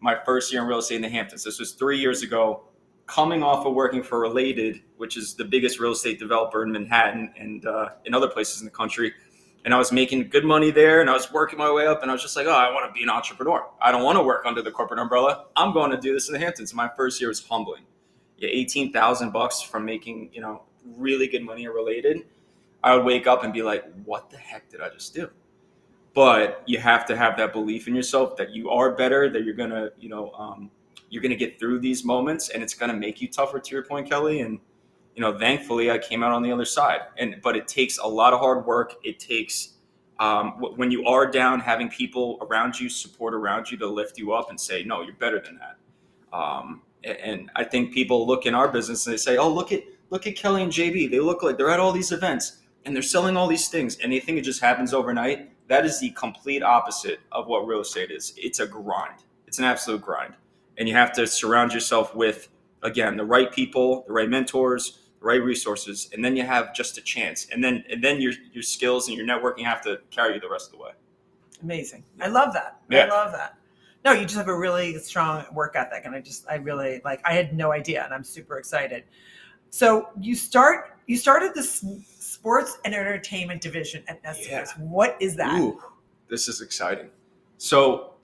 my 0.00 0.16
first 0.24 0.52
year 0.52 0.62
in 0.62 0.68
real 0.68 0.78
estate 0.78 0.96
in 0.96 1.02
the 1.02 1.08
Hamptons. 1.08 1.44
This 1.44 1.58
was 1.58 1.72
three 1.72 1.98
years 1.98 2.22
ago. 2.22 2.64
Coming 3.06 3.42
off 3.42 3.66
of 3.66 3.74
working 3.74 4.04
for 4.04 4.20
Related, 4.20 4.82
which 4.96 5.16
is 5.16 5.34
the 5.34 5.44
biggest 5.44 5.80
real 5.80 5.90
estate 5.90 6.20
developer 6.20 6.62
in 6.62 6.70
Manhattan 6.70 7.32
and 7.36 7.66
uh, 7.66 7.88
in 8.04 8.14
other 8.14 8.28
places 8.28 8.60
in 8.60 8.66
the 8.66 8.70
country, 8.70 9.12
and 9.64 9.74
I 9.74 9.78
was 9.78 9.92
making 9.92 10.28
good 10.28 10.44
money 10.44 10.70
there 10.70 11.00
and 11.00 11.10
I 11.10 11.12
was 11.12 11.30
working 11.32 11.58
my 11.58 11.70
way 11.70 11.86
up 11.86 12.02
and 12.02 12.10
I 12.10 12.14
was 12.14 12.22
just 12.22 12.36
like, 12.36 12.46
oh, 12.46 12.52
I 12.52 12.72
want 12.72 12.88
to 12.88 12.92
be 12.92 13.02
an 13.02 13.10
entrepreneur. 13.10 13.66
I 13.80 13.92
don't 13.92 14.02
want 14.02 14.16
to 14.16 14.22
work 14.22 14.46
under 14.46 14.62
the 14.62 14.70
corporate 14.70 15.00
umbrella. 15.00 15.46
I'm 15.56 15.72
going 15.72 15.90
to 15.90 15.98
do 15.98 16.14
this 16.14 16.28
in 16.28 16.32
the 16.32 16.38
Hamptons. 16.38 16.72
My 16.72 16.90
first 16.96 17.20
year 17.20 17.28
was 17.28 17.44
humbling. 17.44 17.84
Yeah, 18.38 18.48
18,000 18.50 19.32
bucks 19.32 19.60
from 19.60 19.84
making, 19.84 20.30
you 20.32 20.40
know, 20.40 20.62
really 20.96 21.28
good 21.28 21.42
money 21.42 21.66
and 21.66 21.74
related. 21.74 22.22
I 22.82 22.96
would 22.96 23.04
wake 23.04 23.26
up 23.26 23.44
and 23.44 23.52
be 23.52 23.62
like, 23.62 23.84
what 24.04 24.30
the 24.30 24.36
heck 24.36 24.68
did 24.70 24.80
I 24.80 24.88
just 24.88 25.14
do? 25.14 25.30
But 26.14 26.62
you 26.66 26.78
have 26.78 27.06
to 27.06 27.16
have 27.16 27.36
that 27.36 27.52
belief 27.52 27.86
in 27.86 27.94
yourself 27.94 28.36
that 28.36 28.50
you 28.50 28.70
are 28.70 28.92
better, 28.92 29.28
that 29.30 29.44
you're 29.44 29.54
to, 29.70 29.92
you 29.98 30.08
know, 30.08 30.32
um, 30.32 30.70
you're 31.08 31.22
to 31.30 31.36
get 31.36 31.58
through 31.58 31.80
these 31.80 32.04
moments 32.04 32.48
and 32.48 32.62
it's 32.62 32.74
to 32.90 32.96
make 32.96 33.20
you 33.20 33.28
tougher 33.28 33.60
to 33.60 33.70
your 33.72 33.84
point, 33.84 34.08
Kelly. 34.08 34.40
And, 34.40 34.58
you 35.14 35.20
know, 35.20 35.38
thankfully 35.38 35.90
I 35.90 35.98
came 35.98 36.22
out 36.22 36.32
on 36.32 36.42
the 36.42 36.50
other 36.50 36.64
side. 36.64 37.00
And 37.18 37.36
but 37.42 37.56
it 37.56 37.68
takes 37.68 37.98
a 37.98 38.06
lot 38.06 38.32
of 38.32 38.40
hard 38.40 38.66
work. 38.66 38.94
It 39.04 39.18
takes 39.18 39.74
um, 40.18 40.52
when 40.76 40.90
you 40.90 41.06
are 41.06 41.30
down, 41.30 41.60
having 41.60 41.88
people 41.88 42.38
around 42.42 42.78
you, 42.78 42.88
support 42.88 43.34
around 43.34 43.70
you 43.70 43.78
to 43.78 43.86
lift 43.86 44.18
you 44.18 44.32
up 44.32 44.50
and 44.50 44.60
say, 44.60 44.84
no, 44.84 45.02
you're 45.02 45.14
better 45.14 45.40
than 45.40 45.58
that. 45.58 46.36
Um, 46.36 46.82
and 47.02 47.50
I 47.56 47.64
think 47.64 47.94
people 47.94 48.26
look 48.26 48.44
in 48.44 48.54
our 48.54 48.68
business 48.68 49.06
and 49.06 49.14
they 49.14 49.16
say, 49.16 49.36
oh, 49.38 49.48
look 49.52 49.72
at 49.72 49.82
look 50.10 50.26
at 50.26 50.36
Kelly 50.36 50.62
and 50.62 50.72
JB. 50.72 51.10
They 51.10 51.20
look 51.20 51.42
like 51.42 51.56
they're 51.56 51.70
at 51.70 51.80
all 51.80 51.92
these 51.92 52.12
events 52.12 52.59
and 52.84 52.94
they're 52.94 53.02
selling 53.02 53.36
all 53.36 53.46
these 53.46 53.68
things, 53.68 53.98
and 53.98 54.12
they 54.12 54.20
think 54.20 54.38
it 54.38 54.42
just 54.42 54.60
happens 54.60 54.94
overnight. 54.94 55.50
That 55.68 55.84
is 55.84 56.00
the 56.00 56.10
complete 56.10 56.62
opposite 56.62 57.20
of 57.32 57.46
what 57.46 57.66
real 57.66 57.80
estate 57.80 58.10
is. 58.10 58.32
It's 58.36 58.60
a 58.60 58.66
grind. 58.66 59.22
It's 59.46 59.58
an 59.58 59.64
absolute 59.64 60.02
grind, 60.02 60.34
and 60.78 60.88
you 60.88 60.94
have 60.94 61.12
to 61.12 61.26
surround 61.26 61.72
yourself 61.72 62.14
with 62.14 62.48
again 62.82 63.16
the 63.16 63.24
right 63.24 63.52
people, 63.52 64.04
the 64.06 64.12
right 64.12 64.28
mentors, 64.28 65.00
the 65.20 65.26
right 65.26 65.42
resources, 65.42 66.10
and 66.12 66.24
then 66.24 66.36
you 66.36 66.44
have 66.44 66.74
just 66.74 66.98
a 66.98 67.02
chance. 67.02 67.46
And 67.52 67.62
then 67.62 67.84
and 67.90 68.02
then 68.02 68.20
your 68.20 68.32
your 68.52 68.62
skills 68.62 69.08
and 69.08 69.16
your 69.16 69.26
networking 69.26 69.64
have 69.64 69.82
to 69.82 70.00
carry 70.10 70.34
you 70.34 70.40
the 70.40 70.50
rest 70.50 70.66
of 70.66 70.78
the 70.78 70.84
way. 70.84 70.92
Amazing. 71.62 72.04
I 72.20 72.28
love 72.28 72.52
that. 72.54 72.80
Yeah. 72.88 73.04
I 73.04 73.08
love 73.08 73.32
that. 73.32 73.56
No, 74.04 74.12
you 74.12 74.22
just 74.22 74.36
have 74.36 74.48
a 74.48 74.56
really 74.56 74.98
strong 74.98 75.44
work 75.52 75.76
ethic, 75.76 76.04
and 76.06 76.14
I 76.14 76.20
just, 76.20 76.46
I 76.48 76.54
really 76.54 77.02
like. 77.04 77.20
I 77.24 77.34
had 77.34 77.54
no 77.54 77.70
idea, 77.72 78.02
and 78.04 78.14
I'm 78.14 78.24
super 78.24 78.58
excited. 78.58 79.04
So 79.68 80.08
you 80.18 80.34
start, 80.34 80.98
you 81.06 81.16
started 81.18 81.52
this 81.54 81.84
sports 82.40 82.78
and 82.84 82.94
entertainment 82.94 83.60
division 83.60 84.02
at 84.08 84.22
Nestlé. 84.22 84.48
Yeah. 84.50 84.64
What 84.78 85.16
is 85.20 85.36
that? 85.36 85.58
Ooh, 85.60 85.80
this 86.28 86.48
is 86.48 86.60
exciting. 86.62 87.10
So, 87.58 88.14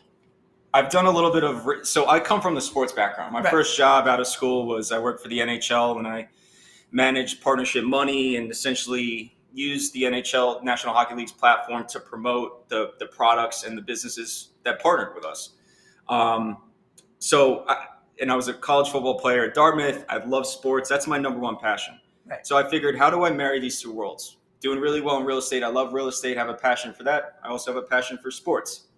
I've 0.72 0.90
done 0.90 1.06
a 1.06 1.10
little 1.10 1.32
bit 1.32 1.44
of. 1.44 1.66
re- 1.66 1.84
So, 1.84 2.08
I 2.08 2.18
come 2.20 2.40
from 2.40 2.54
the 2.54 2.60
sports 2.60 2.92
background. 2.92 3.32
My 3.32 3.40
Right. 3.42 3.50
first 3.50 3.76
job 3.76 4.06
out 4.08 4.20
of 4.20 4.26
school 4.26 4.66
was 4.66 4.90
I 4.92 4.98
worked 4.98 5.22
for 5.22 5.28
the 5.28 5.40
NHL 5.40 5.98
and 5.98 6.06
I 6.06 6.28
managed 6.92 7.42
partnership 7.42 7.84
money 7.84 8.36
and 8.36 8.50
essentially 8.50 9.36
used 9.52 9.92
the 9.94 10.04
NHL 10.04 10.62
National 10.62 10.94
Hockey 10.94 11.14
League's 11.14 11.32
platform 11.32 11.86
to 11.88 12.00
promote 12.00 12.68
the 12.70 12.92
the 12.98 13.06
products 13.06 13.64
and 13.64 13.76
the 13.76 13.82
businesses 13.82 14.50
that 14.64 14.80
partnered 14.80 15.14
with 15.14 15.24
us. 15.24 15.50
Um, 16.08 16.58
so, 17.18 17.64
I, 17.68 17.86
and 18.20 18.32
I 18.32 18.36
was 18.36 18.48
a 18.48 18.54
college 18.54 18.88
football 18.88 19.18
player 19.18 19.44
at 19.44 19.54
Dartmouth. 19.54 20.04
I 20.08 20.18
love 20.24 20.46
sports. 20.46 20.88
That's 20.88 21.06
my 21.06 21.18
number 21.18 21.38
one 21.38 21.56
passion. 21.56 22.00
Right. 22.26 22.46
So 22.46 22.56
I 22.56 22.68
figured, 22.68 22.96
how 22.96 23.10
do 23.10 23.24
I 23.24 23.30
marry 23.30 23.60
these 23.60 23.80
two 23.80 23.92
worlds? 23.92 24.38
Doing 24.60 24.80
really 24.80 25.00
well 25.00 25.18
in 25.18 25.24
real 25.24 25.38
estate. 25.38 25.62
I 25.62 25.68
love 25.68 25.92
real 25.92 26.08
estate. 26.08 26.36
Have 26.36 26.48
a 26.48 26.54
passion 26.54 26.92
for 26.92 27.04
that. 27.04 27.38
I 27.44 27.48
also 27.48 27.72
have 27.72 27.82
a 27.82 27.86
passion 27.86 28.18
for 28.18 28.30
sports. 28.30 28.88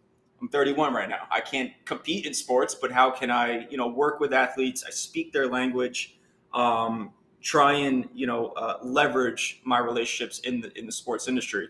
I'm 0.41 0.49
31 0.49 0.95
right 0.95 1.09
now. 1.09 1.27
I 1.31 1.41
can't 1.41 1.73
compete 1.85 2.25
in 2.25 2.33
sports, 2.33 2.75
but 2.75 2.93
how 2.93 3.11
can 3.11 3.31
I, 3.31 3.67
you 3.69 3.77
know, 3.77 3.89
work 3.89 4.21
with 4.21 4.33
athletes? 4.33 4.85
I 4.87 4.91
speak 4.91 5.33
their 5.33 5.49
language. 5.49 6.17
Um, 6.55 7.13
try 7.41 7.73
and 7.73 8.09
you 8.13 8.27
know 8.27 8.49
uh, 8.49 8.79
leverage 8.83 9.61
my 9.65 9.79
relationships 9.79 10.41
in 10.41 10.61
the 10.61 10.77
in 10.79 10.87
the 10.87 10.93
sports 10.93 11.29
industry. 11.29 11.69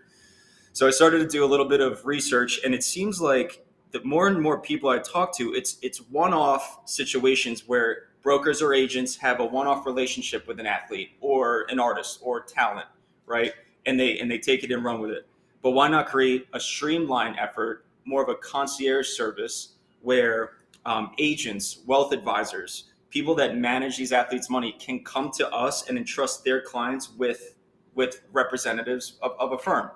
So 0.72 0.86
I 0.86 0.90
started 0.90 1.18
to 1.18 1.26
do 1.26 1.44
a 1.44 1.46
little 1.46 1.68
bit 1.68 1.80
of 1.80 2.04
research, 2.06 2.60
and 2.64 2.74
it 2.74 2.84
seems 2.84 3.20
like 3.20 3.64
the 3.90 4.02
more 4.04 4.28
and 4.28 4.40
more 4.40 4.60
people 4.60 4.90
I 4.90 4.98
talk 4.98 5.36
to, 5.38 5.54
it's 5.54 5.78
it's 5.82 6.00
one-off 6.00 6.80
situations 6.84 7.66
where 7.66 8.07
brokers 8.22 8.60
or 8.62 8.74
agents 8.74 9.16
have 9.16 9.40
a 9.40 9.44
one-off 9.44 9.86
relationship 9.86 10.46
with 10.46 10.60
an 10.60 10.66
athlete 10.66 11.10
or 11.20 11.66
an 11.68 11.78
artist 11.78 12.18
or 12.22 12.42
talent, 12.42 12.86
right? 13.26 13.52
And 13.86 13.98
they 13.98 14.18
and 14.18 14.30
they 14.30 14.38
take 14.38 14.64
it 14.64 14.70
and 14.70 14.84
run 14.84 15.00
with 15.00 15.10
it. 15.10 15.26
But 15.62 15.70
why 15.72 15.88
not 15.88 16.06
create 16.06 16.46
a 16.52 16.60
streamlined 16.60 17.36
effort, 17.38 17.84
more 18.04 18.22
of 18.22 18.28
a 18.28 18.36
concierge 18.36 19.08
service, 19.08 19.74
where 20.02 20.52
um, 20.86 21.12
agents, 21.18 21.80
wealth 21.86 22.12
advisors, 22.12 22.84
people 23.10 23.34
that 23.36 23.56
manage 23.56 23.96
these 23.96 24.12
athletes' 24.12 24.48
money 24.48 24.72
can 24.78 25.02
come 25.04 25.30
to 25.32 25.48
us 25.50 25.88
and 25.88 25.98
entrust 25.98 26.44
their 26.44 26.60
clients 26.60 27.12
with 27.16 27.54
with 27.94 28.22
representatives 28.32 29.18
of, 29.22 29.32
of 29.38 29.52
a 29.52 29.58
firm. 29.58 29.90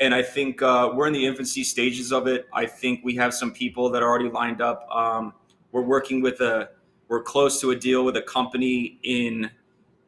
And 0.00 0.14
I 0.14 0.22
think 0.22 0.62
uh, 0.62 0.90
we're 0.94 1.06
in 1.06 1.12
the 1.12 1.26
infancy 1.26 1.62
stages 1.62 2.12
of 2.12 2.26
it. 2.26 2.48
I 2.52 2.66
think 2.66 3.04
we 3.04 3.14
have 3.16 3.32
some 3.32 3.52
people 3.52 3.90
that 3.90 4.02
are 4.02 4.08
already 4.08 4.30
lined 4.30 4.60
up. 4.60 4.88
Um, 4.90 5.34
we're 5.70 5.82
working 5.82 6.20
with 6.20 6.40
a, 6.40 6.70
we're 7.14 7.22
close 7.22 7.60
to 7.60 7.70
a 7.70 7.76
deal 7.76 8.04
with 8.04 8.16
a 8.16 8.22
company 8.22 8.98
in 9.04 9.48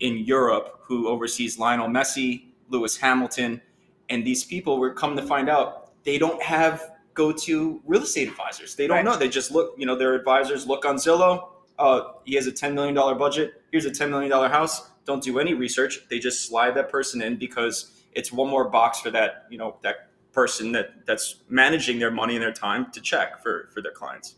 in 0.01 0.19
Europe 0.19 0.81
who 0.83 1.07
oversees 1.09 1.57
Lionel 1.57 1.87
Messi, 1.89 2.47
Lewis 2.69 2.97
Hamilton, 2.97 3.63
and 4.11 4.27
these 4.27 4.43
people. 4.45 4.81
We're 4.81 4.93
coming 4.93 5.17
to 5.17 5.23
find 5.23 5.49
out 5.49 5.93
they 6.05 6.19
don't 6.19 6.43
have 6.43 6.91
go-to 7.15 7.81
real 7.87 8.03
estate 8.03 8.29
advisors. 8.29 8.75
They 8.75 8.87
don't 8.89 8.97
Right. 8.97 9.05
know. 9.05 9.17
They 9.17 9.29
just 9.29 9.53
look. 9.53 9.75
You 9.79 9.87
know, 9.87 9.95
their 9.95 10.15
advisors 10.15 10.67
look 10.67 10.85
on 10.85 10.97
Zillow. 10.97 11.35
Uh, 11.79 12.01
he 12.25 12.35
has 12.35 12.47
a 12.49 12.53
ten 12.63 12.75
million 12.75 12.95
dollar 12.95 13.15
budget. 13.15 13.63
Here's 13.71 13.85
a 13.87 13.91
ten 14.01 14.11
million 14.11 14.31
dollar 14.31 14.49
house. 14.49 14.91
Don't 15.05 15.23
do 15.23 15.39
any 15.39 15.55
research. 15.55 16.01
They 16.11 16.19
just 16.19 16.39
slide 16.49 16.73
that 16.75 16.89
person 16.91 17.23
in 17.23 17.37
because 17.37 17.93
it's 18.19 18.33
one 18.33 18.51
more 18.51 18.69
box 18.69 19.01
for 19.01 19.11
that 19.13 19.47
you 19.49 19.59
know 19.59 19.77
that 19.83 19.97
person 20.33 20.73
that 20.73 21.07
that's 21.07 21.27
managing 21.49 22.01
their 22.01 22.11
money 22.11 22.35
and 22.35 22.43
their 22.43 22.53
time 22.69 22.91
to 22.91 23.01
check 23.01 23.41
for 23.43 23.69
for 23.73 23.81
their 23.81 23.93
clients. 23.93 24.35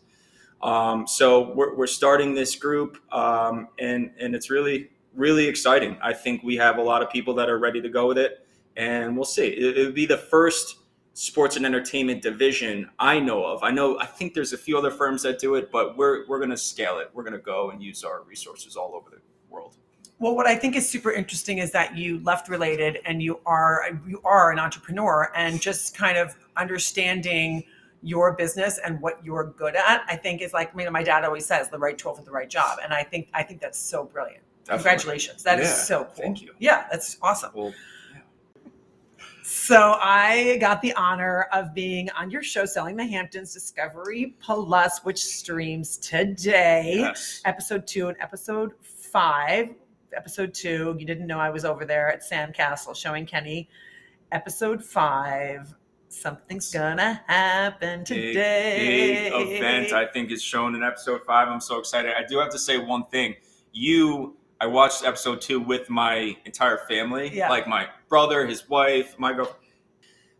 Um, 0.61 1.07
so 1.07 1.53
we're, 1.53 1.75
we're 1.75 1.87
starting 1.87 2.33
this 2.33 2.55
group, 2.55 2.97
um, 3.13 3.69
and 3.79 4.11
and 4.19 4.35
it's 4.35 4.49
really 4.49 4.89
really 5.15 5.47
exciting. 5.47 5.97
I 6.01 6.13
think 6.13 6.43
we 6.43 6.55
have 6.57 6.77
a 6.77 6.81
lot 6.81 7.01
of 7.01 7.09
people 7.09 7.33
that 7.35 7.49
are 7.49 7.57
ready 7.57 7.81
to 7.81 7.89
go 7.89 8.07
with 8.07 8.17
it, 8.17 8.45
and 8.77 9.15
we'll 9.15 9.25
see. 9.25 9.47
It, 9.47 9.77
it 9.77 9.85
would 9.85 9.95
be 9.95 10.05
the 10.05 10.17
first 10.17 10.77
sports 11.13 11.57
and 11.57 11.65
entertainment 11.65 12.21
division 12.21 12.89
I 12.97 13.19
know 13.19 13.43
of. 13.45 13.61
I 13.63 13.71
know 13.71 13.99
I 13.99 14.05
think 14.05 14.33
there's 14.33 14.53
a 14.53 14.57
few 14.57 14.77
other 14.77 14.91
firms 14.91 15.23
that 15.23 15.39
do 15.39 15.55
it, 15.55 15.71
but 15.71 15.97
we're 15.97 16.27
we're 16.27 16.39
going 16.39 16.51
to 16.51 16.57
scale 16.57 16.99
it. 16.99 17.09
We're 17.13 17.23
going 17.23 17.33
to 17.33 17.39
go 17.39 17.71
and 17.71 17.81
use 17.81 18.03
our 18.03 18.23
resources 18.23 18.75
all 18.75 18.95
over 18.95 19.09
the 19.09 19.21
world. 19.49 19.75
Well, 20.19 20.35
what 20.35 20.47
I 20.47 20.55
think 20.55 20.75
is 20.75 20.87
super 20.87 21.11
interesting 21.11 21.59
is 21.59 21.71
that 21.71 21.97
you 21.97 22.19
left 22.23 22.49
related 22.49 22.99
and 23.05 23.23
you 23.23 23.39
are 23.45 23.85
you 24.07 24.21
are 24.25 24.51
an 24.51 24.59
entrepreneur 24.59 25.31
and 25.35 25.61
just 25.61 25.97
kind 25.97 26.17
of 26.17 26.35
understanding 26.57 27.63
your 28.01 28.33
business 28.33 28.79
and 28.83 29.01
what 29.01 29.23
you're 29.23 29.53
good 29.57 29.75
at. 29.75 30.03
I 30.07 30.15
think 30.15 30.41
is 30.41 30.53
like 30.53 30.71
you 30.77 30.85
know 30.85 30.91
my 30.91 31.03
dad 31.03 31.23
always 31.25 31.45
says 31.45 31.69
the 31.69 31.79
right 31.79 31.97
tool 31.97 32.13
for 32.15 32.23
the 32.23 32.31
right 32.31 32.49
job, 32.49 32.79
and 32.83 32.93
I 32.93 33.03
think 33.03 33.29
I 33.33 33.43
think 33.43 33.61
that's 33.61 33.77
so 33.79 34.03
brilliant. 34.05 34.43
Congratulations, 34.67 35.41
That 35.43 35.59
is 35.59 35.67
Yeah, 35.67 35.73
so 35.73 36.03
cool. 36.05 36.13
thank 36.15 36.41
you. 36.43 36.53
Yeah, 36.59 36.85
that's 36.91 37.17
awesome. 37.23 37.51
Well, 37.55 37.73
So 39.43 39.95
I 39.99 40.57
got 40.61 40.81
the 40.81 40.93
honor 40.93 41.47
of 41.51 41.73
being 41.73 42.09
on 42.11 42.29
your 42.29 42.43
show, 42.43 42.65
Selling 42.65 42.95
the 42.95 43.05
Hamptons 43.05 43.51
Discovery 43.53 44.35
Plus, 44.39 44.99
which 45.03 45.23
streams 45.23 45.97
today. 45.97 46.97
yes. 46.97 47.41
episode 47.45 47.87
two 47.87 48.09
and 48.09 48.17
episode 48.21 48.73
five. 48.83 49.69
Episode 50.15 50.53
two, 50.53 50.95
you 50.99 51.05
didn't 51.05 51.25
know 51.27 51.39
I 51.39 51.49
was 51.49 51.65
over 51.65 51.83
there 51.85 52.11
at 52.11 52.21
Sandcastle 52.21 52.95
showing 52.95 53.25
Kenny. 53.25 53.69
Episode 54.31 54.83
five, 54.83 55.73
something's 56.09 56.71
gonna 56.73 57.21
happen 57.27 57.99
Big, 57.99 58.05
today. 58.33 59.29
big 59.31 59.57
event 59.57 59.93
I 59.93 60.05
think 60.05 60.31
is 60.31 60.41
shown 60.41 60.75
in 60.75 60.83
episode 60.83 61.21
five. 61.25 61.47
I'm 61.47 61.61
so 61.61 61.79
excited. 61.79 62.11
I 62.17 62.25
do 62.27 62.39
have 62.39 62.49
to 62.51 62.59
say 62.59 62.77
one 62.77 63.05
thing. 63.07 63.35
You, 63.71 64.35
I 64.59 64.65
watched 64.67 65.03
episode 65.05 65.41
two 65.41 65.59
with 65.59 65.89
my 65.89 66.35
entire 66.45 66.79
family, 66.89 67.29
Yeah. 67.33 67.49
like 67.49 67.67
my 67.67 67.87
brother, 68.09 68.45
his 68.45 68.67
wife, 68.69 69.17
my 69.17 69.33
girlfriend. 69.33 69.57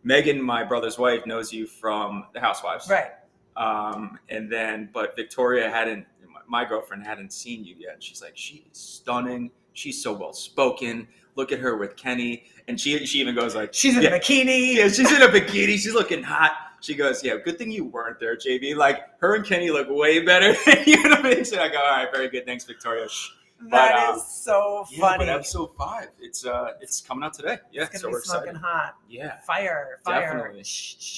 Megan, 0.02 0.40
my 0.42 0.64
brother's 0.64 0.98
wife, 0.98 1.26
knows 1.26 1.52
you 1.52 1.66
from 1.66 2.24
The 2.32 2.40
Housewives, 2.40 2.88
Right. 2.88 3.10
Um, 3.56 4.18
and 4.30 4.50
then, 4.50 4.88
but 4.94 5.14
Victoria 5.14 5.68
hadn't, 5.70 6.06
my 6.48 6.64
girlfriend 6.64 7.04
hadn't 7.04 7.32
seen 7.34 7.64
you 7.64 7.74
yet. 7.78 8.02
She's 8.02 8.22
like, 8.22 8.32
she 8.34 8.66
is 8.72 8.78
stunning. 8.78 9.50
She's 9.74 10.02
so 10.02 10.12
well 10.14 10.32
spoken. 10.32 11.06
Look 11.36 11.52
at 11.52 11.58
her 11.60 11.76
with 11.76 11.96
Kenny, 11.96 12.44
and 12.68 12.78
she 12.80 13.04
she 13.06 13.20
even 13.20 13.34
goes 13.34 13.54
like, 13.54 13.72
She's 13.72 13.96
in 13.96 14.02
Yeah. 14.02 14.10
a 14.10 14.20
bikini. 14.20 14.74
yeah, 14.76 14.88
she's 14.88 15.10
in 15.12 15.22
a 15.22 15.28
bikini. 15.28 15.78
She's 15.78 15.94
looking 15.94 16.22
hot. 16.22 16.52
She 16.82 16.94
goes, 16.94 17.22
yeah, 17.22 17.36
good 17.44 17.58
thing 17.58 17.70
you 17.70 17.84
weren't 17.84 18.18
there, 18.18 18.36
JB. 18.36 18.74
Like 18.74 19.00
her 19.20 19.34
and 19.34 19.44
Kenny 19.44 19.70
look 19.70 19.88
way 19.90 20.24
better 20.24 20.54
than 20.64 20.82
you 20.86 20.96
in 21.04 21.12
a 21.12 21.20
picture. 21.20 21.60
I 21.60 21.68
go, 21.68 21.76
all 21.78 21.90
right, 21.90 22.08
very 22.10 22.28
good. 22.30 22.46
Thanks, 22.46 22.64
Victoria. 22.64 23.06
Shh. 23.08 23.28
That 23.68 23.92
But, 24.08 24.14
is 24.16 24.22
um, 24.22 24.26
so 24.26 24.84
Yeah, 24.90 25.14
but 25.18 25.28
episode 25.28 25.76
five, 25.76 26.08
it's 26.18 26.46
uh, 26.46 26.72
it's 26.80 27.02
coming 27.02 27.22
out 27.22 27.34
today. 27.34 27.58
Yeah, 27.70 27.82
it's 27.82 27.96
so 28.00 28.04
gonna 28.08 28.12
we're 28.14 28.20
be 28.20 28.24
smoking 28.28 28.48
excited. 28.52 28.64
hot. 28.66 28.94
Yeah, 29.10 29.40
Fire, 29.46 29.98
fire. 30.06 30.20
Definitely. 30.38 30.64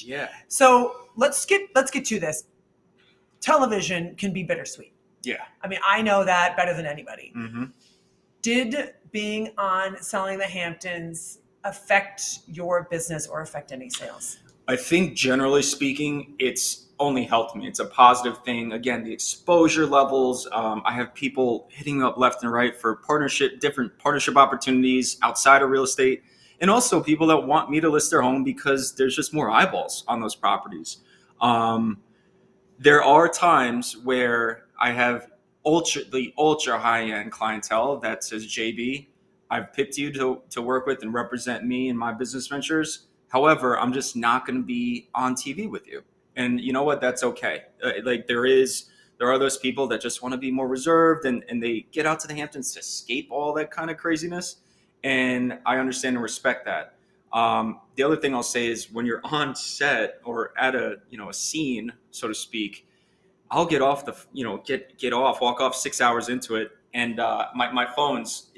yeah, 0.05 0.27
So 0.49 0.93
let's 1.15 1.45
get 1.45 1.61
let's 1.73 1.89
get 1.89 2.03
to 2.07 2.19
this. 2.19 2.43
Television 3.39 4.15
can 4.15 4.31
be 4.33 4.43
bittersweet. 4.43 4.93
yeah. 5.23 5.43
I 5.61 5.67
mean, 5.69 5.79
I 5.87 6.01
know 6.01 6.23
that 6.25 6.55
better 6.57 6.73
than 6.73 6.85
anybody. 6.85 7.31
Mm-hmm. 7.35 7.63
Did 8.41 8.93
being 9.13 9.51
on 9.57 10.01
Selling 10.01 10.39
the 10.39 10.45
Hamptons 10.45 11.39
affect 11.63 12.39
your 12.47 12.87
business 12.91 13.27
or 13.27 13.41
affect 13.41 13.71
any 13.71 13.89
sales? 13.89 14.39
I 14.67 14.75
think 14.75 15.13
generally 15.13 15.61
speaking, 15.61 16.35
it's 16.39 16.87
only 16.99 17.23
helped 17.23 17.55
me. 17.55 17.67
It's 17.67 17.79
a 17.79 17.85
positive 17.85 18.43
thing. 18.43 18.73
Again, 18.73 19.03
the 19.03 19.13
exposure 19.13 19.85
levels. 19.85 20.47
Um, 20.51 20.81
I 20.85 20.93
have 20.93 21.13
people 21.13 21.67
hitting 21.71 22.01
up 22.01 22.17
left 22.17 22.43
and 22.43 22.51
right 22.51 22.75
for 22.75 22.95
partnership, 22.95 23.59
different 23.59 23.97
partnership 23.99 24.35
opportunities 24.35 25.17
outside 25.21 25.61
of 25.61 25.69
real 25.69 25.83
estate, 25.83 26.23
and 26.59 26.69
also 26.69 27.01
people 27.01 27.27
that 27.27 27.37
want 27.37 27.69
me 27.69 27.79
to 27.81 27.89
list 27.89 28.09
their 28.09 28.21
home 28.21 28.43
because 28.43 28.95
there's 28.95 29.15
just 29.15 29.33
more 29.33 29.49
eyeballs 29.49 30.03
on 30.07 30.21
those 30.21 30.35
properties. 30.35 30.97
Um, 31.39 31.99
there 32.79 33.03
are 33.03 33.27
times 33.27 33.97
where 33.97 34.65
I 34.79 34.91
have 34.91 35.27
ultra 35.65 36.03
the 36.03 36.33
ultra 36.37 36.77
high 36.79 37.03
end 37.03 37.31
clientele 37.31 37.97
that 37.97 38.23
says, 38.23 38.45
"JB, 38.45 39.07
I've 39.49 39.73
picked 39.73 39.97
you 39.97 40.11
to 40.13 40.41
to 40.49 40.61
work 40.61 40.85
with 40.85 41.01
and 41.03 41.13
represent 41.13 41.65
me 41.65 41.89
in 41.89 41.97
my 41.97 42.13
business 42.13 42.47
ventures." 42.47 43.07
However, 43.33 43.79
I'm 43.79 43.91
just 43.93 44.15
not 44.15 44.45
going 44.45 44.57
to 44.59 44.65
be 44.65 45.09
on 45.15 45.33
TV 45.33 45.67
with 45.67 45.87
you. 45.87 46.03
And 46.35 46.61
you 46.61 46.71
know 46.71 46.83
what? 46.83 47.01
That's 47.01 47.23
okay. 47.23 47.63
Uh, 47.83 47.93
like 48.03 48.27
there 48.27 48.45
is, 48.45 48.85
there 49.17 49.31
are 49.31 49.39
those 49.39 49.57
people 49.57 49.87
that 49.87 50.01
just 50.01 50.21
want 50.21 50.33
to 50.33 50.37
be 50.37 50.51
more 50.51 50.67
reserved 50.67 51.25
and, 51.25 51.43
and 51.49 51.61
they 51.61 51.87
get 51.91 52.05
out 52.05 52.19
to 52.19 52.27
the 52.27 52.35
Hamptons 52.35 52.73
to 52.73 52.79
escape 52.79 53.29
all 53.31 53.51
that 53.53 53.71
kind 53.71 53.89
of 53.89 53.97
craziness. 53.97 54.57
And 55.03 55.57
I 55.65 55.77
understand 55.77 56.15
and 56.15 56.23
respect 56.23 56.65
that. 56.65 56.93
Um, 57.33 57.79
the 57.95 58.03
other 58.03 58.15
thing 58.15 58.35
I'll 58.35 58.43
say 58.43 58.67
is 58.67 58.91
when 58.91 59.07
you're 59.07 59.21
on 59.23 59.55
set 59.55 60.21
or 60.23 60.53
at 60.55 60.75
a, 60.75 60.97
you 61.09 61.17
know, 61.17 61.29
a 61.29 61.33
scene, 61.33 61.91
so 62.11 62.27
to 62.27 62.35
speak, 62.35 62.87
I'll 63.53 63.67
get 63.67 63.83
off 63.83 64.03
the, 64.03 64.15
you 64.33 64.43
know, 64.43 64.57
get, 64.65 64.97
get 64.97 65.13
off, 65.13 65.39
walk 65.39 65.61
off 65.61 65.75
six 65.75 66.01
hours 66.01 66.27
into 66.27 66.55
it. 66.55 66.71
And 66.95 67.19
uh, 67.19 67.47
my, 67.53 67.71
my 67.71 67.85
phone's 67.85 68.51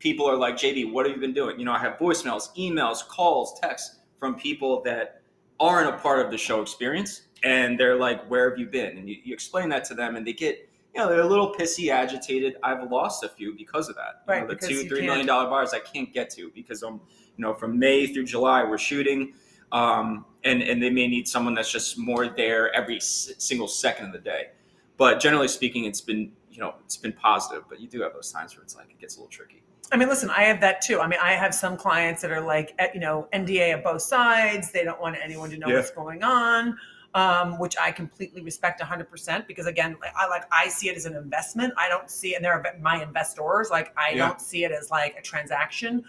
people 0.00 0.28
are 0.28 0.36
like, 0.36 0.56
JB, 0.56 0.92
what 0.92 1.06
have 1.06 1.14
you 1.14 1.20
been 1.20 1.32
doing? 1.32 1.58
You 1.58 1.64
know, 1.64 1.72
I 1.72 1.78
have 1.78 1.98
voicemails, 1.98 2.54
emails, 2.56 3.06
calls, 3.06 3.58
texts 3.60 4.00
from 4.18 4.34
people 4.34 4.82
that 4.82 5.22
aren't 5.60 5.88
a 5.88 5.98
part 5.98 6.24
of 6.24 6.32
the 6.32 6.38
show 6.38 6.62
experience. 6.62 7.22
And 7.44 7.78
they're 7.78 7.96
like, 7.96 8.28
where 8.28 8.50
have 8.50 8.58
you 8.58 8.66
been? 8.66 8.98
And 8.98 9.08
you, 9.08 9.16
you 9.22 9.32
explain 9.32 9.68
that 9.68 9.84
to 9.84 9.94
them 9.94 10.16
and 10.16 10.26
they 10.26 10.32
get, 10.32 10.68
you 10.94 11.00
know, 11.00 11.08
they're 11.08 11.20
a 11.20 11.26
little 11.26 11.54
pissy, 11.54 11.90
agitated. 11.90 12.56
I've 12.64 12.90
lost 12.90 13.22
a 13.22 13.28
few 13.28 13.54
because 13.56 13.88
of 13.88 13.94
that. 13.94 14.22
You 14.26 14.32
Right, 14.32 14.42
know, 14.48 14.54
the 14.54 14.56
two, 14.66 14.74
you 14.74 14.88
three 14.88 15.06
million 15.06 15.26
dollar 15.26 15.48
bars 15.48 15.72
I 15.72 15.78
can't 15.78 16.12
get 16.12 16.28
to 16.30 16.50
because 16.54 16.82
I'm, 16.82 16.94
you 16.94 17.44
know, 17.44 17.54
from 17.54 17.78
May 17.78 18.08
through 18.08 18.24
July, 18.24 18.64
we're 18.64 18.78
shooting. 18.78 19.34
Um, 19.72 20.24
and, 20.44 20.62
and 20.62 20.82
they 20.82 20.90
may 20.90 21.06
need 21.06 21.28
someone 21.28 21.54
that's 21.54 21.70
just 21.70 21.98
more 21.98 22.28
there 22.28 22.74
every 22.74 22.96
s- 22.96 23.30
single 23.38 23.68
second 23.68 24.06
of 24.06 24.12
the 24.12 24.18
day. 24.18 24.48
But 24.96 25.20
generally 25.20 25.48
speaking, 25.48 25.84
it's 25.84 26.00
been, 26.00 26.32
you 26.50 26.58
know, 26.60 26.74
it's 26.84 26.96
been 26.96 27.12
positive, 27.12 27.64
but 27.68 27.80
you 27.80 27.88
do 27.88 28.00
have 28.02 28.12
those 28.12 28.32
times 28.32 28.56
where 28.56 28.62
it's 28.62 28.74
like, 28.76 28.90
it 28.90 28.98
gets 28.98 29.16
a 29.16 29.20
little 29.20 29.30
tricky. 29.30 29.62
I 29.92 29.96
mean, 29.96 30.08
listen, 30.08 30.30
I 30.30 30.42
have 30.44 30.60
that 30.60 30.80
too. 30.80 31.00
I 31.00 31.06
mean, 31.06 31.18
I 31.22 31.32
have 31.32 31.54
some 31.54 31.76
clients 31.76 32.22
that 32.22 32.30
are 32.30 32.40
like, 32.40 32.74
eh, 32.78 32.88
you 32.94 33.00
know, 33.00 33.28
NDA 33.32 33.74
of 33.76 33.84
both 33.84 34.02
sides. 34.02 34.70
They 34.70 34.84
don't 34.84 35.00
want 35.00 35.16
anyone 35.22 35.50
to 35.50 35.58
know 35.58 35.68
Yeah. 35.68 35.76
what's 35.76 35.90
going 35.90 36.22
on, 36.22 36.78
um, 37.14 37.58
which 37.58 37.76
I 37.80 37.90
completely 37.90 38.40
respect 38.40 38.80
100% 38.80 39.46
because, 39.48 39.66
again, 39.66 39.96
like, 40.00 40.12
I 40.16 40.28
like 40.28 40.44
I 40.52 40.68
see 40.68 40.88
it 40.88 40.96
as 40.96 41.06
an 41.06 41.16
investment. 41.16 41.74
I 41.76 41.88
don't 41.88 42.08
see, 42.10 42.34
and 42.34 42.44
they're 42.44 42.62
my 42.80 43.02
investors. 43.02 43.68
Like, 43.70 43.92
I 43.96 44.10
Yeah. 44.10 44.28
don't 44.28 44.40
see 44.40 44.64
it 44.64 44.70
as 44.72 44.90
like 44.90 45.16
a 45.18 45.22
transaction. 45.22 46.04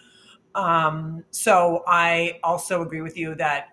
Um, 0.55 1.23
so 1.31 1.83
I 1.87 2.39
also 2.43 2.81
agree 2.81 3.01
with 3.01 3.17
you 3.17 3.35
that, 3.35 3.69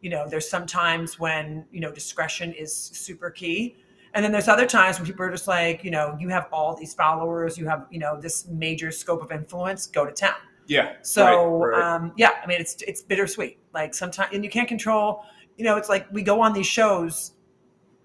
you 0.00 0.10
know, 0.10 0.26
there's 0.28 0.48
sometimes 0.48 1.18
when 1.18 1.64
you 1.70 1.80
know 1.80 1.92
discretion 1.92 2.52
is 2.52 2.74
super 2.74 3.30
key. 3.30 3.76
And 4.14 4.22
then 4.24 4.30
there's 4.30 4.48
other 4.48 4.66
times 4.66 4.98
when 4.98 5.06
people 5.06 5.24
are 5.24 5.30
just 5.30 5.48
like, 5.48 5.82
you 5.84 5.90
know, 5.90 6.16
you 6.20 6.28
have 6.28 6.46
all 6.52 6.76
these 6.76 6.92
followers, 6.92 7.56
you 7.56 7.66
have, 7.66 7.86
you 7.90 7.98
know, 7.98 8.20
this 8.20 8.46
major 8.48 8.90
scope 8.90 9.22
of 9.22 9.32
influence, 9.32 9.86
go 9.86 10.04
to 10.04 10.12
town. 10.12 10.34
Yeah. 10.66 10.94
So, 11.02 11.56
right, 11.56 11.78
right. 11.78 11.94
Um, 11.94 12.12
yeah, 12.16 12.32
I 12.42 12.46
mean, 12.46 12.60
it's 12.60 12.76
it's 12.82 13.02
bittersweet. 13.02 13.58
Like 13.72 13.94
sometimes, 13.94 14.34
and 14.34 14.44
you 14.44 14.50
can't 14.50 14.68
control. 14.68 15.24
You 15.56 15.64
know, 15.64 15.76
it's 15.76 15.88
like 15.88 16.06
we 16.12 16.22
go 16.22 16.40
on 16.40 16.52
these 16.52 16.66
shows 16.66 17.32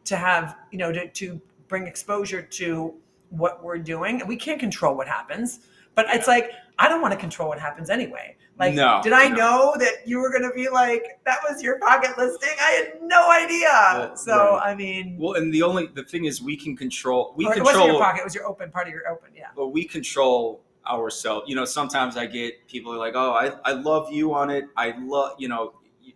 to 0.05 0.15
have, 0.15 0.55
you 0.71 0.77
know, 0.77 0.91
to 0.91 1.07
to 1.07 1.41
bring 1.67 1.87
exposure 1.87 2.41
to 2.41 2.93
what 3.29 3.63
we're 3.63 3.77
doing, 3.77 4.21
and 4.21 4.29
we 4.29 4.37
can't 4.37 4.59
control 4.59 4.95
what 4.95 5.07
happens. 5.07 5.59
But 5.97 6.05
it's 6.09 6.27
like 6.27 6.51
I 6.77 6.87
don't 6.87 7.01
want 7.01 7.11
to 7.13 7.19
control 7.19 7.49
what 7.49 7.59
happens 7.59 7.89
anyway. 7.89 8.35
Like, 8.59 8.75
No, 8.75 9.01
did 9.03 9.13
I 9.13 9.29
no. 9.29 9.35
know 9.35 9.75
that 9.79 10.07
you 10.07 10.19
were 10.19 10.29
going 10.29 10.43
to 10.43 10.55
be 10.55 10.69
like 10.69 11.19
that 11.25 11.39
was 11.49 11.61
your 11.61 11.79
pocket 11.79 12.15
listing? 12.19 12.55
I 12.61 12.71
had 12.71 13.01
no 13.01 13.31
idea. 13.31 13.67
Well, 13.67 14.15
so 14.15 14.35
right. 14.35 14.61
I 14.71 14.75
mean, 14.75 15.17
well, 15.19 15.33
and 15.33 15.51
the 15.51 15.63
only 15.63 15.87
the 15.87 16.03
thing 16.03 16.25
is, 16.25 16.39
we 16.39 16.55
can 16.55 16.77
control. 16.77 17.33
We 17.35 17.47
or 17.47 17.57
it 17.57 17.63
wasn't 17.63 17.87
your 17.87 17.99
pocket; 17.99 18.21
it 18.21 18.25
was 18.25 18.35
your 18.35 18.45
open 18.45 18.69
part 18.69 18.87
of 18.87 18.93
your 18.93 19.07
open. 19.07 19.31
Yeah. 19.35 19.47
But 19.55 19.69
we 19.69 19.85
control 19.85 20.61
ourselves. 20.87 21.49
You 21.49 21.55
know, 21.55 21.65
sometimes 21.65 22.15
I 22.15 22.27
get 22.27 22.67
people 22.67 22.93
are 22.93 22.97
like, 22.97 23.13
"Oh, 23.15 23.31
I, 23.31 23.53
I 23.65 23.73
love 23.73 24.11
you 24.11 24.35
on 24.35 24.51
it. 24.51 24.65
I 24.77 24.93
love 24.99 25.33
you 25.39 25.47
know 25.47 25.73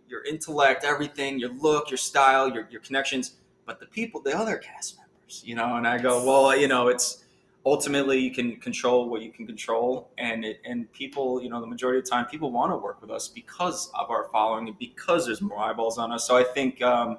your 0.08 0.24
intellect, 0.24 0.84
everything, 0.84 1.40
your 1.40 1.50
look, 1.50 1.90
your 1.90 1.98
style, 1.98 2.48
your 2.48 2.68
your 2.70 2.82
connections." 2.82 3.34
But 3.66 3.80
the 3.80 3.86
people, 3.86 4.20
the 4.20 4.36
other 4.36 4.58
cast 4.58 4.96
members, 4.96 5.42
you 5.44 5.56
know, 5.56 5.74
and 5.74 5.88
I 5.88 5.98
go, 5.98 6.24
"Well, 6.24 6.56
you 6.56 6.68
know, 6.68 6.86
it's." 6.86 7.21
Ultimately, 7.64 8.18
you 8.18 8.32
can 8.32 8.56
control 8.56 9.08
what 9.08 9.22
you 9.22 9.30
can 9.30 9.46
control, 9.46 10.10
and 10.18 10.44
it, 10.44 10.60
and 10.64 10.90
people, 10.92 11.40
you 11.40 11.48
know, 11.48 11.60
the 11.60 11.66
majority 11.66 12.00
of 12.00 12.04
the 12.04 12.10
time, 12.10 12.26
people 12.26 12.50
want 12.50 12.72
to 12.72 12.76
work 12.76 13.00
with 13.00 13.10
us 13.10 13.28
because 13.28 13.88
of 13.94 14.10
our 14.10 14.28
following 14.32 14.66
and 14.66 14.78
because 14.78 15.26
there's 15.26 15.40
more 15.40 15.58
eyeballs 15.58 15.96
on 15.96 16.10
us. 16.10 16.26
So 16.26 16.36
I 16.36 16.42
think, 16.42 16.82
um, 16.82 17.18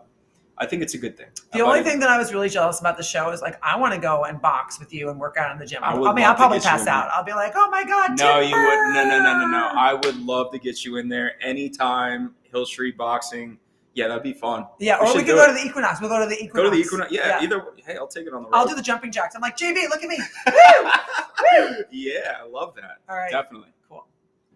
I 0.58 0.66
think 0.66 0.84
it's 0.84 0.94
a 0.94 0.98
good 0.98 1.18
thing. 1.18 1.28
The 1.52 1.62
only 1.62 1.82
thing 1.82 2.00
that 2.00 2.10
I 2.10 2.18
was 2.18 2.34
really 2.34 2.50
jealous 2.50 2.80
about 2.80 2.98
the 2.98 3.04
show 3.04 3.32
is 3.32 3.42
like 3.42 3.58
I 3.64 3.78
want 3.78 3.94
to 3.94 4.00
go 4.00 4.26
and 4.26 4.42
box 4.42 4.80
with 4.80 4.94
you 4.94 5.10
and 5.10 5.20
work 5.20 5.36
out 5.38 5.52
in 5.52 5.58
the 5.58 5.66
gym. 5.66 5.84
I 5.84 5.94
I, 5.94 6.14
mean, 6.14 6.26
I'll 6.26 6.36
probably 6.36 6.60
pass 6.60 6.86
out. 6.88 7.10
I'll 7.12 7.24
be 7.24 7.34
like, 7.34 7.54
oh 7.56 7.70
my 7.70 7.84
god, 7.84 8.20
No, 8.20 8.40
you 8.40 8.50
Timber!" 8.50 8.64
would. 8.64 8.94
No, 8.94 9.04
no, 9.06 9.24
no, 9.24 9.40
no, 9.40 9.48
no. 9.48 9.68
I 9.74 9.94
would 9.94 10.20
love 10.20 10.52
to 10.52 10.60
get 10.60 10.86
you 10.86 10.98
in 10.98 11.10
there 11.10 11.34
anytime. 11.44 12.36
Hill 12.52 12.66
Street 12.66 12.98
Boxing. 12.98 13.58
Yeah, 13.96 14.08
that'd 14.08 14.24
be 14.24 14.34
fun. 14.34 14.66
yeah, 14.80 14.98
we 15.02 15.08
or 15.08 15.16
we 15.16 15.20
could 15.24 15.36
go 15.36 15.44
it. 15.44 15.48
to 15.48 15.54
the 15.54 15.66
Equinox. 15.66 16.02
We'll 16.02 16.10
go 16.10 16.20
to 16.20 16.26
the 16.26 16.36
Equinox. 16.36 16.56
Go 16.56 16.64
to 16.64 16.70
the 16.72 16.78
Equinox. 16.82 17.12
Yeah, 17.12 17.40
either. 17.42 17.60
way. 17.60 17.66
Hey, 17.86 17.96
I'll 17.96 18.08
take 18.08 18.26
it 18.26 18.34
on 18.34 18.42
the 18.44 18.50
road. 18.50 18.56
I'll 18.56 18.68
do 18.68 18.74
the 18.76 18.82
jumping 18.82 19.12
jacks. 19.12 19.36
I'm 19.36 19.42
like, 19.42 19.56
JB, 19.56 19.88
look 19.90 20.02
at 20.04 20.10
me. 20.10 20.18
Woo! 20.48 21.84
yeah, 21.92 22.38
I 22.42 22.48
love 22.48 22.74
that. 22.76 22.98
All 23.08 23.16
right, 23.16 23.32
Definitely. 23.32 23.70
cool. 23.88 24.08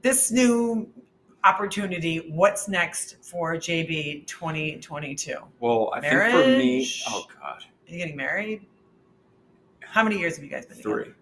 This 0.01 0.31
new 0.31 0.89
opportunity. 1.43 2.17
What's 2.31 2.67
next 2.67 3.17
for 3.21 3.55
JB 3.55 4.25
2022? 4.25 5.35
Well, 5.59 5.91
I 5.93 6.01
think 6.01 6.13
for 6.13 6.47
me, 6.47 6.89
oh 7.09 7.25
god, 7.39 7.63
are 7.63 7.91
you 7.91 7.97
getting 7.99 8.15
married? 8.17 8.65
How 9.81 10.03
many 10.03 10.17
years 10.17 10.35
have 10.35 10.43
you 10.43 10.49
guys 10.49 10.65
been 10.65 10.77
together? 10.77 11.15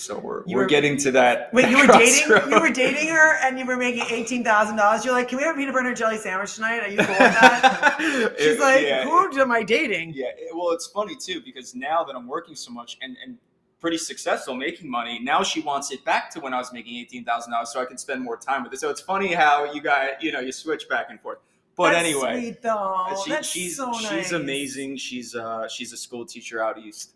So 0.00 0.18
we're 0.18 0.42
You 0.46 0.56
we're 0.56 0.62
were- 0.62 0.66
getting 0.68 0.96
to 0.98 1.10
that. 1.12 1.52
Wait, 1.52 1.62
that 1.62 1.70
you 1.70 1.76
were 1.78 1.86
dating? 1.98 2.26
crossroad. 2.26 2.50
You 2.50 2.60
were 2.60 2.70
dating 2.70 3.08
her, 3.08 3.36
and 3.44 3.58
you 3.58 3.66
were 3.66 3.76
making 3.76 4.04
eighteen 4.10 4.42
thousand 4.42 4.76
dollars. 4.76 5.04
You're 5.04 5.12
like, 5.14 5.28
"Can 5.28 5.38
we 5.38 5.44
have 5.44 5.54
a 5.54 5.58
peanut 5.58 5.74
butter 5.74 5.88
and 5.88 5.96
jelly 5.96 6.16
sandwich 6.16 6.54
tonight? 6.54 6.78
Are 6.80 6.88
you 6.88 6.96
cool 6.96 7.06
with 7.08 7.18
that?" 7.18 7.96
She's 8.38 8.46
It- 8.46 8.60
like, 8.60 8.82
yeah, 8.82 9.04
"Who 9.04 9.40
am 9.40 9.52
I 9.52 9.62
dating?" 9.62 10.14
Yeah, 10.14 10.26
it- 10.36 10.54
well, 10.56 10.70
it's 10.70 10.86
funny 10.86 11.14
too 11.16 11.42
because 11.44 11.74
now 11.74 12.02
that 12.04 12.16
I'm 12.16 12.26
working 12.26 12.54
so 12.54 12.70
much 12.72 12.96
and, 13.02 13.16
and 13.24 13.36
pretty 13.78 13.98
successful 13.98 14.54
making 14.54 14.90
money, 14.90 15.18
now 15.22 15.42
she 15.42 15.60
wants 15.60 15.90
it 15.90 16.04
back 16.04 16.30
to 16.32 16.40
when 16.40 16.54
I 16.54 16.58
was 16.58 16.72
making 16.72 16.96
eighteen 16.96 17.24
thousand 17.24 17.52
dollars, 17.52 17.70
so 17.72 17.80
I 17.80 17.84
can 17.84 17.98
spend 17.98 18.22
more 18.22 18.36
time 18.38 18.64
with 18.64 18.72
it. 18.72 18.80
So 18.80 18.88
it's 18.88 19.00
funny 19.02 19.34
how 19.34 19.70
you 19.72 19.82
got 19.82 20.22
you 20.22 20.32
know 20.32 20.40
you 20.40 20.52
switch 20.52 20.88
back 20.88 21.06
and 21.10 21.20
forth. 21.20 21.38
But 21.76 21.92
That's 21.92 22.04
anyway, 22.08 22.40
sweet 22.40 22.62
though. 22.62 23.06
she, 23.24 23.30
That's 23.30 23.48
she's 23.48 23.76
so 23.76 23.90
nice. 23.90 24.08
she's 24.08 24.32
amazing. 24.32 24.96
She's 24.96 25.34
uh 25.34 25.68
she's 25.68 25.92
a 25.92 25.96
school 25.96 26.24
teacher 26.26 26.62
out 26.62 26.78
east, 26.78 27.12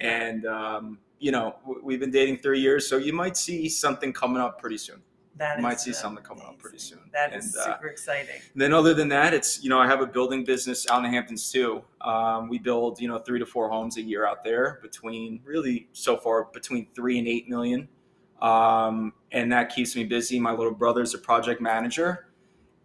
and 0.00 0.46
um, 0.46 0.98
you 1.18 1.30
know 1.32 1.56
we've 1.82 2.00
been 2.00 2.10
dating 2.10 2.38
three 2.38 2.60
years, 2.60 2.88
so 2.88 2.96
you 2.96 3.12
might 3.12 3.36
see 3.36 3.68
something 3.68 4.12
coming 4.12 4.40
up 4.40 4.60
pretty 4.60 4.78
soon. 4.78 5.02
That 5.36 5.56
you 5.56 5.62
might 5.64 5.76
is 5.76 5.82
see 5.82 5.92
something 5.92 6.22
coming 6.22 6.44
up 6.44 6.58
pretty 6.60 6.78
soon. 6.78 7.00
That 7.12 7.34
is 7.34 7.56
And, 7.56 7.56
uh, 7.56 7.64
super 7.74 7.88
exciting. 7.88 8.36
then 8.54 8.72
other 8.72 8.94
than 8.94 9.08
that, 9.08 9.34
it's 9.34 9.62
you 9.64 9.68
know 9.70 9.80
I 9.80 9.86
have 9.86 10.00
a 10.00 10.06
building 10.06 10.44
business 10.44 10.86
out 10.88 10.98
in 10.98 11.02
the 11.04 11.08
Hamptons 11.10 11.50
too. 11.50 11.82
Um, 12.02 12.48
we 12.48 12.58
build 12.58 13.00
you 13.00 13.08
know 13.08 13.18
three 13.18 13.40
to 13.40 13.46
four 13.46 13.68
homes 13.68 13.96
a 13.96 14.02
year 14.02 14.26
out 14.26 14.44
there 14.44 14.78
between 14.82 15.40
really 15.44 15.88
so 15.92 16.16
far 16.16 16.44
between 16.52 16.86
three 16.94 17.18
and 17.18 17.26
eight 17.26 17.48
million, 17.48 17.88
um, 18.40 19.12
and 19.32 19.50
that 19.52 19.74
keeps 19.74 19.96
me 19.96 20.04
busy. 20.04 20.38
My 20.38 20.52
little 20.52 20.72
brother's 20.74 21.14
a 21.14 21.18
project 21.18 21.60
manager, 21.60 22.28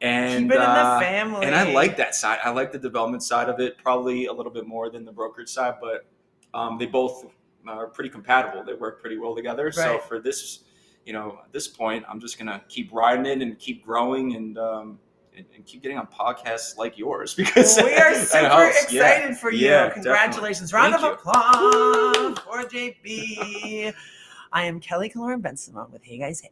and 0.01 0.45
Keep 0.45 0.53
it 0.53 0.55
in 0.55 0.61
uh, 0.61 0.99
the 0.99 1.05
family. 1.05 1.45
and 1.45 1.55
I 1.55 1.71
like 1.71 1.97
that 1.97 2.15
side. 2.15 2.39
I 2.43 2.49
like 2.49 2.71
the 2.71 2.79
development 2.79 3.21
side 3.21 3.49
of 3.49 3.59
it 3.59 3.77
probably 3.77 4.25
a 4.25 4.33
little 4.33 4.51
bit 4.51 4.65
more 4.65 4.89
than 4.89 5.05
the 5.05 5.11
brokerage 5.11 5.49
side, 5.49 5.75
but 5.79 6.07
um, 6.53 6.79
they 6.79 6.87
both 6.87 7.27
are 7.67 7.87
pretty 7.87 8.09
compatible. 8.09 8.63
They 8.63 8.73
work 8.73 9.01
pretty 9.01 9.17
well 9.17 9.35
together. 9.35 9.71
So 9.71 9.99
for 9.99 10.19
this, 10.19 10.63
you 11.05 11.13
know, 11.13 11.39
at 11.45 11.51
this 11.51 11.67
point, 11.67 12.03
I'm 12.09 12.19
just 12.19 12.37
gonna 12.39 12.61
keep 12.69 12.91
riding 12.91 13.25
it 13.25 13.41
and 13.41 13.57
keep 13.59 13.85
growing 13.85 14.35
and 14.35 14.57
um, 14.57 14.99
and, 15.35 15.45
and 15.55 15.65
keep 15.65 15.81
getting 15.81 15.97
on 15.97 16.07
podcasts 16.07 16.77
like 16.77 16.97
yours 16.97 17.33
because 17.35 17.77
Well, 17.77 17.85
we 17.85 17.93
are 17.95 18.13
super 18.25 18.47
helps. 18.47 18.91
Yeah. 18.91 19.07
excited 19.07 19.37
for 19.37 19.51
you. 19.51 19.67
Yeah, 19.69 19.89
Congratulations. 19.89 20.71
definitely. 20.71 20.97
Round 20.97 21.05
of 21.05 21.25
you. 21.25 21.31
applause 21.31 22.39
for 22.39 22.63
JB. 22.69 23.93
I 24.51 24.63
am 24.65 24.79
Kelly 24.79 25.09
Killoren 25.09 25.41
Bensimon 25.41 25.91
with 25.91 26.03
Hey 26.03 26.17
Guys 26.17 26.41
Hey. 26.41 26.49